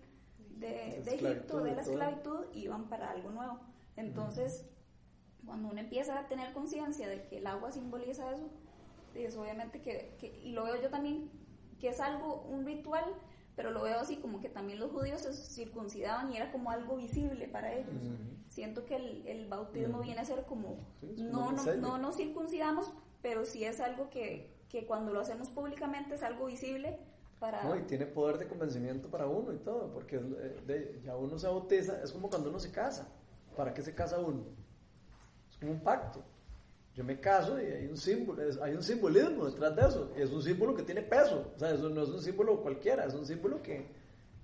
de, 0.58 1.02
de 1.04 1.16
Egipto, 1.16 1.62
de 1.62 1.76
la 1.76 1.82
esclavitud, 1.82 2.46
y 2.54 2.64
iban 2.64 2.90
para 2.90 3.12
algo 3.12 3.30
nuevo. 3.30 3.60
Entonces, 3.96 4.66
cuando 5.46 5.70
uno 5.70 5.80
empieza 5.80 6.20
a 6.20 6.28
tener 6.28 6.54
conciencia 6.54 7.08
de 7.08 7.26
que 7.28 7.38
el 7.38 7.48
agua 7.48 7.72
simboliza 7.72 8.32
eso, 8.32 8.50
es 9.16 9.36
obviamente 9.36 9.82
que, 9.82 10.16
que, 10.20 10.40
y 10.44 10.52
lo 10.52 10.64
veo 10.64 10.82
yo 10.82 10.90
también, 10.90 11.30
que 11.80 11.90
es 11.90 12.00
algo, 12.00 12.44
un 12.50 12.66
ritual, 12.66 13.04
pero 13.56 13.72
lo 13.72 13.84
veo 13.84 14.00
así 14.00 14.18
como 14.18 14.40
que 14.40 14.50
también 14.50 14.80
los 14.80 14.92
judíos 14.92 15.22
se 15.22 15.34
circuncidaban 15.34 16.32
y 16.32 16.38
era 16.38 16.52
como 16.52 16.72
algo 16.72 16.96
visible 16.96 17.48
para 17.48 17.74
ellos. 17.74 17.94
Siento 18.50 18.86
que 18.86 18.96
el, 18.96 19.28
el 19.28 19.48
bautismo 19.48 20.02
viene 20.02 20.22
a 20.22 20.26
ser 20.26 20.46
como, 20.46 20.78
no, 21.18 21.52
no, 21.52 21.76
no 21.76 21.98
nos 21.98 22.18
circuncidamos, 22.18 22.92
pero 23.22 23.46
sí 23.46 23.64
es 23.64 23.80
algo 23.80 24.10
que, 24.10 24.52
que 24.70 24.86
cuando 24.86 25.14
lo 25.14 25.20
hacemos 25.20 25.50
públicamente 25.50 26.16
es 26.16 26.24
algo 26.24 26.46
visible 26.46 26.98
para... 27.40 27.64
No, 27.64 27.76
y 27.76 27.82
tiene 27.82 28.06
poder 28.06 28.38
de 28.38 28.48
convencimiento 28.48 29.10
para 29.10 29.28
uno 29.28 29.54
y 29.54 29.58
todo, 29.58 29.92
porque 29.94 30.16
eh, 30.16 30.62
de, 30.66 31.02
ya 31.04 31.16
uno 31.18 31.38
se 31.38 31.48
bautiza, 31.48 32.02
es 32.04 32.12
como 32.12 32.30
cuando 32.30 32.50
uno 32.50 32.60
se 32.60 32.72
casa. 32.72 33.08
¿Para 33.56 33.74
qué 33.74 33.82
se 33.82 33.94
casa 33.94 34.20
uno? 34.20 34.46
Es 35.50 35.58
como 35.58 35.72
un 35.72 35.82
pacto. 35.82 36.24
Yo 36.96 37.04
me 37.06 37.20
caso 37.20 37.62
y 37.62 37.66
hay 37.66 37.88
un 37.88 37.98
símbolo, 37.98 38.44
hay 38.62 38.74
un 38.74 38.84
simbolismo 38.84 39.46
detrás 39.46 39.76
de 39.76 39.82
eso. 39.82 40.12
Es 40.16 40.32
un 40.32 40.44
símbolo 40.44 40.76
que 40.76 40.84
tiene 40.84 41.02
peso. 41.02 41.52
O 41.56 41.60
sea, 41.60 41.74
eso 41.74 41.90
no 41.90 42.04
es 42.04 42.10
un 42.10 42.22
símbolo 42.22 42.62
cualquiera, 42.62 43.06
es 43.06 43.14
un 43.14 43.26
símbolo 43.26 43.62
que 43.62 43.86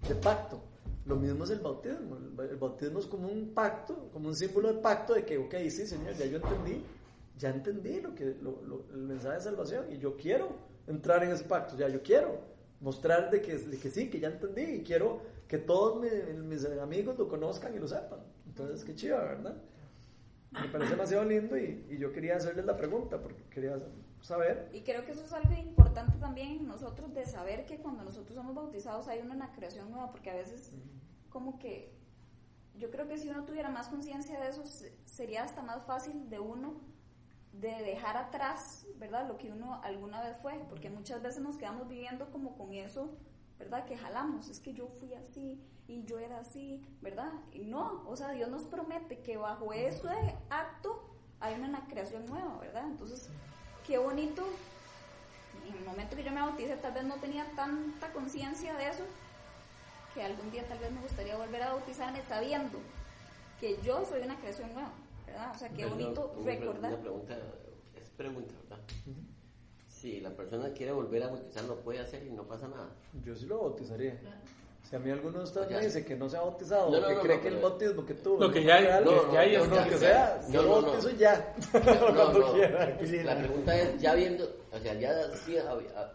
de 0.07 0.15
pacto. 0.15 0.61
Lo 1.05 1.15
mismo 1.15 1.43
es 1.43 1.49
el 1.49 1.59
bautismo. 1.59 2.17
El, 2.17 2.57
bautismo 2.57 2.99
es 2.99 3.05
como 3.05 3.27
un 3.27 3.53
pacto, 3.53 4.09
como 4.13 4.29
un 4.29 4.35
símbolo 4.35 4.73
de 4.73 4.79
pacto 4.79 5.13
de 5.13 5.25
que, 5.25 5.37
ok, 5.37 5.55
sí, 5.69 5.87
Señor, 5.87 6.13
ya 6.15 6.25
yo 6.25 6.37
entendí, 6.37 6.83
ya 7.37 7.49
entendí 7.49 8.01
lo 8.01 8.15
que, 8.15 8.23
el 8.23 8.97
mensaje 8.97 9.35
de 9.35 9.41
salvación 9.41 9.85
y 9.91 9.97
yo 9.97 10.15
quiero 10.15 10.49
entrar 10.85 11.23
en 11.23 11.31
ese 11.31 11.43
pacto, 11.43 11.77
ya 11.77 11.87
yo 11.89 12.01
quiero 12.01 12.39
mostrar 12.79 13.29
de 13.31 13.41
que, 13.41 13.57
de 13.57 13.77
que 13.77 13.89
sí, 13.89 14.09
que 14.09 14.19
ya 14.19 14.27
entendí 14.29 14.61
y 14.61 14.83
quiero 14.83 15.21
que 15.47 15.57
todos 15.57 16.01
mis 16.01 16.65
amigos 16.65 17.17
lo 17.17 17.27
conozcan 17.27 17.73
y 17.73 17.79
lo 17.79 17.87
sepan. 17.87 18.19
Entonces, 18.45 18.83
qué 18.83 18.95
chido, 18.95 19.17
¿verdad? 19.17 19.55
Me 20.51 20.67
parece 20.69 20.91
demasiado 20.91 21.25
lindo 21.25 21.57
y, 21.57 21.85
y, 21.89 21.97
yo 21.97 22.11
quería 22.13 22.37
hacerles 22.37 22.65
la 22.65 22.77
pregunta 22.77 23.21
porque 23.21 23.43
quería 23.49 23.77
saber. 24.21 24.69
Y 24.73 24.81
creo 24.81 25.05
que 25.05 25.11
eso 25.11 25.25
es 25.25 25.33
algo 25.33 25.53
importante 25.53 26.17
también 26.19 26.67
nosotros 26.67 27.13
de 27.13 27.25
saber 27.25 27.65
que 27.65 27.77
cuando 27.77 28.03
nosotros 28.03 28.35
somos 28.35 28.55
bautizados 28.55 29.07
hay 29.07 29.19
una 29.19 29.51
creación 29.51 29.91
nueva, 29.91 30.11
porque 30.11 30.29
a 30.29 30.35
veces 30.35 30.71
como 31.29 31.59
que 31.59 31.97
yo 32.77 32.91
creo 32.91 33.07
que 33.07 33.17
si 33.17 33.29
uno 33.29 33.43
tuviera 33.45 33.69
más 33.69 33.87
conciencia 33.87 34.39
de 34.39 34.49
eso 34.49 34.63
sería 35.05 35.43
hasta 35.43 35.61
más 35.61 35.83
fácil 35.85 36.29
de 36.29 36.39
uno 36.39 36.79
de 37.53 37.69
dejar 37.83 38.17
atrás, 38.17 38.85
¿verdad? 38.97 39.27
Lo 39.27 39.37
que 39.37 39.51
uno 39.51 39.81
alguna 39.83 40.21
vez 40.21 40.37
fue, 40.41 40.53
porque 40.69 40.89
muchas 40.89 41.21
veces 41.23 41.41
nos 41.41 41.57
quedamos 41.57 41.87
viviendo 41.87 42.29
como 42.31 42.55
con 42.55 42.73
eso, 42.73 43.17
¿verdad? 43.59 43.85
Que 43.85 43.97
jalamos, 43.97 44.49
es 44.49 44.59
que 44.59 44.73
yo 44.73 44.87
fui 44.87 45.13
así, 45.13 45.59
y 45.87 46.03
yo 46.03 46.19
era 46.19 46.39
así, 46.39 46.85
¿verdad? 47.01 47.31
Y 47.51 47.65
no, 47.65 48.03
o 48.07 48.15
sea, 48.15 48.31
Dios 48.31 48.49
nos 48.49 48.63
promete 48.63 49.19
que 49.19 49.37
bajo 49.37 49.71
ese 49.71 50.09
acto 50.49 51.01
hay 51.39 51.59
una 51.59 51.87
creación 51.87 52.25
nueva, 52.25 52.57
¿verdad? 52.59 52.85
Entonces, 52.87 53.29
qué 53.85 53.97
bonito. 53.97 54.43
En 55.67 55.75
el 55.75 55.85
momento 55.85 56.15
que 56.15 56.23
yo 56.23 56.31
me 56.31 56.41
bauticé, 56.41 56.75
tal 56.77 56.93
vez 56.93 57.03
no 57.03 57.15
tenía 57.15 57.45
tanta 57.55 58.11
conciencia 58.13 58.73
de 58.75 58.89
eso, 58.89 59.03
que 60.13 60.23
algún 60.23 60.51
día 60.51 60.67
tal 60.67 60.79
vez 60.79 60.91
me 60.91 61.01
gustaría 61.01 61.37
volver 61.37 61.63
a 61.63 61.73
bautizarme 61.73 62.21
sabiendo 62.23 62.79
que 63.59 63.79
yo 63.81 64.05
soy 64.05 64.21
una 64.21 64.37
creación 64.37 64.73
nueva, 64.73 64.91
¿verdad? 65.25 65.51
O 65.55 65.57
sea, 65.57 65.69
qué 65.69 65.85
bonito 65.85 66.33
recordar. 66.43 66.93
Una 66.93 67.01
pregunta, 67.01 67.37
es 67.95 68.09
pregunta, 68.11 68.53
¿verdad? 68.63 68.85
Si 69.99 70.21
la 70.21 70.29
persona 70.29 70.69
quiere 70.73 70.91
volver 70.91 71.23
a 71.23 71.27
bautizar, 71.27 71.63
lo 71.63 71.77
puede 71.77 71.99
hacer 71.99 72.23
y 72.23 72.29
no 72.29 72.43
pasa 72.43 72.67
nada. 72.67 72.87
Yo 73.25 73.35
sí 73.35 73.47
lo 73.47 73.57
bautizaría. 73.61 74.15
Si 74.83 74.95
a 74.95 74.99
mí 74.99 75.09
alguno 75.09 75.39
de 75.39 75.43
ustedes 75.45 75.71
me 75.71 75.79
dice 75.79 76.05
que 76.05 76.15
no 76.15 76.29
se 76.29 76.37
ha 76.37 76.41
bautizado, 76.41 76.89
o 76.89 77.07
que 77.07 77.15
cree 77.19 77.41
que 77.41 77.47
el 77.47 77.57
bautismo 77.57 78.05
que 78.05 78.13
tuvo 78.13 78.39
lo 78.39 78.51
que 78.51 78.63
ya, 78.63 78.77
real, 78.77 79.03
lo, 79.03 79.25
no, 79.25 79.89
que 79.89 79.97
sea, 79.97 80.39
yo 80.49 80.61
lo 80.63 80.81
bautizo 80.81 81.09
ya. 81.09 81.53
Cuando 81.71 82.53
quiera. 82.53 82.97
La 83.23 83.37
pregunta 83.39 83.75
es, 83.75 83.99
ya 83.99 84.13
viendo, 84.13 84.47
o 84.71 84.77
sea, 84.77 84.93
ya 84.93 85.09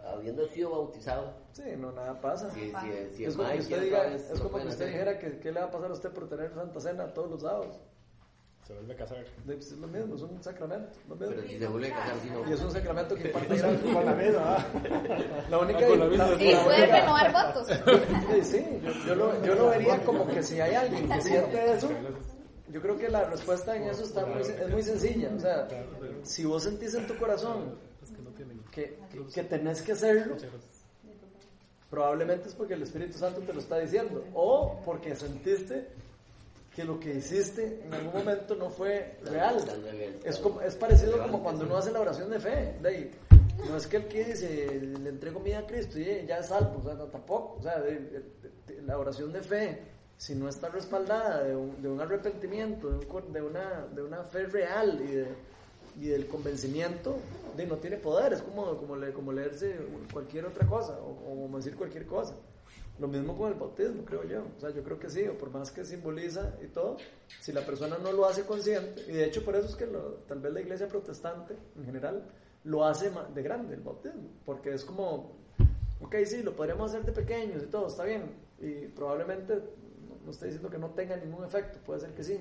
habiendo 0.06 0.46
sido 0.46 0.70
bautizado. 0.70 1.34
Sí, 1.52 1.64
no, 1.76 1.90
nada 1.90 2.18
pasa. 2.20 2.50
Si, 2.50 2.60
si, 2.60 3.16
si 3.16 3.24
es, 3.24 3.36
como 3.36 3.50
que 3.50 3.58
usted, 3.58 3.82
diga, 3.82 4.14
es 4.14 4.40
como 4.40 4.58
que 4.58 4.68
usted 4.68 4.86
dijera 4.86 5.18
que 5.18 5.38
qué 5.40 5.50
le 5.50 5.60
va 5.60 5.66
a 5.66 5.70
pasar 5.72 5.90
a 5.90 5.94
usted 5.94 6.10
por 6.12 6.28
tener 6.28 6.54
Santa 6.54 6.80
Cena 6.80 7.12
todos 7.12 7.30
los 7.30 7.42
sábados 7.42 7.80
se 8.66 8.74
vuelve 8.74 8.92
a 8.92 8.96
casar. 8.96 9.24
Es 9.48 9.72
lo 9.72 9.88
mismo, 9.88 10.14
es 10.14 10.22
un 10.22 10.42
sacramento. 10.42 10.90
Lo 11.08 11.16
mismo. 11.16 11.34
Pero 11.34 11.48
si 11.48 11.58
se 11.58 11.66
vuelve 11.66 11.92
a 11.92 11.96
casar, 11.96 12.14
si 12.22 12.30
no. 12.30 12.48
Y 12.48 12.52
es 12.52 12.60
un 12.60 12.70
sacramento 12.70 13.14
que 13.16 13.28
parte 13.28 13.60
con 13.92 14.04
la 14.04 14.14
vida. 14.14 14.66
La 15.50 15.58
única. 15.58 15.80
Ah, 15.84 15.96
la 15.96 16.06
la, 16.06 16.38
sí, 16.38 16.54
puede 16.64 16.86
renovar 16.86 17.32
votos. 17.32 17.66
Sí, 17.66 18.44
sí 18.44 18.66
yo, 18.84 18.92
yo, 19.06 19.14
lo, 19.14 19.44
yo 19.44 19.54
lo 19.54 19.68
vería 19.68 20.02
como 20.04 20.26
que 20.28 20.42
si 20.42 20.60
hay 20.60 20.74
alguien 20.74 21.08
que 21.08 21.20
siente 21.20 21.72
eso. 21.72 21.90
Yo 22.68 22.80
creo 22.80 22.96
que 22.96 23.08
la 23.08 23.24
respuesta 23.24 23.76
en 23.76 23.82
eso 23.84 24.04
está 24.04 24.24
muy, 24.24 24.40
es 24.40 24.70
muy 24.70 24.82
sencilla. 24.82 25.30
O 25.36 25.40
sea, 25.40 25.68
si 26.22 26.44
vos 26.44 26.62
sentís 26.62 26.94
en 26.94 27.06
tu 27.06 27.16
corazón 27.18 27.76
que, 28.70 28.96
que, 29.10 29.26
que 29.26 29.42
tenés 29.42 29.82
que 29.82 29.92
hacerlo, 29.92 30.36
probablemente 31.90 32.48
es 32.48 32.54
porque 32.54 32.74
el 32.74 32.82
Espíritu 32.82 33.18
Santo 33.18 33.40
te 33.40 33.52
lo 33.52 33.58
está 33.58 33.78
diciendo. 33.78 34.24
O 34.34 34.80
porque 34.84 35.16
sentiste 35.16 35.88
que 36.74 36.84
lo 36.84 36.98
que 36.98 37.14
hiciste 37.14 37.82
en 37.84 37.92
algún 37.92 38.14
momento 38.14 38.54
no 38.54 38.70
fue 38.70 39.18
real. 39.24 39.56
Es, 40.24 40.38
como, 40.38 40.60
es 40.62 40.74
parecido 40.74 41.18
como 41.22 41.42
cuando 41.42 41.64
uno 41.64 41.76
hace 41.76 41.92
la 41.92 42.00
oración 42.00 42.30
de 42.30 42.40
fe. 42.40 42.74
no 43.68 43.76
es 43.76 43.86
que 43.86 43.98
el 43.98 44.06
que 44.06 44.24
dice, 44.24 44.80
le 44.80 45.10
entrego 45.10 45.38
mi 45.40 45.50
vida 45.50 45.58
a 45.58 45.66
Cristo 45.66 45.98
y 45.98 46.26
ya 46.26 46.38
es 46.38 46.46
salvo, 46.46 46.78
o 46.78 46.82
sea, 46.82 46.94
no, 46.94 47.04
tampoco. 47.04 47.56
O 47.58 47.62
sea, 47.62 47.82
la 48.86 48.98
oración 48.98 49.32
de 49.32 49.42
fe, 49.42 49.82
si 50.16 50.34
no 50.34 50.48
está 50.48 50.70
respaldada 50.70 51.44
de 51.44 51.54
un, 51.54 51.82
de 51.82 51.88
un 51.88 52.00
arrepentimiento, 52.00 52.90
de, 52.90 53.42
una, 53.42 53.86
de 53.94 54.02
una 54.02 54.24
fe 54.24 54.46
real 54.46 54.98
y, 55.06 55.12
de, 55.12 55.26
y 56.00 56.08
del 56.08 56.26
convencimiento, 56.26 57.16
de, 57.54 57.66
no 57.66 57.76
tiene 57.76 57.98
poder. 57.98 58.32
Es 58.32 58.40
como, 58.40 58.78
como, 58.78 58.96
como 59.12 59.32
leerse 59.32 59.76
cualquier 60.10 60.46
otra 60.46 60.66
cosa 60.66 60.98
o, 61.00 61.48
o 61.52 61.56
decir 61.58 61.76
cualquier 61.76 62.06
cosa. 62.06 62.34
Lo 62.98 63.08
mismo 63.08 63.36
con 63.36 63.52
el 63.52 63.58
bautismo, 63.58 64.04
creo 64.04 64.24
yo. 64.24 64.44
O 64.56 64.60
sea, 64.60 64.70
yo 64.70 64.82
creo 64.82 64.98
que 64.98 65.08
sí, 65.08 65.26
o 65.26 65.36
por 65.36 65.50
más 65.50 65.70
que 65.70 65.84
simboliza 65.84 66.54
y 66.62 66.66
todo, 66.68 66.98
si 67.40 67.52
la 67.52 67.64
persona 67.64 67.98
no 67.98 68.12
lo 68.12 68.26
hace 68.26 68.44
consciente, 68.44 69.02
y 69.08 69.12
de 69.12 69.24
hecho 69.24 69.44
por 69.44 69.56
eso 69.56 69.66
es 69.66 69.76
que 69.76 69.88
tal 70.28 70.40
vez 70.40 70.52
la 70.52 70.60
iglesia 70.60 70.88
protestante 70.88 71.56
en 71.76 71.84
general 71.84 72.28
lo 72.64 72.84
hace 72.84 73.10
de 73.34 73.42
grande 73.42 73.74
el 73.74 73.80
bautismo, 73.80 74.28
porque 74.44 74.74
es 74.74 74.84
como, 74.84 75.32
ok, 76.00 76.16
sí, 76.24 76.42
lo 76.42 76.54
podríamos 76.54 76.90
hacer 76.90 77.04
de 77.04 77.12
pequeños 77.12 77.62
y 77.62 77.66
todo, 77.66 77.88
está 77.88 78.04
bien, 78.04 78.36
y 78.60 78.86
probablemente 78.88 79.60
no, 80.24 80.30
estoy 80.30 80.48
diciendo 80.48 80.70
que 80.70 80.78
no 80.78 80.90
tenga 80.90 81.16
ningún 81.16 81.44
efecto, 81.44 81.80
puede 81.84 82.00
ser 82.00 82.14
que 82.14 82.22
sí. 82.22 82.40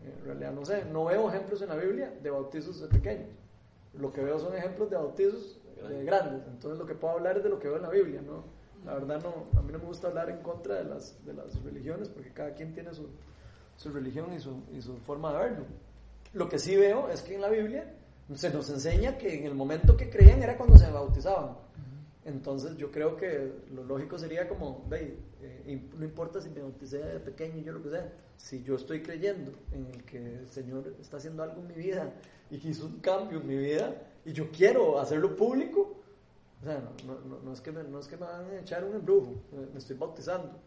En 0.00 0.24
realidad 0.24 0.52
no 0.52 0.64
sé, 0.64 0.84
no 0.84 1.06
veo 1.06 1.28
ejemplos 1.28 1.62
en 1.62 1.68
la 1.68 1.76
Biblia 1.76 2.12
de 2.22 2.30
bautizos 2.30 2.80
de 2.80 2.88
pequeños. 2.88 3.28
Lo 3.94 4.12
que 4.12 4.22
veo 4.22 4.38
son 4.38 4.54
ejemplos 4.54 4.90
de 4.90 4.96
bautizos 4.96 5.58
de 5.88 6.04
grandes. 6.04 6.46
Entonces 6.46 6.78
lo 6.78 6.86
que 6.86 6.94
puedo 6.94 7.14
hablar 7.14 7.38
es 7.38 7.44
de 7.44 7.48
lo 7.48 7.58
que 7.58 7.68
veo 7.68 7.76
en 7.76 7.82
la 7.82 7.90
Biblia, 7.90 8.20
¿no? 8.20 8.44
La 8.84 8.94
verdad 8.94 9.22
no, 9.22 9.58
a 9.58 9.62
mí 9.62 9.72
no 9.72 9.78
me 9.78 9.86
gusta 9.86 10.08
hablar 10.08 10.30
en 10.30 10.38
contra 10.38 10.76
de 10.76 10.84
las, 10.84 11.24
de 11.24 11.32
las 11.32 11.62
religiones 11.62 12.08
porque 12.08 12.30
cada 12.30 12.54
quien 12.54 12.72
tiene 12.72 12.92
su, 12.92 13.08
su 13.76 13.90
religión 13.90 14.32
y 14.32 14.40
su, 14.40 14.62
y 14.72 14.82
su 14.82 14.96
forma 14.98 15.32
de 15.32 15.38
verlo. 15.38 15.64
Lo 16.34 16.48
que 16.48 16.58
sí 16.58 16.76
veo 16.76 17.08
es 17.08 17.22
que 17.22 17.34
en 17.34 17.40
la 17.40 17.48
Biblia 17.48 17.94
se 18.34 18.50
nos 18.50 18.68
enseña 18.70 19.16
que 19.16 19.38
en 19.38 19.44
el 19.44 19.54
momento 19.54 19.96
que 19.96 20.10
creían 20.10 20.42
era 20.42 20.56
cuando 20.56 20.76
se 20.76 20.90
bautizaban. 20.90 21.56
Entonces 22.24 22.76
yo 22.78 22.90
creo 22.90 23.16
que 23.16 23.52
lo 23.74 23.84
lógico 23.84 24.18
sería 24.18 24.48
como, 24.48 24.84
ve, 24.88 25.18
eh, 25.42 25.90
no 25.96 26.04
importa 26.04 26.40
si 26.40 26.48
me 26.48 26.62
bauticé 26.62 26.98
de 26.98 27.20
pequeño, 27.20 27.62
yo 27.62 27.72
lo 27.72 27.82
que 27.82 27.90
sea, 27.90 28.12
si 28.36 28.62
yo 28.62 28.76
estoy 28.76 29.02
creyendo 29.02 29.52
en 29.72 29.86
el 29.86 30.04
que 30.04 30.36
el 30.38 30.48
Señor 30.48 30.94
está 31.00 31.18
haciendo 31.18 31.42
algo 31.42 31.60
en 31.60 31.68
mi 31.68 31.74
vida 31.74 32.14
y 32.50 32.58
que 32.58 32.68
hizo 32.68 32.86
un 32.86 33.00
cambio 33.00 33.40
en 33.40 33.46
mi 33.46 33.56
vida 33.56 33.94
y 34.24 34.32
yo 34.32 34.50
quiero 34.50 34.98
hacerlo 34.98 35.36
público, 35.36 36.00
o 36.64 36.66
sea, 36.66 36.82
no, 37.06 37.20
no, 37.28 37.42
no, 37.44 37.52
es 37.52 37.60
que 37.60 37.70
me, 37.70 37.84
no 37.84 37.98
es 37.98 38.06
que 38.06 38.16
me 38.16 38.24
van 38.24 38.46
a 38.46 38.58
echar 38.58 38.84
un 38.84 38.94
embrujo, 38.94 39.34
me 39.72 39.78
estoy 39.78 39.96
bautizando. 39.98 40.58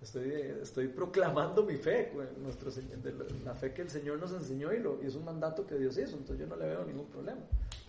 Estoy, 0.00 0.30
estoy 0.60 0.88
proclamando 0.88 1.64
mi 1.64 1.76
fe, 1.76 2.12
nuestro, 2.40 2.70
la 3.44 3.54
fe 3.54 3.72
que 3.72 3.82
el 3.82 3.90
Señor 3.90 4.18
nos 4.18 4.32
enseñó 4.32 4.72
y, 4.72 4.78
lo, 4.78 5.02
y 5.02 5.06
es 5.06 5.16
un 5.16 5.24
mandato 5.24 5.66
que 5.66 5.76
Dios 5.76 5.98
hizo, 5.98 6.16
entonces 6.16 6.38
yo 6.38 6.46
no 6.46 6.56
le 6.56 6.66
veo 6.66 6.84
ningún 6.84 7.06
problema. 7.06 7.40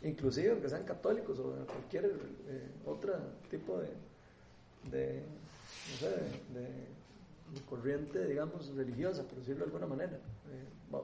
Inclusive 0.01 0.51
aunque 0.51 0.67
sean 0.67 0.83
católicos 0.83 1.37
o 1.39 1.53
cualquier 1.65 2.05
eh, 2.05 2.69
otro 2.85 3.13
tipo 3.51 3.79
de, 4.91 5.21
corriente, 7.69 8.27
digamos, 8.27 8.67
religiosa, 8.75 9.23
por 9.23 9.37
decirlo 9.37 9.65
de 9.65 9.65
alguna 9.65 9.87
manera. 9.87 10.13
Eh, 10.13 10.97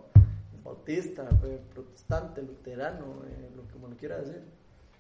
bautista, 0.64 1.30
eh, 1.44 1.60
protestante, 1.74 2.42
luterano, 2.42 3.06
lo, 3.56 3.64
como 3.72 3.88
lo 3.88 3.96
quiera 3.98 4.18
decir. 4.20 4.42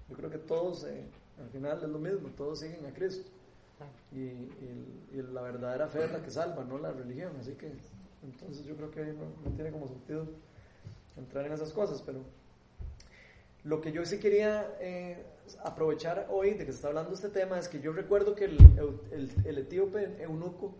Yo 0.09 0.15
creo 0.15 0.29
que 0.29 0.37
todos 0.39 0.85
al 0.85 1.49
final 1.51 1.79
es 1.81 1.89
lo 1.89 1.99
mismo, 1.99 2.29
todos 2.35 2.59
siguen 2.59 2.85
a 2.85 2.93
Cristo. 2.93 3.29
Y, 4.11 4.19
y, 4.19 5.21
la 5.31 5.41
verdadera 5.41 5.87
fe 5.87 6.03
es 6.05 6.11
la 6.11 6.21
que 6.21 6.29
salva, 6.31 6.63
no 6.63 6.77
la 6.77 6.91
religión. 6.91 7.31
Así 7.39 7.53
que, 7.53 7.71
entonces 8.23 8.65
yo 8.65 8.75
creo 8.75 8.91
que 8.91 9.05
no, 9.13 9.25
no 9.45 9.51
tiene 9.55 9.71
como 9.71 9.87
sentido 9.87 10.27
entrar 11.15 11.45
en 11.45 11.53
esas 11.53 11.71
cosas. 11.71 12.01
Pero 12.01 12.19
lo 13.63 13.79
que 13.79 13.91
yo 13.91 14.05
sí 14.05 14.19
quería 14.19 14.75
eh, 14.81 15.23
aprovechar 15.63 16.27
hoy 16.29 16.51
de 16.51 16.65
que 16.65 16.71
se 16.71 16.77
está 16.77 16.89
hablando 16.89 17.13
este 17.13 17.29
tema 17.29 17.57
es 17.57 17.69
que 17.69 17.79
yo 17.79 17.93
recuerdo 17.93 18.35
que 18.35 18.45
el, 18.45 18.57
el, 19.11 19.31
el 19.45 19.57
etíope 19.59 20.21
eunuco, 20.21 20.75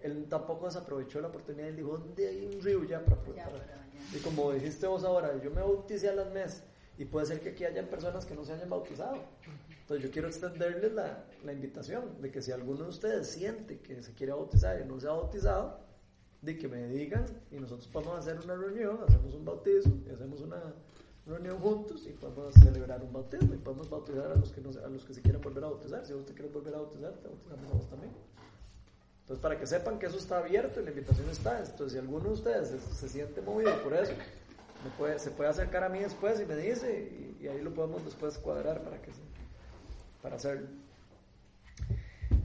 él 0.00 0.26
tampoco 0.28 0.66
desaprovechó 0.66 1.20
la 1.20 1.28
oportunidad, 1.28 1.68
él 1.68 1.76
dijo, 1.76 1.98
¿dónde 1.98 2.28
hay 2.28 2.46
un 2.46 2.60
río 2.62 2.82
ya 2.84 3.04
para, 3.04 3.16
Ya, 3.36 3.44
para-?" 3.44 3.58
para 3.58 3.76
bañar. 3.76 4.16
Y 4.16 4.18
como 4.20 4.52
dijiste 4.52 4.86
vos 4.86 5.04
ahora, 5.04 5.40
yo 5.42 5.50
me 5.50 5.60
bauticé 5.60 6.08
a 6.08 6.14
las 6.14 6.32
mes 6.32 6.62
y 6.98 7.04
puede 7.04 7.26
ser 7.26 7.40
que 7.40 7.50
aquí 7.50 7.64
hayan 7.64 7.86
personas 7.86 8.26
que 8.26 8.34
no 8.34 8.44
se 8.44 8.52
hayan 8.52 8.68
bautizado. 8.68 9.16
Entonces 9.80 10.04
yo 10.04 10.10
quiero 10.10 10.28
extenderles 10.28 10.92
la, 10.92 11.24
la 11.44 11.52
invitación 11.52 12.20
de 12.20 12.30
que 12.30 12.42
si 12.42 12.52
alguno 12.52 12.84
de 12.84 12.90
ustedes 12.90 13.28
siente 13.28 13.78
que 13.78 14.02
se 14.02 14.12
quiere 14.12 14.32
bautizar 14.32 14.80
y 14.80 14.84
no 14.84 15.00
se 15.00 15.06
ha 15.06 15.12
bautizado, 15.12 15.78
de 16.42 16.58
que 16.58 16.68
me 16.68 16.86
digan 16.88 17.24
y 17.50 17.56
nosotros 17.56 17.88
podemos 17.88 18.18
hacer 18.18 18.38
una 18.44 18.54
reunión, 18.54 18.98
hacemos 19.06 19.34
un 19.34 19.44
bautizo 19.44 19.90
y 20.06 20.10
hacemos 20.10 20.40
una 20.40 20.60
reunión 21.26 21.58
juntos 21.58 22.06
y 22.06 22.10
podemos 22.10 22.54
celebrar 22.54 23.02
un 23.02 23.12
bautismo 23.12 23.54
y 23.54 23.58
podemos 23.58 23.88
bautizar 23.90 24.32
a 24.32 24.36
los 24.36 24.52
que 24.52 24.60
a 24.60 24.88
los 24.88 25.04
que 25.04 25.14
se 25.14 25.22
quieran 25.22 25.42
volver 25.42 25.64
a 25.64 25.68
bautizar. 25.68 26.04
Si 26.04 26.12
vos 26.12 26.24
te 26.24 26.32
quieres 26.32 26.52
volver 26.52 26.74
a 26.74 26.78
bautizar, 26.78 27.12
te 27.12 27.28
bautizamos 27.28 27.70
a 27.70 27.74
vos 27.74 27.88
también. 27.90 28.12
Entonces, 29.20 29.42
para 29.42 29.58
que 29.58 29.66
sepan 29.66 29.98
que 29.98 30.06
eso 30.06 30.16
está 30.16 30.38
abierto 30.38 30.80
y 30.80 30.84
la 30.84 30.90
invitación 30.90 31.28
está. 31.28 31.58
Entonces, 31.58 31.92
si 31.92 31.98
alguno 31.98 32.24
de 32.24 32.34
ustedes 32.34 32.70
se 32.70 33.08
siente 33.08 33.42
movido 33.42 33.70
por 33.82 33.92
eso, 33.92 34.12
me 34.84 34.90
puede, 34.96 35.18
se 35.18 35.30
puede 35.30 35.50
acercar 35.50 35.84
a 35.84 35.88
mí 35.88 35.98
después 35.98 36.40
y 36.40 36.46
me 36.46 36.56
dice, 36.56 37.36
y, 37.40 37.44
y 37.44 37.48
ahí 37.48 37.60
lo 37.60 37.74
podemos 37.74 38.04
después 38.04 38.38
cuadrar 38.38 38.82
para, 38.82 39.00
que 39.02 39.10
para 40.22 40.36
hacerlo. 40.36 40.68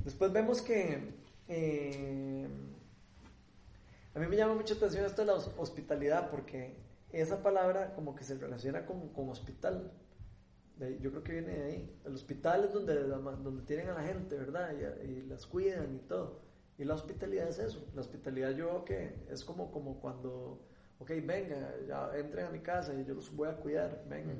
Después 0.03 0.31
vemos 0.33 0.61
que 0.61 1.13
eh, 1.47 2.47
a 4.15 4.19
mí 4.19 4.27
me 4.27 4.35
llama 4.35 4.55
mucha 4.55 4.73
atención 4.73 5.05
esto 5.05 5.21
de 5.21 5.27
la 5.27 5.33
hos- 5.35 5.51
hospitalidad, 5.57 6.29
porque 6.29 6.75
esa 7.11 7.41
palabra 7.43 7.93
como 7.95 8.15
que 8.15 8.23
se 8.23 8.35
relaciona 8.35 8.85
con, 8.85 9.09
con 9.09 9.29
hospital. 9.29 9.91
Yo 10.99 11.11
creo 11.11 11.23
que 11.23 11.31
viene 11.33 11.53
de 11.53 11.63
ahí. 11.63 11.99
El 12.03 12.15
hospital 12.15 12.65
es 12.65 12.73
donde, 12.73 12.95
donde 13.03 13.61
tienen 13.63 13.89
a 13.89 13.93
la 13.93 14.03
gente, 14.03 14.35
¿verdad? 14.35 14.73
Y, 14.73 15.05
y 15.05 15.21
las 15.21 15.45
cuidan 15.45 15.95
y 15.95 15.99
todo. 15.99 16.41
Y 16.77 16.83
la 16.83 16.95
hospitalidad 16.95 17.47
es 17.47 17.59
eso. 17.59 17.85
La 17.93 18.01
hospitalidad 18.01 18.49
yo 18.51 18.65
veo 18.65 18.83
que 18.85 19.15
es 19.29 19.45
como, 19.45 19.71
como 19.71 20.01
cuando, 20.01 20.59
ok, 20.99 21.09
venga, 21.25 21.75
ya 21.87 22.09
entren 22.17 22.45
a 22.45 22.49
mi 22.49 22.59
casa 22.59 22.93
y 22.93 23.05
yo 23.05 23.13
los 23.13 23.35
voy 23.35 23.47
a 23.49 23.55
cuidar, 23.55 24.03
vengan. 24.09 24.37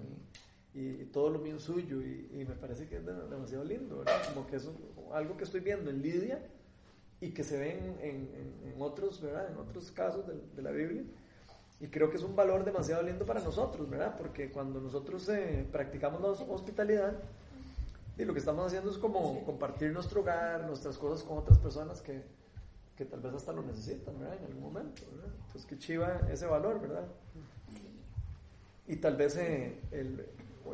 Y, 0.74 0.80
y, 0.80 1.02
y 1.02 1.06
todo 1.12 1.30
lo 1.30 1.40
mío 1.40 1.58
es 1.58 1.64
suyo. 1.64 2.02
Y, 2.02 2.30
y 2.34 2.46
me 2.48 2.56
parece 2.56 2.88
que 2.88 2.98
es 2.98 3.06
de- 3.06 3.28
demasiado 3.30 3.64
lindo, 3.64 4.00
¿verdad? 4.00 4.22
Como 4.34 4.48
que 4.48 4.56
es 4.56 4.66
un- 4.66 4.78
algo 5.14 5.38
que 5.38 5.44
estoy 5.44 5.60
viendo 5.60 5.90
en 5.90 6.02
Lidia 6.02 6.40
y 7.22 7.30
que 7.32 7.44
se 7.44 7.58
ven 7.60 7.98
en, 8.02 8.16
en- 8.34 8.74
en 8.74 8.82
otros, 8.82 9.22
¿verdad? 9.22 9.50
En 9.52 9.58
otros 9.58 9.92
casos 9.92 10.26
de, 10.28 10.34
de 10.56 10.62
la 10.62 10.72
Biblia. 10.72 11.04
Y 11.80 11.88
creo 11.88 12.10
que 12.10 12.18
es 12.18 12.24
un 12.24 12.36
valor 12.36 12.64
demasiado 12.64 13.04
lindo 13.04 13.26
para 13.26 13.42
nosotros, 13.42 13.90
¿verdad? 13.90 14.16
Porque 14.18 14.50
cuando 14.52 14.80
nosotros 14.80 15.28
eh, 15.30 15.68
practicamos 15.72 16.22
la 16.22 16.30
hos- 16.30 16.46
hospitalidad, 16.50 17.14
y 18.18 18.26
lo 18.26 18.34
que 18.34 18.40
estamos 18.40 18.68
haciendo 18.68 18.92
es 18.92 18.98
como 19.00 19.44
compartir 19.44 19.92
nuestro 19.92 20.22
hogar, 20.22 20.66
nuestras 20.68 20.98
cosas 20.98 21.26
con 21.26 21.40
otras 21.40 21.58
personas 21.58 22.00
que, 22.02 22.22
que 22.98 23.06
tal 23.06 23.22
vez 23.22 23.34
hasta 23.34 23.52
lo 23.54 23.64
necesitan, 23.64 24.20
¿verdad? 24.20 24.38
En 24.38 24.46
algún 24.46 24.62
momento, 24.64 25.02
¿verdad? 25.12 25.32
Entonces, 25.48 25.66
qué 25.66 25.78
chiva 25.78 26.20
ese 26.32 26.46
valor, 26.46 26.80
¿verdad? 26.82 27.06
Y 28.88 28.98
tal 28.98 29.16
vez 29.16 29.36
eh, 29.38 29.80
el- 29.92 30.26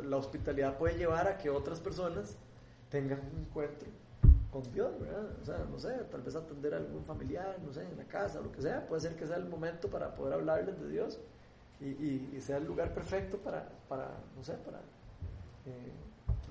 la 0.04 0.16
hospitalidad 0.16 0.78
puede 0.78 0.96
llevar 0.96 1.26
a 1.28 1.38
que 1.38 1.50
otras 1.50 1.80
personas 1.80 2.36
tengan 2.90 3.20
un 3.20 3.40
encuentro 3.40 3.88
con 4.52 4.62
Dios, 4.72 4.98
¿verdad? 5.00 5.30
O 5.40 5.44
sea, 5.44 5.58
no 5.70 5.78
sé, 5.78 5.92
tal 6.10 6.22
vez 6.22 6.34
atender 6.34 6.74
a 6.74 6.78
algún 6.78 7.04
familiar, 7.04 7.56
no 7.64 7.72
sé, 7.72 7.84
en 7.84 7.96
la 7.96 8.04
casa, 8.04 8.40
lo 8.40 8.50
que 8.52 8.62
sea, 8.62 8.86
puede 8.86 9.00
ser 9.02 9.14
que 9.16 9.26
sea 9.26 9.36
el 9.36 9.48
momento 9.48 9.88
para 9.88 10.14
poder 10.14 10.34
hablarles 10.34 10.80
de 10.80 10.88
Dios 10.88 11.20
y, 11.80 11.86
y- 11.86 12.32
y 12.36 12.40
sea 12.40 12.56
el 12.58 12.64
lugar 12.66 12.92
perfecto 12.92 13.38
para, 13.38 13.68
para 13.88 14.10
no 14.36 14.42
sé, 14.44 14.54
para 14.54 14.78
eh, 15.66 15.92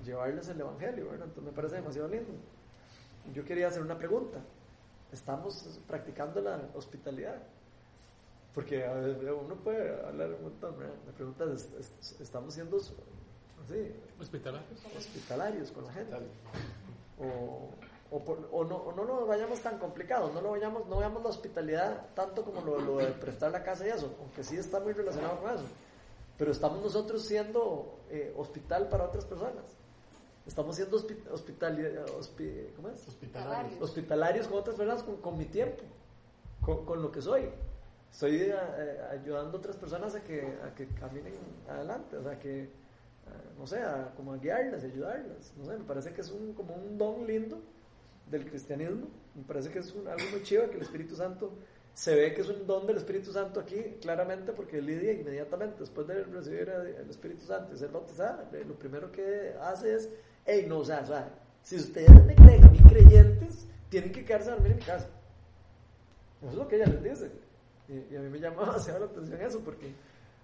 llevarles 0.04 0.48
el 0.48 0.60
Evangelio, 0.60 1.10
¿verdad? 1.10 1.26
Entonces 1.28 1.44
me 1.44 1.52
parece 1.56 1.76
demasiado 1.76 2.08
lindo. 2.08 2.32
Yo 3.34 3.44
quería 3.44 3.68
hacer 3.68 3.82
una 3.82 3.98
pregunta. 3.98 4.38
¿Estamos 5.12 5.80
practicando 5.88 6.40
la 6.40 6.60
hospitalidad? 6.74 7.36
Porque 8.54 8.84
a 8.84 8.92
uno 8.92 9.54
puede 9.56 10.04
hablar 10.06 10.32
un 10.34 10.42
montón, 10.42 10.76
¿verdad? 10.78 10.94
La 11.06 11.12
pregunta 11.12 11.44
es, 11.52 11.68
es- 11.78 12.20
¿estamos 12.20 12.54
siendo 12.54 12.76
así, 12.78 13.92
Hospitalarios. 14.20 14.70
hospitalarios 14.96 15.70
con 15.72 15.84
la 15.84 15.92
gente? 15.92 16.16
O, 17.18 17.70
o, 18.10 18.24
por- 18.24 18.48
o 18.52 18.64
no, 18.64 18.76
o 18.76 18.92
no 18.92 19.04
lo 19.04 19.26
vayamos 19.26 19.60
tan 19.60 19.78
complicado, 19.78 20.32
no 20.32 20.40
lo 20.40 20.50
vayamos, 20.52 20.86
no 20.88 20.98
veamos 20.98 21.22
la 21.22 21.28
hospitalidad 21.28 22.06
tanto 22.14 22.44
como 22.44 22.60
lo, 22.62 22.80
lo 22.80 22.96
de 22.98 23.06
prestar 23.12 23.50
la 23.52 23.62
casa 23.62 23.86
y 23.86 23.90
eso, 23.90 24.12
aunque 24.20 24.42
sí 24.42 24.56
está 24.56 24.80
muy 24.80 24.92
relacionado 24.94 25.40
con 25.40 25.50
eso. 25.54 25.64
Pero 26.36 26.50
estamos 26.52 26.82
nosotros 26.82 27.24
siendo 27.24 28.00
eh, 28.08 28.32
hospital 28.36 28.88
para 28.88 29.04
otras 29.04 29.24
personas. 29.26 29.64
Estamos 30.50 30.74
siendo 30.74 30.98
hospi- 30.98 31.22
hospitali- 31.30 31.94
hospi- 32.18 32.72
¿cómo 32.74 32.88
es? 32.88 33.06
Hospitalarios. 33.06 33.80
hospitalarios 33.80 34.48
con 34.48 34.58
otras 34.58 34.74
personas 34.74 35.02
con, 35.04 35.16
con 35.18 35.38
mi 35.38 35.44
tiempo, 35.44 35.84
con, 36.60 36.84
con 36.84 37.00
lo 37.00 37.12
que 37.12 37.22
soy. 37.22 37.48
Estoy 38.10 38.40
eh, 38.42 39.00
ayudando 39.12 39.56
a 39.56 39.60
otras 39.60 39.76
personas 39.76 40.12
a 40.16 40.24
que, 40.24 40.40
a 40.64 40.74
que 40.74 40.88
caminen 40.88 41.34
adelante, 41.68 42.16
o 42.16 42.22
sea, 42.24 42.36
que, 42.40 42.62
eh, 42.64 42.68
no 43.56 43.64
sé, 43.64 43.78
a, 43.78 44.12
como 44.16 44.32
a 44.32 44.38
guiarlas, 44.38 44.82
ayudarlas. 44.82 45.52
No 45.56 45.64
sé, 45.66 45.78
me 45.78 45.84
parece 45.84 46.12
que 46.12 46.20
es 46.20 46.30
un, 46.32 46.52
como 46.54 46.74
un 46.74 46.98
don 46.98 47.24
lindo 47.28 47.60
del 48.28 48.44
cristianismo. 48.50 49.06
Me 49.36 49.44
parece 49.44 49.70
que 49.70 49.78
es 49.78 49.94
un- 49.94 50.08
algo 50.08 50.24
muy 50.32 50.42
chido 50.42 50.68
que 50.68 50.76
el 50.78 50.82
Espíritu 50.82 51.14
Santo 51.14 51.52
se 51.94 52.16
ve 52.16 52.34
que 52.34 52.40
es 52.40 52.48
un 52.48 52.66
don 52.66 52.88
del 52.88 52.96
Espíritu 52.96 53.30
Santo 53.32 53.60
aquí, 53.60 53.80
claramente, 54.00 54.52
porque 54.52 54.82
Lidia 54.82 55.12
inmediatamente 55.12 55.78
después 55.78 56.08
de 56.08 56.24
recibir 56.24 56.68
el 56.68 57.08
Espíritu 57.08 57.44
Santo 57.44 57.72
y 57.72 57.78
ser 57.78 57.90
bautizada, 57.92 58.50
lo 58.66 58.74
primero 58.74 59.12
que 59.12 59.54
hace 59.60 59.94
es, 59.94 60.08
hey, 60.46 60.66
no, 60.68 60.78
o 60.78 60.84
o 61.02 61.06
sea, 61.06 61.28
si 61.62 61.76
ustedes 61.76 62.10
me 62.24 62.34
creen 62.34 62.64
a 62.64 62.68
mí 62.68 62.78
creyentes, 62.80 63.68
tienen 63.88 64.12
que 64.12 64.24
quedarse 64.24 64.50
a 64.50 64.54
dormir 64.54 64.72
en 64.72 64.78
mi 64.78 64.84
casa. 64.84 65.08
Eso 66.40 66.50
es 66.50 66.56
lo 66.56 66.68
que 66.68 66.76
ella 66.76 66.86
les 66.86 67.02
dice. 67.02 67.30
Y, 67.88 68.16
a 68.16 68.20
mí 68.20 68.28
me 68.28 68.38
llama 68.38 68.62
demasiado 68.66 69.00
la 69.00 69.06
atención 69.06 69.40
eso, 69.40 69.60
porque 69.60 69.94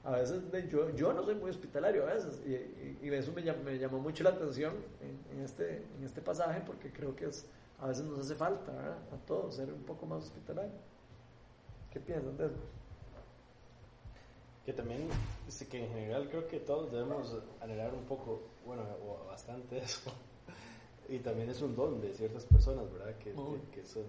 a 0.04 0.12
veces 0.12 0.42
yo, 0.68 1.12
no 1.12 1.22
soy 1.24 1.34
muy 1.36 1.50
hospitalario 1.50 2.04
a 2.04 2.14
veces, 2.14 2.42
y, 2.46 2.54
y- 2.54 3.14
eso 3.14 3.32
me, 3.32 3.42
llam- 3.42 3.62
me 3.62 3.78
llamó 3.78 3.98
mucho 3.98 4.22
la 4.24 4.30
atención 4.30 4.74
en, 5.32 5.40
este, 5.40 5.76
en 5.98 6.04
este 6.04 6.20
pasaje, 6.20 6.60
porque 6.66 6.92
creo 6.92 7.14
que 7.16 7.26
a 7.78 7.86
veces 7.88 8.04
nos 8.04 8.18
hace 8.20 8.34
falta 8.34 8.72
¿verdad? 8.72 8.98
a 9.12 9.16
todos 9.26 9.56
ser 9.56 9.72
un 9.72 9.82
poco 9.84 10.06
más 10.06 10.24
hospitalario. 10.24 10.72
¿Qué 11.90 12.00
piensan 12.00 12.36
de 12.36 12.46
eso? 12.46 12.60
Que 14.66 14.72
también, 14.72 15.08
sí, 15.48 15.64
que 15.66 15.84
en 15.84 15.88
general 15.92 16.28
creo 16.28 16.46
que 16.48 16.58
todos 16.60 16.90
debemos 16.92 17.34
anhelar 17.60 17.94
un 17.94 18.04
poco, 18.04 18.42
bueno, 18.66 18.82
o 19.06 19.24
bastante 19.26 19.78
eso. 19.84 20.12
Y 21.08 21.20
también 21.20 21.48
es 21.50 21.62
un 21.62 21.76
don 21.76 22.00
de 22.00 22.12
ciertas 22.12 22.44
personas, 22.46 22.92
¿verdad? 22.92 23.14
Que, 23.18 23.30
que, 23.32 23.60
que 23.72 23.86
son 23.86 24.04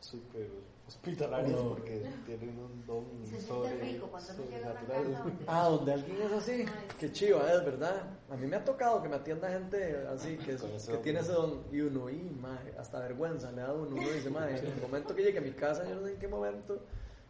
súper 0.00 0.48
hospitalarios 0.88 1.60
Oh. 1.60 1.68
porque 1.68 2.02
tienen 2.26 2.58
un 2.58 2.84
don 2.86 3.04
Se 3.22 3.28
siente 3.40 3.46
sobre, 3.46 3.80
rico 3.80 4.08
cuando 4.08 4.32
uno 4.42 4.50
llega 4.50 4.68
a 4.68 4.72
una 4.72 4.80
sobrenatural. 4.80 5.12
casa 5.12 5.22
donde... 5.22 5.44
Ah, 5.46 5.64
donde 5.68 5.92
alguien 5.92 6.22
es 6.22 6.32
así, 6.32 6.64
qué 6.98 7.12
chido 7.12 7.46
es, 7.46 7.64
¿verdad? 7.64 8.02
A 8.30 8.36
mí 8.36 8.46
me 8.48 8.56
ha 8.56 8.64
tocado 8.64 9.00
que 9.00 9.08
me 9.08 9.14
atienda 9.16 9.48
gente 9.48 9.96
así, 10.08 10.36
que, 10.38 10.54
es- 10.54 10.62
que 10.88 10.96
tiene 10.96 11.20
ese 11.20 11.30
don, 11.32 11.62
y 11.70 11.80
uno, 11.82 12.10
y 12.10 12.16
mae, 12.40 12.74
hasta 12.76 12.98
vergüenza 12.98 13.52
le 13.52 13.62
da 13.62 13.72
uno, 13.72 13.94
uno 13.94 14.10
dice, 14.10 14.30
mae, 14.30 14.58
en 14.58 14.66
el 14.66 14.80
momento 14.82 15.14
que 15.14 15.22
llegue 15.22 15.38
a 15.38 15.42
mi 15.42 15.52
casa, 15.52 15.88
yo 15.88 15.94
no 15.94 16.02
sé 16.04 16.14
en 16.14 16.18
qué 16.18 16.26
momento 16.26 16.80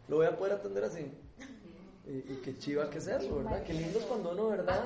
lo 0.07 0.15
voy 0.15 0.25
a 0.25 0.35
poder 0.35 0.53
atender 0.53 0.83
así. 0.85 1.11
Y, 2.07 2.17
y 2.33 2.41
qué 2.43 2.57
chiva 2.57 2.89
que 2.89 2.97
es 2.97 3.07
eso, 3.07 3.35
¿verdad? 3.35 3.63
Qué 3.63 3.73
lindo 3.73 3.99
es 3.99 4.05
cuando 4.05 4.31
uno, 4.31 4.47
¿verdad? 4.47 4.83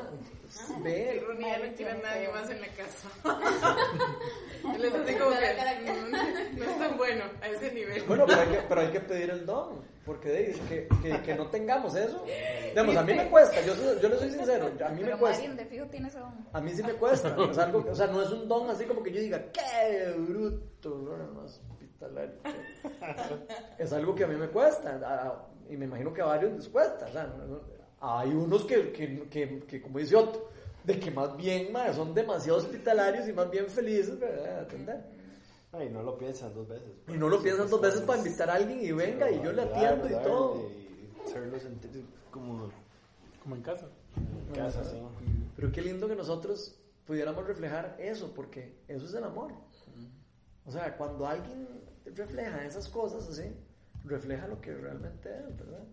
Ve, 0.84 1.24
Ronnie 1.26 1.48
ya 1.48 1.58
no 1.60 1.74
quiere 1.76 1.92
a 1.92 1.96
nadie 1.96 2.30
más 2.30 2.50
en 2.50 2.62
la 2.62 2.68
casa. 2.68 3.10
Él 4.76 4.86
es 4.86 4.94
así 4.94 5.14
como 5.16 5.32
que 5.32 6.58
no 6.58 6.66
es 6.66 6.78
tan 6.80 6.98
bueno 6.98 7.24
a 7.42 7.48
ese 7.48 7.72
nivel. 7.72 8.04
Bueno, 8.04 8.26
pero 8.28 8.42
hay 8.42 8.48
que, 8.50 8.58
pero 8.68 8.82
hay 8.82 8.88
que 8.90 9.00
pedir 9.00 9.30
el 9.30 9.46
don, 9.46 9.82
porque 10.06 10.30
de, 10.30 10.52
que, 10.68 10.88
que, 11.02 11.22
que 11.22 11.36
no 11.36 11.48
tengamos 11.48 11.96
eso. 11.96 12.24
Digamos, 12.70 12.98
a 12.98 13.04
mí 13.04 13.14
me 13.14 13.30
cuesta, 13.30 13.62
yo, 13.62 13.74
yo 14.00 14.10
le 14.10 14.18
soy 14.20 14.32
sincero, 14.32 14.70
a 14.86 14.90
mí 14.90 15.00
me 15.00 15.06
Pero 15.06 15.20
cuesta. 15.20 15.42
Marín 15.42 15.56
de 15.58 15.66
fijo 15.66 15.86
tiene 15.86 16.10
ese 16.10 16.20
don. 16.20 16.34
A 16.52 16.60
mí 16.62 16.72
sí 16.74 16.84
me 16.84 16.94
cuesta, 16.94 17.36
es 17.50 17.58
algo, 17.58 17.86
o 17.90 17.96
sea, 17.96 18.08
no 18.08 18.22
es 18.22 18.30
un 18.32 18.48
don 18.50 18.70
así 18.70 18.84
como 18.84 19.02
que 19.02 19.12
yo 19.14 19.22
diga, 19.22 19.42
qué 19.54 20.14
bruto, 20.18 20.90
no, 20.90 21.16
no, 21.18 21.32
no, 21.32 21.46
es 21.46 21.62
hospitalario. 21.72 22.36
Es 23.78 23.94
algo 23.94 24.14
que 24.14 24.26
a 24.26 24.28
mí 24.28 24.36
me 24.36 24.50
cuesta, 24.50 25.00
a- 25.02 25.48
y 25.70 25.78
me 25.78 25.86
imagino 25.86 26.14
que 26.14 26.22
a 26.22 26.26
varios 26.26 26.54
les 26.54 26.70
cuesta, 26.70 27.06
o 27.08 27.12
sea, 27.12 27.34
hay 28.02 28.30
unos 28.30 28.66
que, 28.66 28.92
que, 28.92 29.28
que, 29.30 29.60
que, 29.66 29.82
como 29.82 30.00
dice 30.00 30.16
Otto, 30.16 30.50
de 30.84 31.00
que 31.00 31.12
más 31.12 31.36
bien 31.36 31.74
son 31.96 32.14
demasiado 32.14 32.60
hospitalarios 32.60 33.28
y 33.28 33.34
más 33.34 33.50
bien 33.50 33.68
felices, 33.68 34.18
atender. 34.62 35.04
Ay, 35.72 35.90
no 35.90 36.04
lo 36.04 36.18
piensan 36.18 36.54
dos 36.54 36.68
veces. 36.68 36.88
Y 37.08 37.14
no 37.14 37.28
lo 37.28 37.42
piensan 37.42 37.70
dos 37.70 37.82
veces 37.82 38.02
para 38.02 38.20
invitar 38.20 38.50
a 38.50 38.56
alguien 38.56 38.80
y 38.82 38.92
venga 38.92 39.30
y 39.30 39.42
yo 39.42 39.52
le 39.52 39.64
atiendo 39.64 40.08
y 40.08 40.24
todo. 40.24 40.70
Y 40.70 42.06
como 42.32 42.72
Como 43.42 43.56
en 43.56 43.62
casa. 43.62 43.88
en 44.16 44.56
casa, 44.56 44.84
sí. 44.84 44.98
Pero 45.56 45.72
qué 45.72 45.82
lindo 45.82 46.08
que 46.08 46.16
nosotros 46.16 46.80
pudiéramos 47.06 47.46
reflejar 47.46 47.96
eso, 48.00 48.32
porque 48.34 48.78
eso 48.88 49.06
es 49.06 49.14
el 49.14 49.24
amor. 49.24 49.52
O 50.66 50.72
sea, 50.72 50.96
cuando 50.98 51.28
alguien 51.28 51.68
refleja 52.06 52.66
esas 52.66 52.88
cosas 52.88 53.28
así, 53.28 53.52
refleja 54.06 54.48
lo 54.48 54.62
que 54.62 54.74
realmente 54.74 55.30
es, 55.30 55.58
¿verdad? 55.58 55.84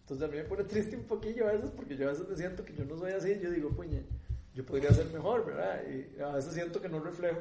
Entonces 0.00 0.26
a 0.28 0.30
mí 0.30 0.38
me 0.38 0.44
pone 0.44 0.64
triste 0.64 0.96
un 0.96 1.04
poquillo 1.04 1.48
a 1.48 1.52
veces, 1.52 1.70
porque 1.70 1.96
yo 1.96 2.08
a 2.08 2.12
veces 2.12 2.26
me 2.28 2.36
siento 2.36 2.64
que 2.64 2.72
yo 2.74 2.84
no 2.84 2.96
soy 2.96 3.12
así, 3.12 3.38
yo 3.40 3.50
digo, 3.50 3.70
puñe, 3.70 4.02
yo 4.54 4.64
podría 4.64 4.92
ser 4.92 5.06
mejor, 5.12 5.44
¿verdad? 5.44 5.82
Y 5.88 6.20
a 6.20 6.28
veces 6.32 6.54
siento 6.54 6.80
que 6.80 6.88
no 6.88 7.00
reflejo, 7.00 7.38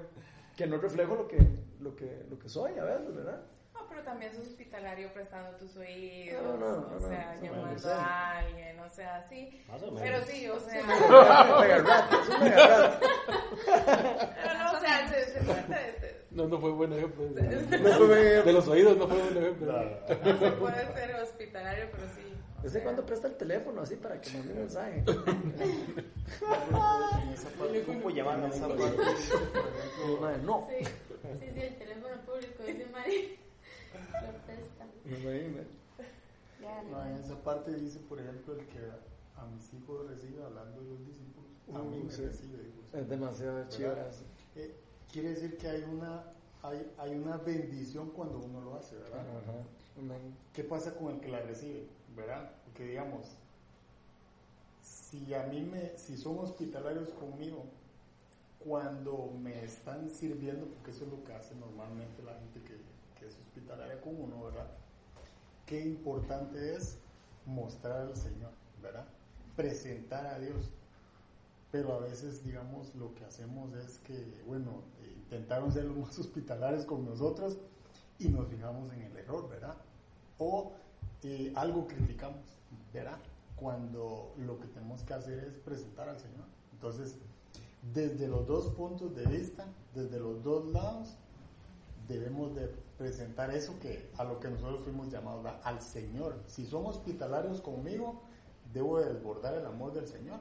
que 0.56 0.68
no 0.68 0.78
reflejo 0.78 1.16
lo 1.16 1.28
que, 1.28 1.38
lo 1.80 1.96
que, 1.96 2.26
lo 2.30 2.38
que 2.38 2.50
soy 2.50 2.78
a 2.78 2.84
veces, 2.84 3.16
¿verdad? 3.16 3.42
No, 3.74 3.88
pero 3.88 4.02
también 4.04 4.34
sos 4.34 4.48
hospitalario 4.48 5.14
prestando 5.14 5.56
tus 5.58 5.78
oídos, 5.78 6.44
No, 6.44 6.58
no, 6.58 6.82
no, 6.90 6.96
o 6.98 7.00
sea, 7.00 7.36
llamando 7.42 7.90
a 7.94 8.38
alguien, 8.40 8.80
o 8.80 8.90
sea, 8.90 9.24
sí. 9.30 9.64
Más 9.68 9.82
o 9.84 9.92
menos. 9.92 10.02
Pero 10.02 10.26
sí, 10.26 10.50
o 10.50 10.60
sea, 10.60 10.86
Mega 10.86 11.78
rat, 11.78 12.14
es 12.14 12.30
un 12.30 12.44
mega 12.44 12.68
rat. 12.68 13.04
pero 14.44 14.54
no, 14.60 14.72
o 14.74 14.80
sea, 14.82 15.08
se, 15.10 15.26
se 15.26 15.40
de- 15.40 16.17
No, 16.38 16.48
no 16.48 16.60
fue 16.60 16.72
buen 16.72 16.94
ejemplo. 16.94 17.24
No 17.26 17.34
fue 17.34 17.44
buen 18.08 18.20
ejemplo. 18.20 18.44
De 18.46 18.54
los 18.54 18.68
oídos 18.68 18.96
no 18.98 19.08
fue 19.08 19.18
buen 19.22 19.38
ejemplo. 19.38 19.74
no 19.74 20.40
se 20.40 20.52
puede 20.52 20.94
ser 20.94 21.16
hospitalario, 21.16 21.86
pero 21.92 22.04
sí. 22.16 22.22
o 22.60 22.62
¿Desde 22.62 22.74
sea, 22.74 22.84
cuándo 22.84 23.04
presta 23.06 23.28
el 23.28 23.36
teléfono 23.38 23.82
así 23.82 23.96
para 23.96 24.22
que 24.22 24.30
mande 24.38 24.54
un 24.54 24.60
mensaje? 24.60 25.04
En 25.08 26.04
esa 27.34 27.50
parte, 27.58 27.84
¿cómo 27.86 28.10
llaman 28.12 28.44
a 28.44 28.48
esa 28.50 28.68
parte? 28.68 28.98
No. 30.44 30.68
Sí, 30.70 30.86
sí, 30.86 30.92
sí, 31.54 31.60
el 31.62 31.76
teléfono 31.78 32.16
público, 32.26 32.64
dice 32.66 32.86
Mari. 32.92 33.40
Lo 33.96 34.00
presta. 34.46 34.86
No, 36.92 36.98
en 37.06 37.16
esa 37.16 37.36
parte 37.44 37.74
dice, 37.74 38.00
por 38.08 38.20
ejemplo, 38.20 38.54
el 38.54 38.68
que 38.68 38.78
a 39.38 39.46
mis 39.46 39.74
hijos 39.74 40.08
recibe, 40.10 40.44
hablando 40.44 40.82
de 40.82 40.90
los 40.90 41.00
discípulos, 41.08 41.50
a 41.74 41.80
mí 41.80 42.00
Uh, 42.02 42.06
me 42.06 42.12
sí. 42.12 42.22
recibe. 42.26 42.72
Es 42.94 43.10
demasiado 43.10 43.66
chido 43.70 43.96
quiere 45.12 45.30
decir 45.30 45.58
que 45.58 45.68
hay 45.68 45.84
una, 45.84 46.24
hay, 46.64 46.92
hay 46.98 47.16
una 47.16 47.38
bendición 47.38 48.10
cuando 48.12 48.40
uno 48.40 48.62
lo 48.62 48.76
hace, 48.76 48.96
¿verdad? 48.96 49.24
¿Qué 50.54 50.64
pasa 50.64 50.96
con 50.96 51.16
el 51.16 51.20
que 51.20 51.30
la 51.30 51.42
recibe? 51.42 51.88
¿Verdad? 52.16 52.52
Porque 52.66 52.86
digamos, 52.86 53.28
si 54.82 55.34
a 55.34 55.44
mí 55.44 55.62
me, 55.62 55.98
si 55.98 56.18
son 56.18 56.40
hospitalarios 56.40 57.10
conmigo, 57.10 57.66
cuando 58.60 59.32
me 59.42 59.64
están 59.64 60.10
sirviendo, 60.10 60.66
porque 60.66 60.92
eso 60.92 61.06
es 61.06 61.12
lo 61.12 61.24
que 61.24 61.34
hace 61.34 61.56
normalmente 61.56 62.24
la 62.24 62.34
gente 62.34 62.62
que, 62.62 62.76
que 63.20 63.28
es 63.28 63.36
hospitalaria 63.36 64.02
con 64.02 64.20
uno, 64.20 64.44
¿verdad? 64.44 64.68
Qué 65.66 65.82
importante 65.82 66.76
es 66.76 66.98
mostrar 67.46 68.02
al 68.02 68.16
Señor, 68.16 68.52
¿verdad? 68.82 69.06
Presentar 69.56 70.26
a 70.28 70.40
Dios. 70.40 70.72
Pero 71.72 71.94
a 71.94 72.00
veces, 72.00 72.44
digamos, 72.44 72.96
lo 72.96 73.14
que 73.16 73.26
hacemos 73.26 73.74
es 73.74 74.00
que, 74.00 74.42
bueno, 74.46 74.82
intentaron 75.28 75.72
ser 75.72 75.86
los 75.86 75.98
más 75.98 76.20
hospitalarios 76.20 76.86
con 76.86 77.06
nosotros 77.06 77.58
y 78.20 78.30
nos 78.30 78.48
fijamos 78.48 78.92
en 78.94 79.02
el 79.04 79.18
error, 79.18 79.48
¿verdad? 79.50 79.76
O 80.40 80.72
eh, 81.24 81.52
algo 81.56 81.88
criticamos, 81.88 82.58
¿verdad? 82.94 83.18
Cuando 83.56 84.34
lo 84.38 84.60
que 84.60 84.68
tenemos 84.68 85.04
que 85.04 85.14
hacer 85.14 85.40
es 85.40 85.54
presentar 85.58 86.10
al 86.10 86.20
Señor. 86.20 86.46
Entonces, 86.74 87.18
desde 87.94 88.28
los 88.28 88.48
dos 88.48 88.68
puntos 88.74 89.16
de 89.16 89.26
vista, 89.26 89.66
desde 89.94 90.20
los 90.20 90.44
dos 90.44 90.66
lados, 90.72 91.16
debemos 92.08 92.56
de 92.56 92.68
presentar 92.98 93.52
eso 93.52 93.78
que 93.80 94.10
a 94.18 94.24
lo 94.24 94.40
que 94.40 94.50
nosotros 94.50 94.82
fuimos 94.82 95.10
llamados 95.10 95.44
¿verdad? 95.44 95.62
al 95.64 95.82
Señor. 95.82 96.42
Si 96.48 96.66
son 96.66 96.86
hospitalarios 96.86 97.62
conmigo, 97.62 98.22
debo 98.74 99.00
de 99.00 99.14
desbordar 99.14 99.56
el 99.56 99.66
amor 99.66 99.94
del 99.94 100.08
Señor, 100.08 100.40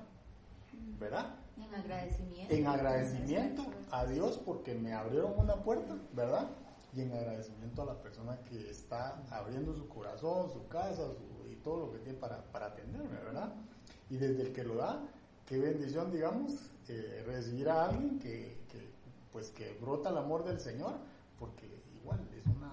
¿verdad? 0.99 1.35
En 1.57 1.75
agradecimiento. 1.75 2.55
En 2.55 2.67
agradecimiento 2.67 3.63
a 3.91 4.05
Dios 4.07 4.39
porque 4.45 4.75
me 4.75 4.93
abrieron 4.93 5.33
una 5.39 5.57
puerta, 5.57 5.97
¿verdad? 6.13 6.49
Y 6.95 7.03
en 7.03 7.13
agradecimiento 7.13 7.83
a 7.83 7.87
la 7.87 8.01
persona 8.01 8.39
que 8.49 8.71
está 8.71 9.23
abriendo 9.31 9.75
su 9.75 9.89
corazón, 9.89 10.51
su 10.51 10.67
casa 10.69 11.03
su- 11.15 11.49
y 11.51 11.57
todo 11.57 11.87
lo 11.87 11.93
que 11.93 11.99
tiene 11.99 12.19
para, 12.19 12.43
para 12.53 12.67
atenderme, 12.67 13.19
¿verdad? 13.19 13.53
Y 14.11 14.17
desde 14.17 14.43
el 14.43 14.53
que 14.53 14.65
lo 14.65 14.77
da, 14.77 15.03
qué 15.47 15.59
bendición, 15.59 16.11
digamos, 16.13 16.71
eh, 16.89 17.23
recibir 17.27 17.69
a 17.69 17.87
alguien 17.87 18.19
que, 18.19 18.59
que, 18.69 18.89
pues 19.33 19.51
que 19.51 19.77
brota 19.81 20.11
el 20.11 20.19
amor 20.19 20.45
del 20.45 20.61
Señor, 20.61 20.95
porque 21.39 21.67
igual 22.01 22.21
es 22.39 22.47
una, 22.47 22.73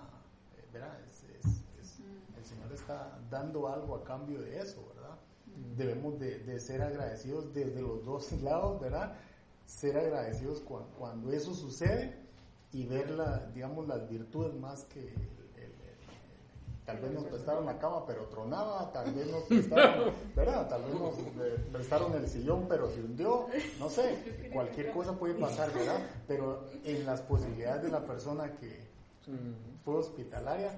eh, 0.58 0.68
¿verdad? 0.72 0.98
Es- 1.10 1.24
es- 1.24 1.62
es- 1.82 2.00
el 2.38 2.46
Señor 2.46 2.72
está 2.72 3.18
dando 3.30 3.68
algo 3.68 3.96
a 3.96 4.04
cambio 4.04 4.40
de 4.42 4.60
eso, 4.60 4.86
¿verdad? 4.96 5.18
Debemos 5.76 6.20
de, 6.20 6.40
de 6.40 6.60
ser 6.60 6.82
agradecidos 6.82 7.54
desde 7.54 7.82
los 7.82 8.04
dos 8.06 8.32
lados, 8.44 8.80
¿verdad? 8.80 9.14
Ser 9.66 9.98
agradecidos 9.98 10.64
cua- 10.66 10.86
cuando 10.98 11.32
eso 11.32 11.54
sucede 11.54 12.16
y 12.72 12.86
ver, 12.86 13.10
la, 13.12 13.46
digamos, 13.54 13.88
las 13.88 14.08
virtudes 14.10 14.54
más 14.56 14.84
que 14.86 15.00
el- 15.00 15.08
el- 15.56 15.64
el- 15.64 16.86
tal 16.86 16.98
vez 17.00 17.12
nos 17.14 17.24
prestaron 17.26 17.66
la 17.66 17.78
cama 17.80 18.06
pero 18.06 18.26
tronaba, 18.26 18.92
tal 18.92 19.14
vez 19.14 19.28
nos 19.28 19.44
prestaron, 19.48 20.12
¿verdad? 20.36 20.68
Tal 20.70 20.84
vez 20.84 20.94
nos 20.96 21.18
eh, 21.18 21.66
prestaron 21.72 22.14
el 22.16 22.28
sillón 22.28 22.66
pero 22.68 22.90
se 22.90 23.00
hundió, 23.02 23.48
no 23.80 23.90
sé, 23.90 24.50
cualquier 24.54 24.92
cosa 24.92 25.14
puede 25.18 25.36
pasar, 25.36 25.72
¿verdad? 25.74 26.00
Pero 26.28 26.66
en 26.84 27.06
las 27.06 27.22
posibilidades 27.22 27.84
de 27.84 27.90
la 27.90 28.06
persona 28.06 28.52
que 28.58 28.92
fue 29.86 29.96
hospitalaria, 29.96 30.72
Sí, 30.72 30.78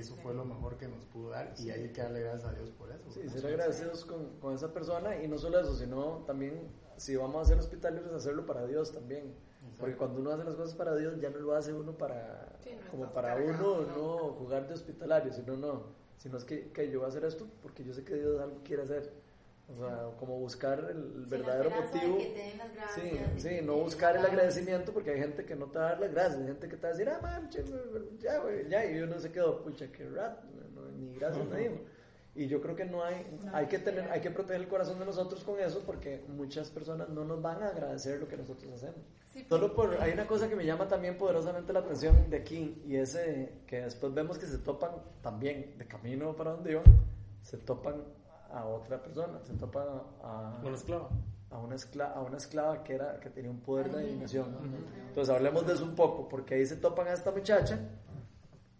eso 0.00 0.16
fue 0.16 0.34
lo 0.34 0.44
mejor 0.44 0.76
que 0.76 0.88
nos 0.88 1.04
pudo 1.06 1.30
dar 1.30 1.54
y 1.58 1.70
hay 1.70 1.88
que 1.90 2.02
darle 2.02 2.20
gracias 2.20 2.52
a 2.52 2.54
Dios 2.54 2.70
por 2.72 2.90
eso. 2.90 3.10
Sí, 3.10 3.28
ser 3.28 3.46
agradecidos 3.46 4.04
con, 4.04 4.38
con 4.40 4.54
esa 4.54 4.72
persona 4.72 5.22
y 5.22 5.28
no 5.28 5.38
solo 5.38 5.60
eso, 5.60 5.74
sino 5.76 6.24
también 6.26 6.68
si 6.96 7.16
vamos 7.16 7.42
a 7.42 7.44
ser 7.44 7.58
hospitalarios, 7.58 8.12
hacerlo 8.12 8.46
para 8.46 8.66
Dios 8.66 8.92
también. 8.92 9.34
Porque 9.78 9.96
cuando 9.96 10.20
uno 10.20 10.30
hace 10.30 10.44
las 10.44 10.54
cosas 10.54 10.74
para 10.74 10.94
Dios, 10.94 11.18
ya 11.20 11.30
no 11.30 11.38
lo 11.38 11.54
hace 11.54 11.72
uno 11.72 11.96
para, 11.96 12.56
Sí, 12.60 12.70
no 12.72 12.90
como 12.90 13.10
para 13.10 13.34
cargando, 13.34 13.80
uno 13.80 13.96
no 13.96 14.18
jugar 14.34 14.68
de 14.68 14.74
hospitalario, 14.74 15.32
sino 15.32 15.56
no, 15.56 15.84
sino 16.16 16.36
es 16.36 16.44
que, 16.44 16.70
que 16.70 16.90
yo 16.90 17.00
voy 17.00 17.06
a 17.06 17.08
hacer 17.08 17.24
esto 17.24 17.46
porque 17.62 17.82
yo 17.82 17.92
sé 17.94 18.04
que 18.04 18.14
Dios 18.14 18.40
algo 18.40 18.60
quiere 18.62 18.82
hacer. 18.82 19.23
O 19.66 19.78
sea, 19.78 20.10
como 20.18 20.38
buscar 20.38 20.78
el, 20.90 21.24
verdadero 21.26 21.70
esperanza 21.70 21.98
de 21.98 22.06
motivo. 22.06 22.18
que 22.18 22.34
te 22.34 22.38
den 22.38 22.58
las 22.58 22.74
gracias, 22.74 23.02
Sí, 23.02 23.10
que 23.10 23.40
sí, 23.40 23.48
te 23.48 23.62
no 23.62 23.76
buscar 23.76 24.16
el 24.16 24.26
agradecimiento 24.26 24.92
porque 24.92 25.10
hay 25.12 25.20
gente 25.20 25.44
que 25.44 25.56
no 25.56 25.66
te 25.66 25.78
va 25.78 25.86
a 25.86 25.88
dar 25.90 26.00
las 26.00 26.10
gracias, 26.12 26.40
hay 26.40 26.46
gente 26.48 26.68
que 26.68 26.76
te 26.76 26.82
va 26.82 26.88
a 26.88 26.92
decir, 26.92 27.08
ah, 27.08 27.18
manche, 27.22 27.64
ya, 28.18 28.38
güey, 28.40 28.68
ya, 28.68 28.84
y 28.84 29.00
uno 29.00 29.18
se 29.18 29.32
quedó, 29.32 29.62
pucha, 29.62 29.90
qué 29.90 30.08
rat, 30.10 30.44
no, 30.74 30.82
ni 30.92 31.14
gracias 31.14 31.46
me 31.48 31.58
dijo. 31.60 31.76
Y 32.36 32.48
yo 32.48 32.60
creo 32.60 32.74
que 32.74 32.84
no 32.84 33.02
hay, 33.04 33.24
hay 33.52 33.66
que 33.66 33.78
tener, 33.78 34.10
hay 34.10 34.20
que 34.20 34.30
proteger 34.30 34.60
el 34.60 34.68
corazón 34.68 34.98
de 34.98 35.04
nosotros 35.06 35.44
con 35.44 35.58
eso 35.60 35.82
porque 35.86 36.24
muchas 36.28 36.68
personas 36.68 37.08
no 37.08 37.24
nos 37.24 37.40
van 37.40 37.62
a 37.62 37.68
agradecer 37.68 38.18
lo 38.18 38.26
que 38.26 38.36
nosotros 38.36 38.72
hacemos. 38.72 38.98
Sí, 39.32 39.46
Solo 39.48 39.72
por, 39.72 40.00
hay 40.00 40.12
una 40.12 40.26
cosa 40.26 40.48
que 40.48 40.56
me 40.56 40.66
llama 40.66 40.88
también 40.88 41.16
poderosamente 41.16 41.72
la 41.72 41.80
atención 41.80 42.28
de 42.28 42.36
aquí 42.36 42.82
y 42.86 42.96
es 42.96 43.14
eh, 43.14 43.52
que 43.68 43.82
después 43.82 44.12
vemos 44.12 44.36
que 44.36 44.46
se 44.46 44.58
topan 44.58 44.90
también 45.22 45.78
de 45.78 45.86
camino 45.86 46.34
para 46.34 46.50
donde 46.52 46.72
iban, 46.72 46.84
se 47.42 47.56
topan 47.56 48.02
a 48.54 48.66
otra 48.66 49.02
persona, 49.02 49.40
se 49.42 49.54
topan 49.54 49.86
a, 50.22 50.60
la 50.62 50.70
esclava. 50.70 51.10
a 51.50 51.58
una 51.58 51.74
esclava, 51.74 52.12
a 52.14 52.22
una 52.22 52.36
esclava 52.36 52.84
que 52.84 52.94
era 52.94 53.18
que 53.18 53.28
tenía 53.30 53.50
un 53.50 53.60
poder 53.60 53.90
de 53.90 53.98
adivinación. 53.98 54.52
¿no? 54.52 54.60
Entonces 55.08 55.34
hablemos 55.34 55.66
de 55.66 55.74
eso 55.74 55.84
un 55.84 55.94
poco, 55.96 56.28
porque 56.28 56.54
ahí 56.54 56.66
se 56.66 56.76
topan 56.76 57.08
a 57.08 57.12
esta 57.12 57.32
muchacha 57.32 57.78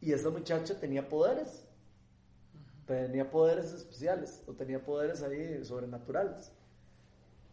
y 0.00 0.12
esta 0.12 0.30
muchacha 0.30 0.78
tenía 0.78 1.08
poderes. 1.08 1.66
Tenía 2.86 3.30
poderes 3.30 3.72
especiales, 3.72 4.44
o 4.46 4.52
tenía 4.52 4.84
poderes 4.84 5.22
ahí 5.22 5.64
sobrenaturales. 5.64 6.52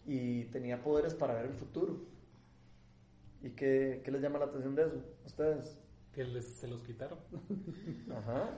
Y 0.05 0.45
tenía 0.45 0.83
poderes 0.83 1.13
para 1.13 1.33
ver 1.35 1.45
el 1.45 1.53
futuro. 1.53 2.01
¿Y 3.41 3.51
qué, 3.51 4.01
qué 4.03 4.11
les 4.11 4.21
llama 4.21 4.37
la 4.37 4.45
atención 4.45 4.75
de 4.75 4.83
eso? 4.83 5.01
¿A 5.23 5.27
¿Ustedes? 5.27 5.79
Que 6.11 6.25
les, 6.25 6.45
se 6.45 6.67
los 6.67 6.83
quitaron. 6.83 7.17
Ajá. 8.15 8.49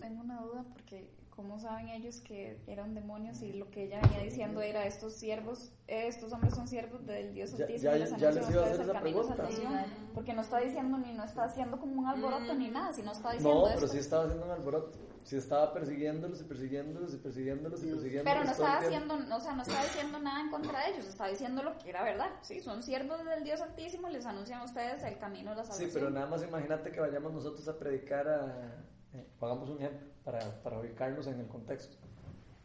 Tengo 0.00 0.22
una 0.22 0.40
duda 0.40 0.64
porque 0.72 1.10
¿cómo 1.36 1.58
saben 1.58 1.88
ellos 1.88 2.20
que 2.20 2.60
eran 2.66 2.94
demonios 2.94 3.42
y 3.42 3.52
lo 3.54 3.70
que 3.70 3.84
ella 3.84 4.00
venía 4.02 4.20
diciendo 4.20 4.60
era 4.62 4.84
estos 4.86 5.14
siervos, 5.14 5.72
eh, 5.88 6.06
estos 6.06 6.32
hombres 6.32 6.54
son 6.54 6.68
siervos 6.68 7.04
del 7.06 7.34
Dios 7.34 7.56
Ya- 7.56 7.64
Altísimo 7.64 7.92
ya- 7.92 7.98
ya 7.98 8.04
anuncian 8.06 8.34
les 8.34 8.50
iba 8.50 8.60
a 8.60 8.64
ustedes 8.64 8.66
hacer 8.66 8.80
el 8.84 8.90
esa 8.90 8.92
camino 8.98 9.18
de 9.22 9.34
pregunta. 9.34 9.50
salvación? 9.50 9.90
Porque 10.14 10.32
no 10.34 10.40
está 10.42 10.58
diciendo 10.60 10.98
ni 10.98 11.12
no 11.12 11.24
está 11.24 11.44
haciendo 11.44 11.78
como 11.80 12.00
un 12.00 12.06
alboroto 12.06 12.54
ni 12.54 12.68
nada, 12.70 12.92
sino 12.92 13.12
está 13.12 13.32
diciendo 13.32 13.60
No, 13.60 13.66
esto. 13.66 13.80
pero 13.80 13.92
sí 13.92 13.98
estaba 13.98 14.24
haciendo 14.24 14.46
un 14.46 14.52
alboroto. 14.52 14.98
Sí 15.24 15.36
estaba 15.36 15.72
persiguiéndolos 15.72 16.40
y 16.42 16.44
persiguiéndolos 16.44 17.14
y 17.14 17.16
persiguiéndolos 17.16 17.82
y 17.82 17.86
persiguiéndolos. 17.86 18.32
Pero 18.34 18.44
no 18.44 18.50
estaba 18.52 18.78
haciendo, 18.78 19.14
o 19.36 19.40
sea, 19.40 19.52
no 19.54 19.62
estaba 19.62 19.82
diciendo 19.82 20.18
nada 20.18 20.40
en 20.42 20.50
contra 20.50 20.80
de 20.84 20.90
ellos, 20.92 21.06
estaba 21.06 21.30
diciendo 21.30 21.62
lo 21.62 21.78
que 21.78 21.88
era 21.88 22.04
verdad. 22.04 22.30
Sí, 22.42 22.60
son 22.60 22.82
siervos 22.82 23.24
del 23.24 23.42
Dios 23.42 23.60
Altísimo, 23.62 24.08
les 24.10 24.26
anuncian 24.26 24.60
a 24.60 24.64
ustedes 24.64 25.02
el 25.02 25.16
camino 25.18 25.50
de 25.50 25.56
la 25.56 25.64
Sí, 25.64 25.70
salvación. 25.72 25.90
pero 25.94 26.10
nada 26.10 26.26
más 26.26 26.42
imagínate 26.44 26.92
que 26.92 27.00
vayamos 27.00 27.32
nosotros 27.32 27.66
a 27.68 27.78
predicar 27.78 28.28
a... 28.28 28.84
eh, 29.14 29.26
pongamos 29.38 29.68
un 29.70 29.78
ejemplo 29.78 30.08
para, 30.24 30.40
para 30.62 30.78
ubicarnos 30.80 31.26
en 31.26 31.40
el 31.40 31.46
contexto. 31.46 31.96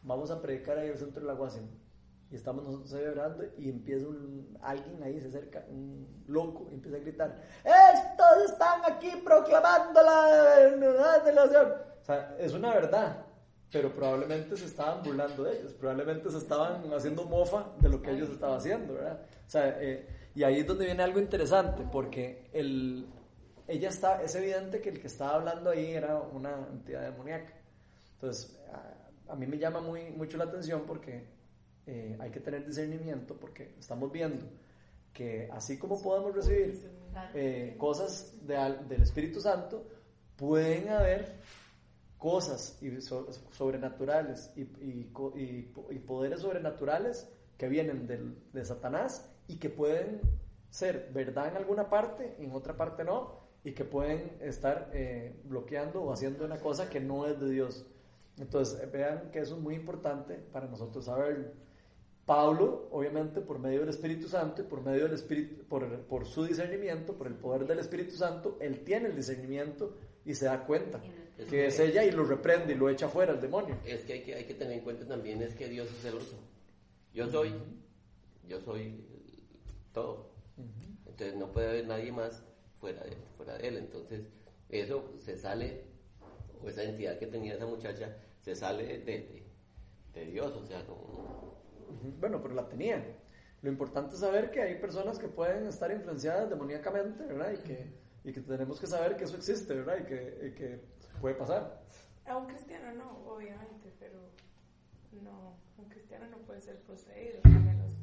Vamos 0.04 0.32
a 0.32 0.41
predicar 0.41 0.78
ahí 0.78 0.89
al 0.89 0.97
centro 0.97 1.22
de 1.22 1.28
la 1.28 1.36
y 2.32 2.36
estamos 2.36 2.64
nosotros 2.64 2.93
ahí 2.93 3.06
orando 3.06 3.43
y 3.58 3.70
empieza 3.70 4.08
un, 4.08 4.58
alguien 4.62 5.02
ahí, 5.02 5.20
se 5.20 5.30
acerca, 5.30 5.66
un 5.68 6.24
loco, 6.28 6.68
y 6.70 6.76
empieza 6.76 6.97
a 6.97 7.00
gritar, 7.00 7.41
estos 7.64 8.52
están 8.52 8.82
aquí 8.86 9.12
proclamando 9.24 10.02
la 10.02 10.72
unidad 10.76 11.24
de 11.24 11.34
la 11.34 11.45
nación". 11.45 11.74
O 12.02 12.06
sea, 12.06 12.36
es 12.39 12.54
una 12.54 12.74
verdad, 12.74 13.26
pero 13.72 13.93
probablemente 13.93 14.56
se 14.58 14.66
estaban 14.66 15.04
burlando 15.04 15.43
de 15.43 15.60
ellos, 15.60 15.74
probablemente 15.74 16.30
se 16.30 16.38
estaban 16.38 16.84
haciendo 16.93 17.26
mofa 17.26 17.66
de 17.80 17.89
lo 17.89 18.02
que 18.02 18.12
ellos 18.12 18.30
estaban 18.30 18.58
haciendo, 18.58 18.93
¿verdad? 18.93 19.22
O 19.47 19.50
sea, 19.50 19.78
eh, 19.82 20.08
y 20.36 20.43
ahí 20.43 20.60
es 20.60 20.68
donde 20.68 20.86
viene 20.86 21.02
algo 21.02 21.20
interesante, 21.20 21.84
porque 21.91 22.47
el, 22.54 23.08
ella 23.70 23.89
está, 23.89 24.22
es 24.24 24.36
evidente 24.36 24.82
que 24.82 24.89
el 24.89 24.99
que 24.99 25.07
estaba 25.07 25.36
hablando 25.36 25.70
ahí 25.70 25.91
era 25.93 26.20
una 26.20 26.67
entidad 26.72 27.03
demoníaca. 27.03 27.53
Entonces, 28.15 28.59
a, 28.74 29.32
a 29.34 29.36
mí 29.36 29.45
me 29.47 29.57
llama 29.57 29.80
muy, 29.80 30.09
mucho 30.11 30.38
la 30.38 30.45
atención 30.45 30.84
porque 30.86 31.24
eh, 31.88 32.17
hay 32.20 32.32
que 32.32 32.39
tener 32.39 32.65
discernimiento 32.65 33.36
porque 33.39 33.76
estamos 33.80 34.11
viendo 34.11 34.45
que 35.13 35.49
así 35.51 35.78
como 35.78 36.01
podemos 36.01 36.36
recibir 36.36 36.76
eh, 37.34 37.76
cosas 37.78 38.36
de 38.45 38.55
del 38.88 39.01
Espíritu 39.01 39.39
Santo, 39.41 39.84
pueden 40.36 40.89
haber 40.89 41.36
cosas 42.17 42.78
y 42.82 43.01
so- 43.01 43.32
sobrenaturales 43.51 44.51
y, 44.55 44.61
y 44.61 45.11
y 45.36 45.74
y 45.89 45.99
poderes 45.99 46.41
sobrenaturales 46.41 47.28
que 47.57 47.67
vienen 47.67 48.07
del- 48.07 48.38
de 48.53 48.65
Satanás 48.65 49.28
y 49.47 49.55
que 49.57 49.70
pueden 49.70 50.22
ser 50.70 51.09
verdad 51.13 51.47
en 51.47 51.57
alguna 51.57 51.89
parte, 51.89 52.36
en 52.39 52.51
otra 52.51 52.76
parte 52.78 53.03
no, 53.03 53.39
y 53.70 53.74
que 53.74 53.86
pueden 53.86 54.32
estar 54.41 54.89
eh, 54.93 55.36
bloqueando 55.43 56.01
o 56.01 56.11
haciendo 56.11 56.43
una 56.43 56.57
cosa 56.57 56.89
que 56.89 56.99
no 56.99 57.28
es 57.28 57.39
de 57.39 57.51
Dios. 57.51 57.86
Entonces, 58.39 58.82
eh, 58.82 58.89
vean 58.91 59.30
que 59.32 59.39
eso 59.39 59.57
es 59.57 59.61
muy 59.61 59.76
importante 59.76 60.34
para 60.51 60.65
nosotros 60.67 61.05
saberlo. 61.05 61.49
Pablo, 62.26 62.88
obviamente, 62.91 63.41
por 63.41 63.59
medio 63.59 63.82
del 63.82 63.89
Espíritu 63.89 64.28
Santo 64.28 64.63
y 64.63 64.65
por 64.65 64.82
medio 64.82 65.03
del 65.03 65.13
Espíritu, 65.13 65.63
por, 65.65 65.88
por 66.05 66.26
su 66.26 66.45
discernimiento, 66.45 67.13
por 67.13 67.28
el 67.28 67.36
poder 67.36 67.67
del 67.67 67.78
Espíritu 67.78 68.15
Santo, 68.15 68.57
él 68.59 68.84
tiene 68.84 69.09
el 69.09 69.15
discernimiento 69.15 69.95
y 70.26 70.34
se 70.34 70.45
da 70.45 70.65
cuenta 70.65 70.99
que 71.47 71.67
es 71.67 71.80
ella 71.80 72.03
y 72.03 72.11
lo 72.11 72.24
reprende 72.24 72.74
y 72.74 72.76
lo 72.76 72.89
echa 72.89 73.07
fuera 73.07 73.34
el 73.34 73.39
demonio. 73.39 73.78
Es 73.86 74.01
que 74.01 74.13
hay, 74.13 74.24
que 74.24 74.34
hay 74.34 74.45
que 74.45 74.55
tener 74.55 74.80
en 74.80 74.84
cuenta 74.84 75.07
también 75.07 75.43
es 75.43 75.53
que 75.53 75.70
Dios 75.70 75.88
es 75.91 76.01
celoso. 76.01 76.39
Yo 77.13 77.28
soy, 77.28 77.53
yo 78.47 78.59
soy 78.61 79.05
todo. 79.93 80.32
Entonces 81.05 81.36
no 81.36 81.51
puede 81.51 81.70
haber 81.70 81.88
nadie 81.88 82.11
más 82.11 82.49
fuera 82.80 83.04
de, 83.04 83.16
fuera 83.38 83.58
de 83.58 83.68
él. 83.68 83.78
Entonces 83.78 84.22
eso 84.70 85.12
se 85.18 85.38
sale, 85.38 85.84
o 86.64 86.68
esa 86.70 86.84
entidad 86.84 87.18
que 87.18 87.28
tenía 87.28 87.56
esa 87.56 87.66
muchacha, 87.66 88.16
se 88.42 88.56
sale 88.56 88.86
de, 88.86 89.00
de- 89.00 89.44
de 90.14 90.26
Dios. 90.26 90.52
O 90.56 90.66
sea, 90.66 90.82
Ujú, 90.82 92.12
Bueno, 92.20 92.42
pero 92.42 92.54
la 92.54 92.68
tenía. 92.68 93.04
Lo 93.62 93.70
importante 93.70 94.14
es 94.16 94.22
saber 94.22 94.52
que 94.52 94.62
hay 94.62 94.76
personas 94.80 95.20
que 95.20 95.28
pueden 95.28 95.68
estar 95.68 95.92
influenciadas 95.92 96.50
demoníacamente, 96.50 97.24
¿verdad? 97.26 97.52
Y 97.54 97.58
que, 97.58 97.94
y 98.24 98.32
que 98.32 98.42
tenemos 98.42 98.80
que 98.80 98.88
saber 98.88 99.18
que 99.18 99.26
eso 99.26 99.36
existe, 99.36 99.74
¿verdad? 99.74 99.98
Y 100.02 100.06
que, 100.06 100.48
y 100.48 100.52
que 100.56 100.80
puede 101.20 101.36
pasar. 101.36 101.82
A 102.26 102.38
un 102.38 102.46
cristiano 102.48 102.94
no, 102.94 103.18
obviamente, 103.28 103.92
pero 104.00 104.20
no, 105.24 105.56
un 105.78 105.90
cristiano 105.90 106.28
no 106.28 106.38
puede 106.40 106.62
ser 106.62 106.78
poseído, 106.82 107.40
a 107.44 107.50
menos 107.50 107.94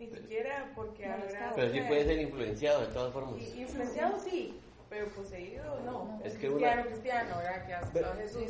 ni 0.00 0.06
siquiera 0.10 0.72
porque 0.74 1.06
No, 1.06 1.14
habrá... 1.14 1.52
pero 1.54 1.72
sí 1.72 1.80
puede 1.86 2.04
ser 2.06 2.20
influenciado 2.20 2.80
de 2.80 2.86
todas 2.88 3.12
formas. 3.12 3.40
Influenciado 3.54 4.18
sí, 4.18 4.58
pero 4.88 5.06
poseído 5.08 5.62
no. 5.84 6.20
Es 6.24 6.32
que 6.34 6.48
cristiano, 6.48 6.82
una- 6.82 6.90
cristiano, 6.90 7.36
¿verdad? 7.36 7.66
Que 7.66 7.74
aceptó 7.74 8.06
a 8.10 8.16
Jesús 8.16 8.42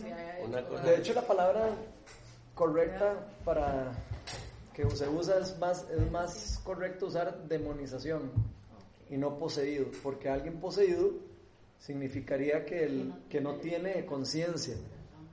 Una 0.44 0.58
hecho 0.60 0.68
cosa- 0.68 0.82
De 0.84 0.96
hecho, 0.96 1.14
la 1.14 1.22
palabra 1.22 1.68
correcta 2.54 3.26
para 3.44 3.92
que 4.74 4.88
se 4.90 5.08
usa 5.08 5.38
es 5.40 5.58
más, 5.58 5.86
es 5.90 6.10
más 6.10 6.60
correcto 6.64 7.06
usar 7.06 7.42
demonización 7.48 8.30
y 9.10 9.16
no 9.16 9.36
poseído, 9.38 9.86
porque 10.02 10.28
alguien 10.28 10.60
poseído 10.60 11.10
significaría 11.78 12.64
que, 12.64 12.84
el, 12.84 13.12
que 13.28 13.40
no 13.40 13.56
tiene 13.56 14.06
conciencia. 14.06 14.76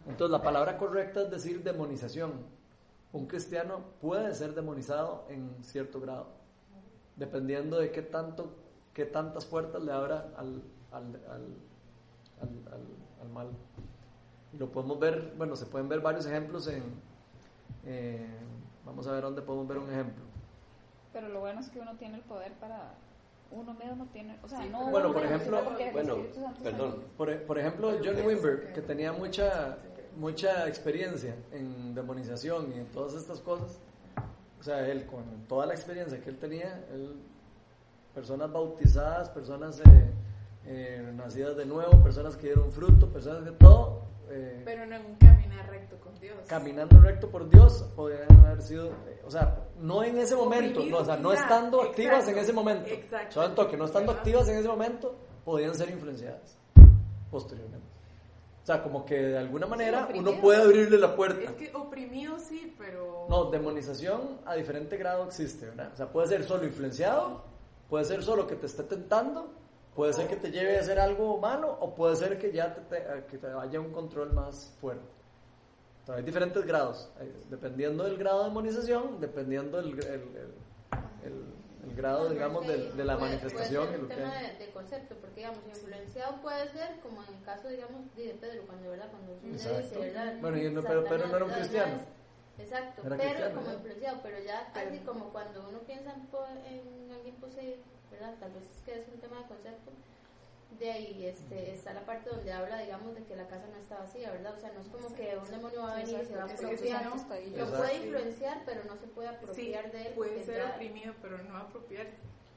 Entonces, 0.07 0.31
la 0.31 0.41
palabra 0.41 0.77
correcta 0.77 1.23
es 1.23 1.29
decir 1.29 1.61
demonización. 1.63 2.56
Un 3.17 3.25
cristiano 3.25 3.79
puede 3.99 4.33
ser 4.35 4.53
demonizado 4.53 5.25
en 5.29 5.55
cierto 5.63 5.99
grado, 5.99 6.27
dependiendo 7.15 7.79
de 7.79 7.91
qué 7.91 8.03
tanto, 8.03 8.53
qué 8.93 9.05
tantas 9.05 9.45
puertas 9.45 9.81
le 9.81 9.91
abra 9.91 10.29
al, 10.37 10.61
al, 10.91 11.03
al, 11.15 11.55
al- 12.41 12.73
al- 12.73 13.21
al 13.21 13.29
mal. 13.33 13.47
Y 14.53 14.57
lo 14.57 14.71
podemos 14.71 14.99
ver, 14.99 15.33
bueno, 15.35 15.55
se 15.55 15.65
pueden 15.65 15.89
ver 15.89 15.99
varios 16.01 16.27
ejemplos 16.27 16.67
en, 16.67 16.83
eh, 17.85 18.27
vamos 18.85 19.07
a 19.07 19.11
ver 19.13 19.23
dónde 19.23 19.41
podemos 19.41 19.67
ver 19.67 19.79
un 19.79 19.89
ejemplo. 19.89 20.23
Pero 21.11 21.29
lo 21.29 21.39
bueno 21.39 21.59
es 21.59 21.69
que 21.69 21.79
uno 21.79 21.95
tiene 21.97 22.17
el 22.17 22.23
poder 22.23 22.53
para 22.53 22.93
uno 23.49 23.73
mismo 23.73 24.05
tiene, 24.13 24.37
o 24.43 24.47
sea, 24.47 24.61
Sí, 24.61 24.69
no 24.69 24.89
Bueno, 24.91 25.07
uno 25.09 25.13
por 25.17 25.25
ejemplo- 25.25 25.61
Bueno, 25.91 26.17
perdón. 26.61 27.03
Por, 27.17 27.41
por 27.43 27.57
ejemplo, 27.57 27.91
Johnny 28.03 28.21
Wimber, 28.21 28.73
que 28.73 28.81
tenía 28.81 29.11
mucha, 29.11 29.77
mucha 30.17 30.67
experiencia 30.67 31.35
en 31.51 31.93
demonización 31.93 32.71
y 32.75 32.79
en 32.79 32.85
todas 32.87 33.13
estas 33.13 33.39
cosas, 33.39 33.79
o 34.59 34.63
sea, 34.63 34.87
él 34.87 35.05
con 35.05 35.23
toda 35.47 35.65
la 35.65 35.73
experiencia 35.73 36.19
que 36.21 36.29
él 36.29 36.37
tenía, 36.37 36.83
él, 36.91 37.15
personas 38.13 38.51
bautizadas, 38.51 39.29
personas 39.29 39.79
eh, 39.79 40.11
eh, 40.65 41.11
nacidas 41.15 41.55
de 41.55 41.65
nuevo, 41.65 42.01
personas 42.03 42.35
que 42.35 42.47
dieron 42.47 42.71
fruto, 42.71 43.07
personas 43.09 43.45
de 43.45 43.51
todo, 43.51 44.01
eh, 44.29 44.61
Pero 44.65 44.85
no 44.85 44.95
en 44.95 45.05
un 45.05 45.15
caminar 45.15 45.69
recto 45.69 45.97
con 45.99 46.13
Dios. 46.19 46.35
caminando 46.47 46.99
recto 46.99 47.29
por 47.29 47.49
Dios, 47.49 47.83
podrían 47.95 48.29
haber 48.45 48.61
sido, 48.61 48.87
eh, 49.07 49.21
o 49.25 49.31
sea, 49.31 49.67
no 49.79 50.03
en 50.03 50.17
ese 50.17 50.35
momento, 50.35 50.83
no, 50.83 50.97
o 50.97 51.05
sea, 51.05 51.15
no 51.17 51.31
estando 51.31 51.81
activas 51.81 52.23
en 52.27 52.37
exacto, 52.37 52.41
ese 52.41 52.53
momento, 52.53 52.89
exacto. 52.89 53.33
solo 53.35 53.47
en 53.47 53.55
toque, 53.55 53.77
no 53.77 53.85
estando 53.85 54.11
Ajá. 54.11 54.19
activas 54.19 54.49
en 54.49 54.57
ese 54.57 54.67
momento, 54.67 55.15
podían 55.45 55.75
ser 55.75 55.89
influenciadas 55.91 56.57
posteriormente. 57.31 57.86
O 58.67 58.73
sea, 58.73 58.83
como 58.83 59.05
que 59.05 59.15
de 59.15 59.37
alguna 59.37 59.65
manera 59.65 60.09
uno 60.13 60.41
puede 60.41 60.61
abrirle 60.61 60.97
la 60.97 61.15
puerta. 61.15 61.39
Es 61.41 61.51
que 61.51 61.73
oprimido 61.73 62.37
sí, 62.37 62.75
pero... 62.77 63.25
No, 63.29 63.45
demonización 63.45 64.41
a 64.45 64.55
diferente 64.55 64.97
grado 64.97 65.23
existe, 65.23 65.67
¿verdad? 65.67 65.89
O 65.93 65.95
sea, 65.95 66.11
puede 66.11 66.27
ser 66.27 66.43
solo 66.43 66.65
influenciado, 66.65 67.45
puede 67.89 68.03
ser 68.03 68.21
solo 68.23 68.45
que 68.45 68.57
te 68.57 68.65
esté 68.65 68.83
tentando, 68.83 69.49
puede 69.95 70.11
ser 70.11 70.27
que 70.27 70.35
te 70.35 70.51
lleve 70.51 70.75
a 70.75 70.81
hacer 70.81 70.99
algo 70.99 71.37
malo, 71.37 71.77
o 71.79 71.95
puede 71.95 72.17
ser 72.17 72.37
que 72.37 72.51
ya 72.51 72.75
te, 72.75 72.81
te- 72.81 73.23
que 73.31 73.37
te 73.37 73.47
vaya 73.47 73.79
un 73.79 73.93
control 73.93 74.33
más 74.33 74.75
fuerte. 74.81 75.07
Entonces, 76.01 76.17
hay 76.19 76.23
diferentes 76.25 76.65
grados, 76.65 77.09
hay- 77.21 77.31
dependiendo 77.49 78.03
del 78.03 78.17
grado 78.17 78.39
de 78.39 78.49
demonización, 78.49 79.21
dependiendo 79.21 79.77
del 79.77 79.93
el, 79.93 79.99
el- 80.07 80.11
el- 81.23 81.23
el 81.23 81.43
grado, 81.97 82.29
digamos, 82.29 82.65
de, 82.67 82.91
de 82.91 83.03
la 83.05 83.17
Puede- 83.17 83.29
manifestación 83.29 83.83
y 83.83 83.87
Puede 83.87 83.91
ser 83.91 83.99
lo 83.99 84.03
un 84.03 84.09
que 84.09 84.15
tema 84.15 84.35
de, 84.41 84.65
de 84.65 84.71
concepto, 84.71 85.15
porque 85.15 85.35
digamos, 85.41 85.59
influenciado 85.67 86.35
puede 86.41 86.67
ser 86.69 86.99
como 87.01 87.23
en 87.23 87.33
el 87.35 87.43
caso, 87.43 87.67
digamos, 87.67 88.15
de 88.15 88.37
Pedro, 88.39 88.61
cuando, 88.67 88.89
¿verdad? 88.91 89.09
Cuando 89.11 89.35
dice, 89.43 89.99
¿verdad? 89.99 90.33
Bueno, 90.41 90.57
y 90.57 90.69
no- 90.69 90.81
pero- 90.83 91.03
pero 91.05 91.27
no 91.27 91.35
era 91.35 91.45
un 91.45 91.51
cristiano. 91.51 91.99
Exacto, 92.57 93.01
Era 93.05 93.17
pero 93.17 93.29
cristiano, 93.29 93.55
como 93.55 93.67
¿no? 93.67 93.73
influenciado, 93.75 94.19
pero 94.23 94.39
ya 94.39 94.71
Pero- 94.73 94.89
así 94.89 94.99
como 94.99 95.29
cuando 95.31 95.67
uno 95.69 95.79
piensa 95.79 96.13
en, 96.13 96.25
po- 96.27 96.47
en 96.65 97.11
alguien 97.11 97.35
poseído, 97.35 97.77
¿verdad? 98.09 98.33
Tal 98.39 98.51
vez 98.53 98.63
es 98.63 98.81
que 98.83 98.93
es 98.99 99.07
un 99.13 99.19
tema 99.19 99.37
de 99.41 99.45
concepto. 99.45 99.91
De 100.79 100.91
ahí 100.91 101.25
este, 101.25 101.71
está 101.71 101.91
la 101.93 102.05
parte 102.05 102.29
donde 102.29 102.51
habla, 102.53 102.79
digamos, 102.79 103.15
de 103.15 103.23
que 103.23 103.35
la 103.35 103.47
casa 103.47 103.65
no 103.71 103.77
está 103.81 103.97
vacía, 103.97 104.31
¿verdad? 104.31 104.53
O 104.55 104.59
sea, 104.59 104.71
no 104.73 104.81
es 104.81 104.87
como 104.89 105.15
que 105.15 105.35
un 105.35 105.49
demonio 105.49 105.81
va 105.81 105.93
a 105.93 105.95
venir 105.95 106.19
y 106.21 106.25
se 106.25 106.35
va 106.35 106.43
a 106.43 106.45
apropiar. 106.45 107.05
Lo 107.57 107.65
puede 107.77 107.95
influenciar, 107.95 108.61
pero 108.65 108.83
no 108.83 108.95
se 108.97 109.07
puede 109.07 109.29
Sí, 109.29 109.35
apropiar 109.73 109.91
de 109.91 110.01
él. 110.07 110.13
puede 110.13 110.43
ser 110.45 110.57
ya- 110.57 110.75
oprimido, 110.75 111.13
pero 111.21 111.37
no 111.43 111.57
apropiar. 111.57 112.07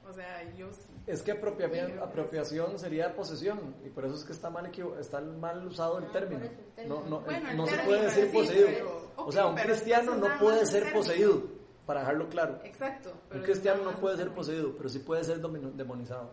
O 0.07 0.13
sea, 0.13 0.43
yo 0.55 0.71
sí. 0.73 0.81
Es 1.07 1.23
que 1.23 1.33
apropiación, 1.33 1.99
apropiación 1.99 2.79
sería 2.79 3.15
posesión, 3.15 3.75
y 3.85 3.89
por 3.89 4.05
eso 4.05 4.17
es 4.17 4.25
que 4.25 4.33
está 4.33 4.51
mal, 4.51 4.67
equivo- 4.67 4.99
está 4.99 5.21
mal 5.21 5.67
usado 5.67 5.99
el 5.99 6.05
Ah, 6.05 6.13
término. 6.13 6.41
por 6.41 6.51
eso 6.51 6.61
el 6.61 6.73
término. 6.75 7.01
No, 7.01 7.09
no, 7.09 7.21
Bueno, 7.21 7.51
el 7.51 7.57
no 7.57 7.67
se 7.67 7.79
puede 7.79 8.03
decir 8.03 8.25
sí, 8.27 8.33
poseído. 8.37 8.67
pero- 8.67 9.13
o 9.17 9.33
sea, 9.33 9.47
un 9.47 9.57
cristiano 9.57 10.15
no 10.17 10.27
puede 10.39 10.67
ser 10.67 10.93
poseído, 10.93 11.43
para 11.87 12.01
dejarlo 12.01 12.29
claro. 12.29 12.61
Exacto. 12.65 13.13
Un 13.33 13.41
cristiano 13.43 13.83
no 13.85 13.93
puede 13.99 14.17
ser 14.19 14.31
poseído, 14.31 14.77
pero 14.77 14.89
sí 14.89 14.99
puede 14.99 15.25
ser 15.25 15.41
demonizado. 15.41 16.31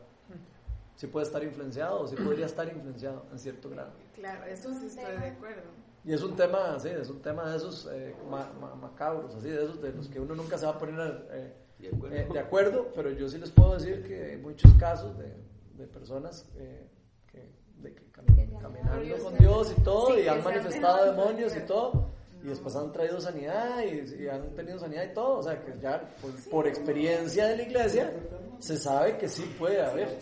Sí 0.98 1.08
puede 1.08 1.26
estar 1.28 1.42
influenciado 1.44 2.02
o 2.02 2.08
sí 2.08 2.16
podría 2.16 2.48
estar 2.48 2.68
influenciado 2.68 3.26
en 3.32 3.40
cierto 3.40 3.70
grado. 3.70 3.92
Claro, 4.16 4.44
eso 4.46 4.74
sí 4.74 4.88
estoy 4.88 5.16
de 5.18 5.28
acuerdo. 5.28 5.62
Y 6.04 6.12
es 6.14 6.22
un 6.24 6.36
tema, 6.36 6.80
sí, 6.80 6.90
es 6.90 7.10
un 7.10 7.22
tema 7.22 7.50
de 7.52 7.58
esos 7.58 7.88
eh, 7.92 8.14
ma- 8.30 8.52
ma- 8.60 8.76
macabros, 8.76 9.36
así, 9.36 9.50
de 9.50 9.64
esos 9.64 9.82
de 9.82 9.92
los 9.94 10.08
que 10.10 10.20
uno 10.20 10.34
nunca 10.36 10.58
se 10.58 10.66
va 10.66 10.72
a 10.74 10.78
poner 10.78 11.28
eh, 11.32 11.54
De 11.80 11.88
acuerdo. 11.90 12.16
eh, 12.16 12.28
de 12.34 12.40
acuerdo, 12.40 12.88
pero 12.96 13.12
yo 13.12 13.30
sí 13.30 13.38
les 13.38 13.52
puedo 13.52 13.76
decir 13.78 14.04
que 14.08 14.32
hay 14.32 14.38
muchos 14.38 14.72
casos 14.76 15.18
de, 15.18 15.34
de 15.78 15.86
personas 15.88 16.46
eh, 16.56 16.88
que, 17.32 17.48
de 17.82 17.94
que 17.94 18.12
cami- 18.12 18.60
caminando 18.60 19.24
con 19.24 19.38
Dios 19.38 19.74
y 19.78 19.82
todo, 19.82 20.08
Sí, 20.16 20.22
y 20.22 20.28
han 20.28 20.44
manifestado 20.44 21.06
demonios 21.12 21.56
y 21.56 21.60
todo, 21.62 22.10
y 22.42 22.48
después 22.48 22.76
han 22.76 22.92
traído 22.94 23.20
sanidad 23.22 23.84
y, 23.84 24.24
y 24.24 24.28
han 24.30 24.56
tenido 24.56 24.80
sanidad 24.80 25.04
y 25.12 25.14
todo, 25.14 25.38
o 25.40 25.44
sea 25.44 25.62
que 25.62 25.74
ya 25.80 26.02
por, 26.22 26.32
por 26.50 26.68
experiencia 26.68 27.46
de 27.48 27.58
la 27.58 27.64
iglesia 27.64 28.12
se 28.60 28.78
sabe 28.78 29.18
que 29.18 29.28
sí 29.28 29.44
puede 29.60 29.82
haber. 29.84 30.18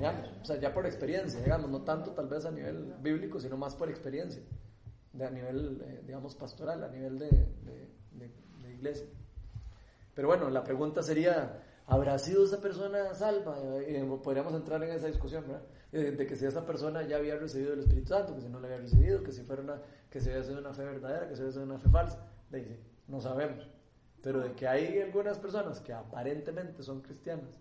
Digamos, 0.00 0.30
o 0.42 0.44
sea, 0.44 0.56
ya 0.56 0.72
por 0.72 0.86
experiencia, 0.86 1.40
digamos, 1.40 1.70
no 1.70 1.82
tanto 1.82 2.10
tal 2.12 2.26
vez 2.28 2.44
a 2.44 2.50
nivel 2.50 2.94
bíblico, 3.02 3.38
sino 3.38 3.56
más 3.56 3.74
por 3.74 3.88
experiencia, 3.90 4.42
de, 5.12 5.24
a 5.26 5.30
nivel, 5.30 5.80
eh, 5.84 6.02
digamos, 6.06 6.34
pastoral, 6.34 6.82
a 6.84 6.88
nivel 6.88 7.18
de, 7.18 7.28
de- 7.30 7.88
de- 8.12 8.72
iglesia. 8.72 9.06
Pero 10.14 10.28
bueno, 10.28 10.48
la 10.50 10.64
pregunta 10.64 11.02
sería, 11.02 11.62
¿habrá 11.86 12.18
sido 12.18 12.44
esa 12.44 12.60
persona 12.60 13.14
salva? 13.14 13.58
Y 13.86 13.94
eh, 13.96 14.18
podríamos 14.22 14.54
entrar 14.54 14.82
en 14.82 14.90
esa 14.90 15.06
discusión, 15.06 15.44
¿verdad? 15.46 15.62
Eh, 15.92 16.12
De 16.12 16.26
que 16.26 16.36
si 16.36 16.46
esa 16.46 16.64
persona 16.64 17.02
ya 17.02 17.16
había 17.16 17.36
recibido 17.36 17.74
el 17.74 17.80
Espíritu 17.80 18.08
Santo, 18.08 18.34
que 18.34 18.40
si 18.40 18.48
no 18.48 18.58
lo 18.60 18.66
había 18.66 18.78
recibido, 18.78 19.22
que 19.22 19.32
si 19.32 19.42
fuera 19.42 19.62
una, 19.62 19.82
que 20.10 20.20
si 20.20 20.30
había 20.30 20.42
sido 20.44 20.58
una 20.60 20.72
fe 20.72 20.84
verdadera, 20.84 21.28
que 21.28 21.34
si 21.34 21.42
había 21.42 21.52
sido 21.52 21.64
una 21.64 21.78
fe 21.78 21.88
falsa. 21.90 22.26
No 23.08 23.20
sabemos. 23.20 23.68
Pero 24.22 24.40
de 24.40 24.52
que 24.52 24.66
hay 24.68 25.00
algunas 25.00 25.38
personas 25.38 25.80
que 25.80 25.92
aparentemente 25.92 26.82
son 26.82 27.00
cristianas 27.00 27.58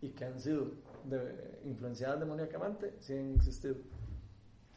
y 0.00 0.10
que 0.10 0.24
han 0.24 0.40
sido 0.40 0.72
de- 1.04 1.60
influenciadas 1.64 2.20
demoníacamente, 2.20 2.94
sí 3.00 3.14
han 3.14 3.34
existido. 3.34 3.76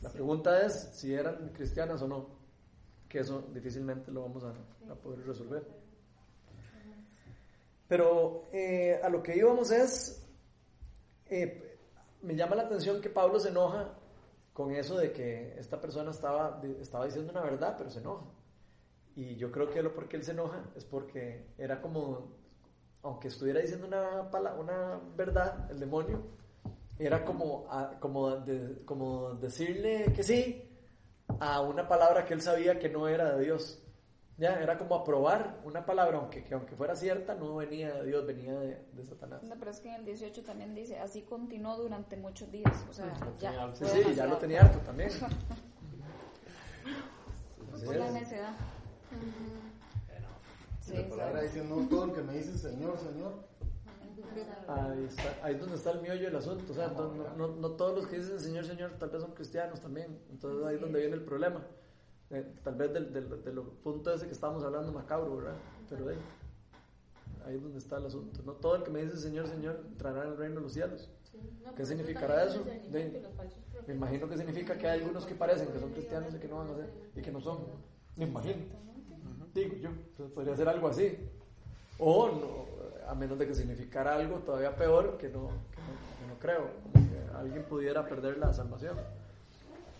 La 0.02 0.10
pregunta 0.12 0.66
es 0.66 0.90
si 0.94 1.14
eran 1.14 1.50
cristianas 1.50 2.02
o 2.02 2.08
no, 2.08 2.28
que 3.08 3.20
eso 3.20 3.42
difícilmente 3.54 4.12
lo 4.12 4.22
vamos 4.24 4.44
a, 4.44 4.54
a 4.92 4.96
poder 4.96 5.26
resolver. 5.26 5.66
Pero 7.88 8.48
eh, 8.54 9.00
a 9.04 9.10
lo 9.10 9.22
que 9.22 9.36
íbamos 9.36 9.70
es, 9.72 10.26
eh, 11.30 11.78
me 12.22 12.36
llama 12.36 12.56
la 12.56 12.64
atención 12.64 13.02
que 13.02 13.10
Pablo 13.10 13.40
se 13.40 13.50
enoja 13.50 13.94
con 14.54 14.72
eso 14.74 14.98
de 14.98 15.12
que 15.12 15.58
esta 15.60 15.80
persona 15.80 16.12
estaba, 16.12 16.62
estaba 16.80 17.06
diciendo 17.06 17.32
una 17.32 17.42
verdad, 17.42 17.76
pero 17.78 17.90
se 17.90 18.00
enoja. 18.00 18.26
Y 19.16 19.36
yo 19.36 19.52
creo 19.52 19.70
que 19.70 19.84
lo 19.84 19.94
por 19.94 20.08
qué 20.08 20.18
él 20.18 20.24
se 20.24 20.32
enoja 20.32 20.64
es 20.76 20.86
porque 20.86 21.48
era 21.58 21.82
como, 21.82 22.32
aunque 23.04 23.28
estuviera 23.30 23.60
diciendo 23.60 23.88
una, 23.88 24.30
pala- 24.30 24.54
una 24.56 25.00
verdad, 25.16 25.70
el 25.72 25.80
demonio, 25.80 26.22
era 27.00 27.24
como, 27.26 27.66
a- 27.70 27.98
como, 28.00 28.30
de- 28.38 28.84
como 28.86 29.34
decirle 29.36 30.12
que 30.16 30.24
sí 30.24 30.68
a 31.40 31.62
una 31.62 31.88
palabra 31.88 32.26
que 32.26 32.34
él 32.34 32.42
sabía 32.42 32.78
que 32.78 32.90
no 32.90 33.08
era 33.08 33.36
de 33.36 33.44
Dios. 33.46 33.78
Ya, 34.38 34.60
era 34.60 34.78
como 34.78 34.96
aprobar 34.96 35.60
una 35.66 35.86
palabra, 35.86 36.18
aunque, 36.18 36.44
que 36.44 36.54
aunque 36.56 36.76
fuera 36.76 36.96
cierta, 36.96 37.36
no 37.36 37.56
venía 37.58 37.94
de 37.96 38.06
Dios, 38.08 38.26
venía 38.26 38.54
de, 38.60 38.84
de 38.92 39.06
Satanás. 39.06 39.44
No, 39.44 39.56
pero 39.60 39.70
es 39.72 39.80
que 39.80 39.90
en 39.90 39.96
el 39.96 40.06
18 40.06 40.42
también 40.44 40.74
dice, 40.74 40.98
así 41.00 41.22
continuó 41.22 41.78
durante 41.78 42.18
muchos 42.18 42.52
días. 42.52 42.74
O 42.90 42.94
sea, 42.94 43.14
ya. 43.40 43.70
Sí, 43.76 43.86
sí, 43.86 44.16
ya 44.16 44.26
lo 44.26 44.38
tenía 44.38 44.62
harto 44.62 44.80
también. 44.80 45.10
Por 47.86 47.96
la 47.96 48.12
necedad. 48.12 48.54
Sí, 49.10 49.16
la 50.98 51.10
palabra 51.10 51.42
dice, 51.42 51.64
no 51.64 51.88
todo 51.88 52.06
el 52.06 52.14
que 52.14 52.22
me 52.22 52.34
dice 52.34 52.58
Señor, 52.58 52.98
Señor. 52.98 53.34
Ahí, 54.68 55.06
está, 55.06 55.36
ahí 55.46 55.56
es 55.56 55.60
donde 55.60 55.76
está 55.76 55.92
el 55.92 56.02
miollo 56.02 56.24
del 56.26 56.36
asunto. 56.36 56.72
O 56.72 56.76
sea, 56.76 56.88
no, 56.90 57.14
no, 57.14 57.36
no- 57.36 57.56
no 57.56 57.72
todos 57.72 57.96
los 57.96 58.08
que 58.08 58.18
dicen 58.20 58.40
Señor, 58.40 58.66
Señor, 58.66 58.92
tal 59.00 59.10
vez 59.10 59.22
son 59.22 59.32
cristianos 59.34 59.80
también. 59.82 60.18
Entonces 60.32 60.66
ahí 60.66 60.76
es 60.76 60.82
donde 60.82 61.00
viene 61.00 61.16
el 61.16 61.24
problema. 61.24 61.66
Eh, 62.30 62.46
tal 62.64 62.76
vez 62.76 62.94
del, 62.94 63.12
del, 63.12 63.44
del 63.44 63.60
punto 63.84 64.14
ese 64.14 64.26
que 64.26 64.32
estábamos 64.32 64.64
hablando 64.64 64.92
macabro, 64.94 65.36
¿verdad? 65.36 65.56
Pero 65.90 66.08
ahí, 66.10 66.18
ahí 67.46 67.56
es 67.56 67.62
donde 67.62 67.78
está 67.80 67.98
el 67.98 68.06
asunto. 68.06 68.42
No 68.46 68.54
todo 68.54 68.76
el 68.78 68.84
que 68.84 68.92
me 68.92 69.02
dice 69.04 69.18
Señor, 69.18 69.48
Señor 69.48 69.84
entrará 69.88 70.24
en 70.24 70.30
el 70.32 70.38
reino 70.38 70.56
de 70.56 70.62
los 70.62 70.72
cielos. 70.74 71.10
Sí, 71.24 71.38
no, 71.66 71.76
¿Qué 71.76 71.86
significará 71.86 72.46
eso? 72.46 72.64
De- 72.90 73.22
Me 73.88 73.94
imagino 73.96 74.30
que 74.30 74.38
significa 74.38 74.78
que 74.78 74.88
hay 74.88 75.00
algunos 75.02 75.26
que 75.26 75.36
parecen 75.36 75.68
que 75.70 75.80
son 75.80 75.92
cristianos 75.92 76.34
y 76.34 76.38
que 76.40 76.48
no 76.48 76.58
van 76.58 76.70
a 76.70 76.76
ser, 76.76 76.90
y 77.16 77.22
que 77.22 77.32
no 77.32 77.42
son. 77.42 77.60
Me 78.16 78.26
imagino. 78.26 78.64
Digo 79.54 79.76
yo. 79.76 79.90
Entonces 79.90 80.34
podría 80.34 80.56
ser 80.56 80.70
algo 80.70 80.88
así. 80.88 81.18
O 82.00 82.30
no, 82.30 83.10
a 83.10 83.16
menos 83.16 83.38
de 83.38 83.48
que 83.48 83.54
significara 83.54 84.16
algo 84.16 84.38
todavía 84.40 84.76
peor 84.76 85.18
que 85.18 85.30
no, 85.30 85.50
que 85.50 86.28
no, 86.28 86.40
creo. 86.40 86.70
Que 86.94 87.38
alguien 87.38 87.64
pudiera 87.64 88.08
perder 88.08 88.38
la 88.38 88.54
salvación. 88.54 88.98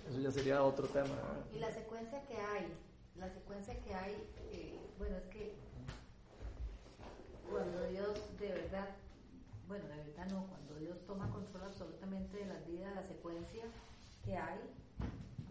Eso 0.10 0.20
ya 0.20 0.32
sería 0.32 0.64
otro 0.64 0.88
tema. 0.88 1.10
Y 1.54 1.60
la 1.60 1.72
secuencia 1.72 2.22
que 2.26 2.36
hay, 2.36 2.68
la 3.18 3.30
secuencia 3.30 3.80
que 3.82 3.94
hay, 3.94 4.14
eh, 4.52 4.80
bueno, 4.98 5.18
es 5.18 5.26
que 5.26 5.54
cuando 7.50 7.86
Dios 7.90 8.18
de 8.40 8.48
verdad, 8.48 8.90
bueno, 9.68 9.86
de 9.86 9.98
verdad 9.98 10.28
no, 10.32 10.48
cuando 10.48 10.76
Dios 10.80 11.06
toma 11.06 11.30
control 11.30 11.64
absolutamente 11.64 12.38
de 12.38 12.46
las 12.46 12.66
vidas, 12.66 12.96
la 12.96 13.04
secuencia 13.04 13.64
que 14.24 14.38
hay, 14.38 14.60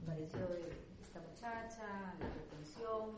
apareció 0.02 0.40
esta 1.02 1.20
muchacha, 1.20 2.14
la 2.18 2.28
retención, 2.28 3.16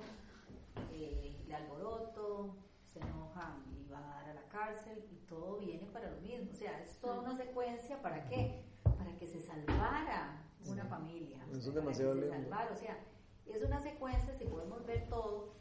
alboroto, 1.62 2.56
se 2.86 3.00
enojan 3.00 3.64
y 3.70 3.88
van 3.90 4.04
a 4.04 4.14
dar 4.14 4.30
a 4.30 4.34
la 4.34 4.48
cárcel 4.48 5.04
y 5.10 5.16
todo 5.26 5.58
viene 5.58 5.86
para 5.86 6.10
lo 6.10 6.20
mismo. 6.20 6.50
O 6.52 6.54
sea, 6.54 6.82
es 6.82 6.98
toda 6.98 7.20
una 7.20 7.36
secuencia 7.36 8.00
para 8.02 8.26
qué? 8.28 8.64
Para 8.84 9.16
que 9.16 9.26
se 9.26 9.40
salvara 9.40 10.42
una 10.66 10.84
familia. 10.84 11.38
Eso 11.50 11.58
es 11.58 11.66
para 11.66 11.72
que 11.74 11.80
demasiado 11.80 12.14
se 12.14 12.28
salvara. 12.28 12.72
O 12.72 12.76
sea, 12.76 12.98
es 13.46 13.62
una 13.62 13.80
secuencia, 13.80 14.34
si 14.34 14.44
podemos 14.44 14.84
ver 14.86 15.08
todo, 15.08 15.54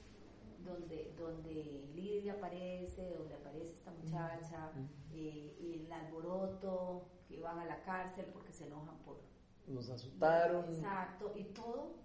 donde, 0.60 1.14
donde 1.18 1.89
Lidia 1.93 2.34
aparece, 2.34 3.16
donde 3.16 3.36
aparece 3.36 3.74
esta 3.74 3.91
muchacha, 3.91 4.72
eh, 5.12 5.58
y 5.60 5.86
el 5.86 5.91
alboroto, 5.91 7.08
que 7.28 7.41
van 7.41 7.60
a 7.60 7.66
la 7.66 7.82
cárcel 7.84 8.26
porque 8.32 8.52
se 8.52 8.68
enojan 8.68 8.97
por, 8.99 9.22
Los 9.68 9.89
asustaron. 9.89 10.66
Exacto, 10.66 11.34
y 11.36 11.45
todo, 11.45 11.95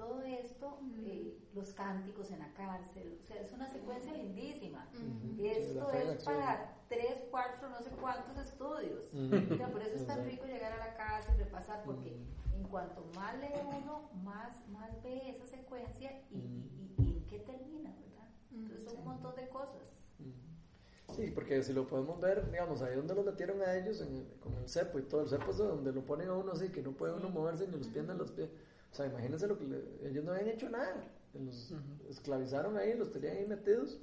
todo 0.00 0.22
esto, 0.22 0.78
eh, 1.04 1.36
los 1.54 1.74
cánticos 1.74 2.30
en 2.30 2.38
la 2.38 2.50
cárcel, 2.54 3.18
o 3.22 3.26
sea, 3.26 3.38
es 3.42 3.52
una 3.52 3.68
secuencia 3.68 4.14
lindísima. 4.14 4.88
Sí, 4.92 5.46
Esto 5.46 5.90
es 5.90 6.08
acción. 6.08 6.36
para 6.36 6.74
tres, 6.88 7.18
cuatro, 7.30 7.68
no 7.68 7.80
sé 7.82 7.90
cuántos 7.90 8.38
estudios. 8.38 9.04
Sea, 9.58 9.68
por 9.70 9.82
eso 9.82 9.96
es 9.96 10.06
tan 10.06 10.24
rico 10.24 10.46
llegar 10.46 10.72
a 10.72 10.78
la 10.78 10.94
casa 10.96 11.34
y 11.34 11.38
repasar, 11.38 11.82
porque 11.84 12.16
en 12.56 12.62
cuanto 12.64 13.04
más 13.14 13.38
lee 13.40 13.48
uno, 13.82 14.08
más, 14.24 14.66
más 14.70 15.02
ve 15.02 15.28
esa 15.28 15.46
secuencia 15.46 16.10
y, 16.30 16.36
y- 16.38 16.94
y- 16.98 17.02
y 17.04 17.12
en 17.18 17.26
qué 17.26 17.40
termina, 17.40 17.90
¿verdad? 18.00 18.28
Entonces 18.52 18.84
son 18.84 18.98
un 19.00 19.04
montón 19.04 19.36
de 19.36 19.48
cosas. 19.50 19.82
Sí, 21.14 21.30
porque 21.34 21.62
si 21.62 21.72
lo 21.74 21.86
podemos 21.88 22.20
ver, 22.20 22.50
digamos, 22.50 22.80
ahí 22.82 22.94
donde 22.94 23.14
lo 23.14 23.22
metieron 23.24 23.60
a 23.62 23.74
ellos 23.76 24.00
en 24.00 24.24
con 24.40 24.54
el 24.54 24.66
cepo 24.68 24.98
y 24.98 25.02
todo, 25.02 25.22
el 25.22 25.28
cepo 25.28 25.50
es 25.50 25.58
de 25.58 25.64
donde 25.64 25.92
lo 25.92 26.02
ponen 26.06 26.28
a 26.28 26.34
uno 26.34 26.52
así, 26.52 26.68
que 26.70 26.82
no 26.82 26.92
puede 26.92 27.12
uno 27.14 27.28
moverse 27.28 27.66
ni 27.66 27.76
los 27.76 27.88
pies 27.88 28.06
ni 28.06 28.14
los 28.16 28.30
pies. 28.30 28.48
O 28.90 28.94
sea, 28.94 29.06
imagínense 29.06 29.46
lo 29.46 29.58
que 29.58 29.64
le- 29.64 30.08
ellos 30.08 30.24
no 30.24 30.32
habían 30.32 30.48
hecho 30.48 30.68
nada. 30.68 31.04
Los 31.34 31.72
esclavizaron 32.08 32.76
ahí, 32.76 32.94
los 32.94 33.10
tenían 33.12 33.36
ahí 33.36 33.46
metidos, 33.46 33.98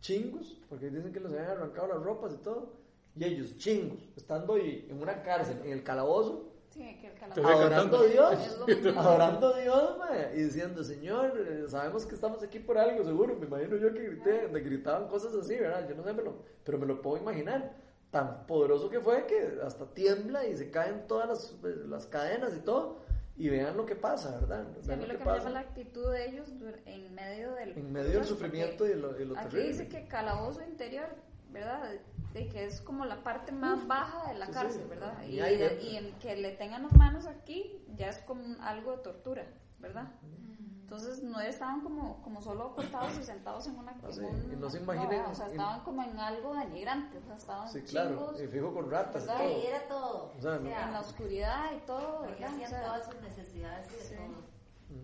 chingos, 0.00 0.60
porque 0.68 0.90
dicen 0.90 1.12
que 1.12 1.20
los 1.20 1.32
habían 1.32 1.50
arrancado 1.50 1.88
las 1.88 2.02
ropas 2.02 2.32
y 2.34 2.38
todo. 2.38 2.72
Y 3.14 3.24
ellos, 3.24 3.56
chingos, 3.56 4.08
estando 4.16 4.54
ahí 4.54 4.86
en 4.90 5.00
una 5.00 5.22
cárcel, 5.22 5.58
en 5.64 5.72
el 5.72 5.82
calabozo, 5.82 6.52
Sí, 6.68 6.82
que 7.00 7.06
el 7.06 7.46
adorando 7.46 7.98
a. 7.98 8.06
Dios, 8.06 8.58
adorando 8.98 9.46
a 9.54 9.58
Dios, 9.60 9.98
mae, 9.98 10.32
y 10.36 10.42
diciendo, 10.42 10.84
Señor, 10.84 11.32
eh, 11.38 11.64
sabemos 11.68 12.04
que 12.04 12.14
estamos 12.14 12.42
aquí 12.42 12.58
por 12.58 12.76
algo, 12.76 13.02
seguro, 13.02 13.34
me 13.36 13.46
imagino 13.46 13.76
yo 13.76 13.94
que 13.94 14.00
grité, 14.08 14.48
me 14.48 14.60
gritaban 14.60 15.08
cosas 15.08 15.32
así, 15.34 15.54
¿verdad? 15.56 15.88
Yo 15.88 15.94
no 15.94 16.02
sé, 16.04 16.12
me 16.12 16.22
lo- 16.22 16.42
pero 16.64 16.76
me 16.78 16.84
lo 16.84 17.00
puedo 17.00 17.16
imaginar. 17.22 17.74
Tan 18.10 18.46
poderoso 18.46 18.90
que 18.90 19.00
fue 19.00 19.24
que 19.26 19.58
hasta 19.64 19.86
tiembla 19.86 20.46
y 20.46 20.56
se 20.56 20.70
caen 20.70 21.06
todas 21.06 21.28
las, 21.28 21.52
eh, 21.64 21.84
las 21.88 22.06
cadenas 22.06 22.54
y 22.54 22.60
todo, 22.60 22.98
y 23.36 23.48
vean 23.48 23.76
lo 23.76 23.84
que 23.86 23.96
pasa, 23.96 24.38
¿verdad? 24.40 24.66
Sí, 24.82 24.90
a 24.92 24.96
mí 24.96 25.02
lo 25.02 25.12
lo 25.12 25.18
que 25.18 25.24
que 25.24 25.30
me 25.30 25.36
llama 25.38 25.50
la 25.50 25.60
actitud 25.60 26.10
de 26.12 26.28
ellos 26.28 26.48
en 26.86 27.14
medio 27.14 27.52
del 27.54 27.76
en 27.76 27.92
medio 27.92 28.12
del 28.18 28.24
sufrimiento 28.24 28.86
y 28.86 28.94
lo, 28.94 29.20
y 29.20 29.24
lo 29.24 29.36
Aquí 29.38 29.48
terrible. 29.50 29.68
dice 29.72 29.88
que 29.88 30.06
calabozo 30.08 30.62
interior, 30.62 31.08
¿verdad? 31.50 31.90
De 32.32 32.48
que 32.48 32.64
es 32.64 32.80
como 32.80 33.04
la 33.04 33.22
parte 33.22 33.52
más 33.52 33.86
baja 33.86 34.32
de 34.32 34.38
la 34.38 34.46
Sí, 34.46 34.52
sí. 34.52 34.58
cárcel, 34.58 34.86
¿verdad? 34.88 35.22
Y 35.24 35.96
en 35.96 36.12
que 36.18 36.36
le 36.36 36.52
tengan 36.52 36.82
las 36.84 36.92
manos 36.94 37.26
aquí 37.26 37.78
ya 37.96 38.08
es 38.08 38.18
como 38.18 38.42
algo 38.62 38.96
de 38.96 39.02
tortura, 39.02 39.46
¿verdad? 39.80 40.08
Entonces 40.86 41.20
no 41.24 41.40
estaban 41.40 41.80
como, 41.80 42.22
como 42.22 42.40
solo 42.40 42.66
acostados 42.66 43.18
y 43.18 43.24
sentados 43.24 43.66
en 43.66 43.76
una 43.76 43.90
Ah, 43.90 44.12
sí, 44.12 44.20
en 44.20 44.60
no 44.60 44.70
se 44.70 44.78
imaginen- 44.78 45.24
o 45.26 45.34
sea, 45.34 45.48
estaban 45.48 45.80
como 45.80 46.00
en 46.04 46.16
algo 46.16 46.54
denigrante, 46.54 47.18
o 47.18 47.22
sea, 47.22 47.34
estaban 47.34 47.68
Sí, 47.68 47.82
claro, 47.82 48.10
chingos, 48.10 48.40
y 48.40 48.46
fijo 48.46 48.72
con 48.72 48.88
ratas 48.88 49.24
y 49.24 49.26
todo. 49.26 49.38
Sí, 49.38 49.66
era 49.66 49.88
todo. 49.88 50.32
O 50.38 50.40
sea, 50.40 50.58
no- 50.60 50.68
en 50.70 50.92
la 50.92 51.00
oscuridad 51.00 51.72
y 51.76 51.80
todo, 51.86 52.20
¿verdad? 52.20 52.40
O 52.40 52.54
hacían 52.54 52.70
sea, 52.70 52.84
todas 52.84 53.04
sus 53.06 53.20
necesidades 53.20 53.88
y 53.90 53.96
de 53.96 54.02
sí. 54.02 54.14
todo. 54.14 54.56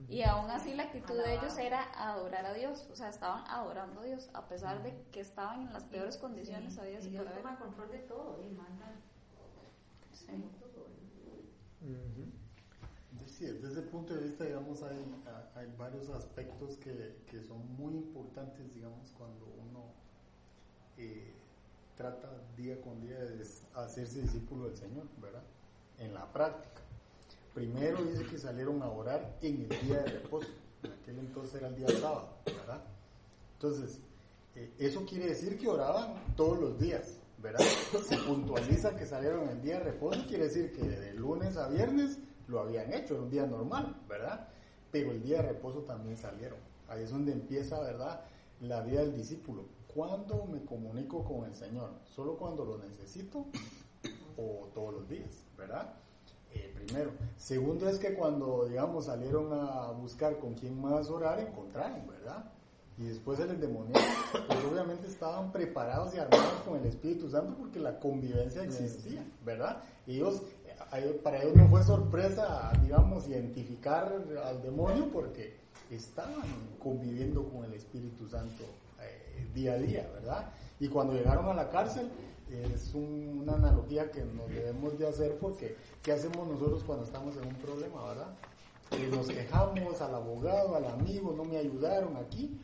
Y 0.09 0.23
aún 0.23 0.49
así 0.53 0.73
la 0.73 0.85
actitud 0.85 1.17
de 1.17 1.35
ellos 1.35 1.59
era 1.59 1.83
adorar 1.97 2.47
a 2.47 2.53
Dios, 2.55 2.89
o 2.93 2.95
sea, 2.95 3.09
estaban 3.09 3.43
adorando 3.49 4.03
a 4.03 4.05
Dios, 4.05 4.31
a 4.35 4.47
pesar 4.47 4.85
de 4.85 4.97
que 5.11 5.19
estaban 5.19 5.63
en 5.63 5.73
las 5.73 5.83
peores 5.83 6.17
condiciones, 6.17 6.75
Sí, 6.75 6.81
había 6.81 7.01
y 7.01 7.09
Dios 7.09 7.27
toma 7.35 7.59
control 7.59 7.91
de 7.91 7.99
todo 7.99 8.41
y 8.41 8.51
manda 8.55 8.87
como 10.31 10.45
todo. 10.73 10.87
Ujú. 11.83 12.31
Desde 13.43 13.73
ese 13.73 13.83
punto 13.83 14.15
de 14.15 14.23
vista, 14.23 14.45
digamos, 14.45 14.85
hay, 14.85 15.75
varios 15.77 16.09
aspectos 16.11 16.77
que, 16.77 17.43
son 17.49 17.77
muy 17.77 17.95
importantes, 17.95 18.73
digamos, 18.73 19.11
cuando 19.19 19.47
uno 19.69 19.87
eh, 20.97 21.33
trata 21.97 22.29
día 22.57 22.81
con 22.81 23.01
día 23.01 23.19
de 23.19 23.45
hacerse 23.75 24.23
discípulo 24.23 24.69
del 24.69 24.77
Señor, 24.77 25.09
¿verdad? 25.21 25.43
En 25.99 26.15
la 26.15 26.33
práctica. 26.33 26.83
Primero 27.53 28.05
dice 28.05 28.25
que 28.27 28.39
salieron 28.39 28.81
a 28.81 28.89
orar 28.89 29.37
en 29.43 29.63
el 29.63 29.87
día 29.87 29.99
de 30.03 30.21
reposo. 30.21 30.49
En 30.85 30.93
aquel 30.93 31.19
entonces 31.19 31.55
era 31.57 31.67
el 31.67 31.75
día 31.75 31.89
sábado, 31.89 32.29
¿verdad? 32.47 32.85
Entonces, 33.55 33.99
eh, 34.55 34.73
eso 34.79 35.05
quiere 35.05 35.27
decir 35.27 35.59
que 35.59 35.67
oraban 35.67 36.35
todos 36.37 36.61
los 36.61 36.79
días, 36.79 37.19
¿verdad? 37.43 37.65
Se 38.09 38.19
puntualiza 38.19 38.95
que 38.97 39.05
salieron 39.05 39.49
el 39.49 39.61
día 39.61 39.79
de 39.79 39.85
reposo, 39.85 40.25
quiere 40.29 40.45
decir 40.45 40.73
que 40.73 40.83
de 40.89 41.13
lunes 41.15 41.57
a 41.57 41.67
viernes 41.67 42.19
lo 42.49 42.61
habían 42.61 42.93
hecho, 42.93 43.15
era 43.15 43.23
un 43.23 43.31
día 43.31 43.47
normal, 43.47 43.97
¿verdad? 44.09 44.49
Pero 44.91 45.11
el 45.11 45.23
día 45.23 45.39
de 45.39 45.49
reposo 45.49 45.81
también 45.81 46.17
salieron. 46.17 46.59
Ahí 46.89 47.03
es 47.03 47.11
donde 47.11 47.33
empieza, 47.33 47.81
¿verdad? 47.81 48.21
La 48.61 48.83
vida 48.83 49.01
del 49.01 49.15
discípulo. 49.15 49.65
¿Cuándo 49.95 50.47
me 50.47 50.65
comunico 50.65 51.25
con 51.25 51.45
el 51.45 51.55
Señor? 51.55 51.91
¿Solo 52.05 52.37
cuando 52.37 52.65
lo 52.65 52.79
necesito 52.79 53.47
o 54.37 54.69
todos 54.75 54.95
los 54.95 55.09
días, 55.09 55.45
¿verdad? 55.57 55.95
Eh, 56.55 56.73
primero. 56.75 57.11
Segundo 57.37 57.89
es 57.89 57.99
que 57.99 58.15
cuando, 58.15 58.67
digamos, 58.67 59.07
salieron 59.07 59.53
a 59.53 59.91
buscar 59.93 60.39
con 60.39 60.55
quién 60.55 60.81
más 60.81 61.09
orar, 61.09 61.41
encontraron, 61.41 62.07
¿verdad? 62.07 62.45
Y 62.99 63.05
después 63.05 63.41
el 63.41 63.51
endemoniado, 63.51 64.05
pues 64.47 64.65
obviamente 64.71 65.09
estaban 65.09 65.51
preparados 65.51 66.15
y 66.15 66.19
armados 66.19 66.61
con 66.67 66.79
el 66.79 66.87
Espíritu 66.87 67.29
Santo 67.31 67.55
porque 67.59 67.81
la 67.81 67.99
convivencia 67.99 68.63
existía, 68.63 69.25
¿verdad? 69.45 69.83
Ellos, 70.07 70.43
para 71.23 71.43
ellos 71.43 71.57
no 71.57 71.69
fue 71.69 71.83
sorpresa, 71.83 72.73
digamos, 72.83 73.27
identificar 73.29 74.13
al 74.45 74.63
demonio 74.63 75.09
porque 75.13 75.57
estaban 75.91 76.43
conviviendo 76.83 77.49
con 77.49 77.65
el 77.65 77.75
Espíritu 77.75 78.29
Santo 78.29 78.65
eh, 79.01 79.47
día 79.55 79.73
a 79.75 79.79
día, 79.79 80.09
¿verdad? 80.15 80.51
Y 80.81 80.89
cuando 80.89 81.15
llegaron 81.15 81.47
a 81.49 81.55
la 81.55 81.69
cárcel, 81.71 82.09
es 82.51 82.93
un- 82.95 83.41
una 83.43 83.55
analogía 83.55 84.11
que 84.11 84.23
nos 84.25 84.49
debemos 84.51 84.99
de 84.99 85.09
hacer 85.09 85.37
porque 85.39 85.77
¿qué 86.03 86.13
hacemos 86.13 86.47
nosotros 86.49 86.83
cuando 86.85 87.05
estamos 87.05 87.37
en 87.37 87.47
un 87.47 87.55
problema, 87.57 88.05
verdad? 88.09 88.35
Eh, 88.93 89.09
nos 89.11 89.27
quejamos 89.29 90.01
al 90.03 90.15
abogado, 90.15 90.77
al 90.77 90.85
amigo, 90.87 91.33
no 91.37 91.45
me 91.45 91.57
ayudaron 91.57 92.17
aquí, 92.17 92.61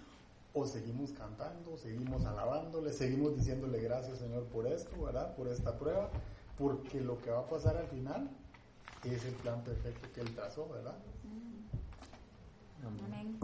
o 0.53 0.67
seguimos 0.67 1.13
cantando, 1.13 1.77
seguimos 1.79 2.25
alabándole, 2.25 2.93
seguimos 2.93 3.37
diciéndole 3.37 3.81
gracias 3.81 4.19
Señor 4.19 4.45
por 4.45 4.67
esto, 4.67 5.01
¿verdad? 5.03 5.35
Por 5.37 5.49
esta 5.49 5.79
prueba, 5.79 6.11
porque 6.59 7.01
lo 7.01 7.21
que 7.21 7.31
va 7.31 7.41
a 7.41 7.47
pasar 7.49 7.77
al 7.77 7.87
final 7.87 8.29
es 9.05 9.25
el 9.25 9.35
plan 9.35 9.63
perfecto 9.63 10.09
que 10.13 10.21
Él 10.21 10.35
trazó, 10.35 10.69
¿verdad? 10.69 10.97
Amén. 12.85 13.39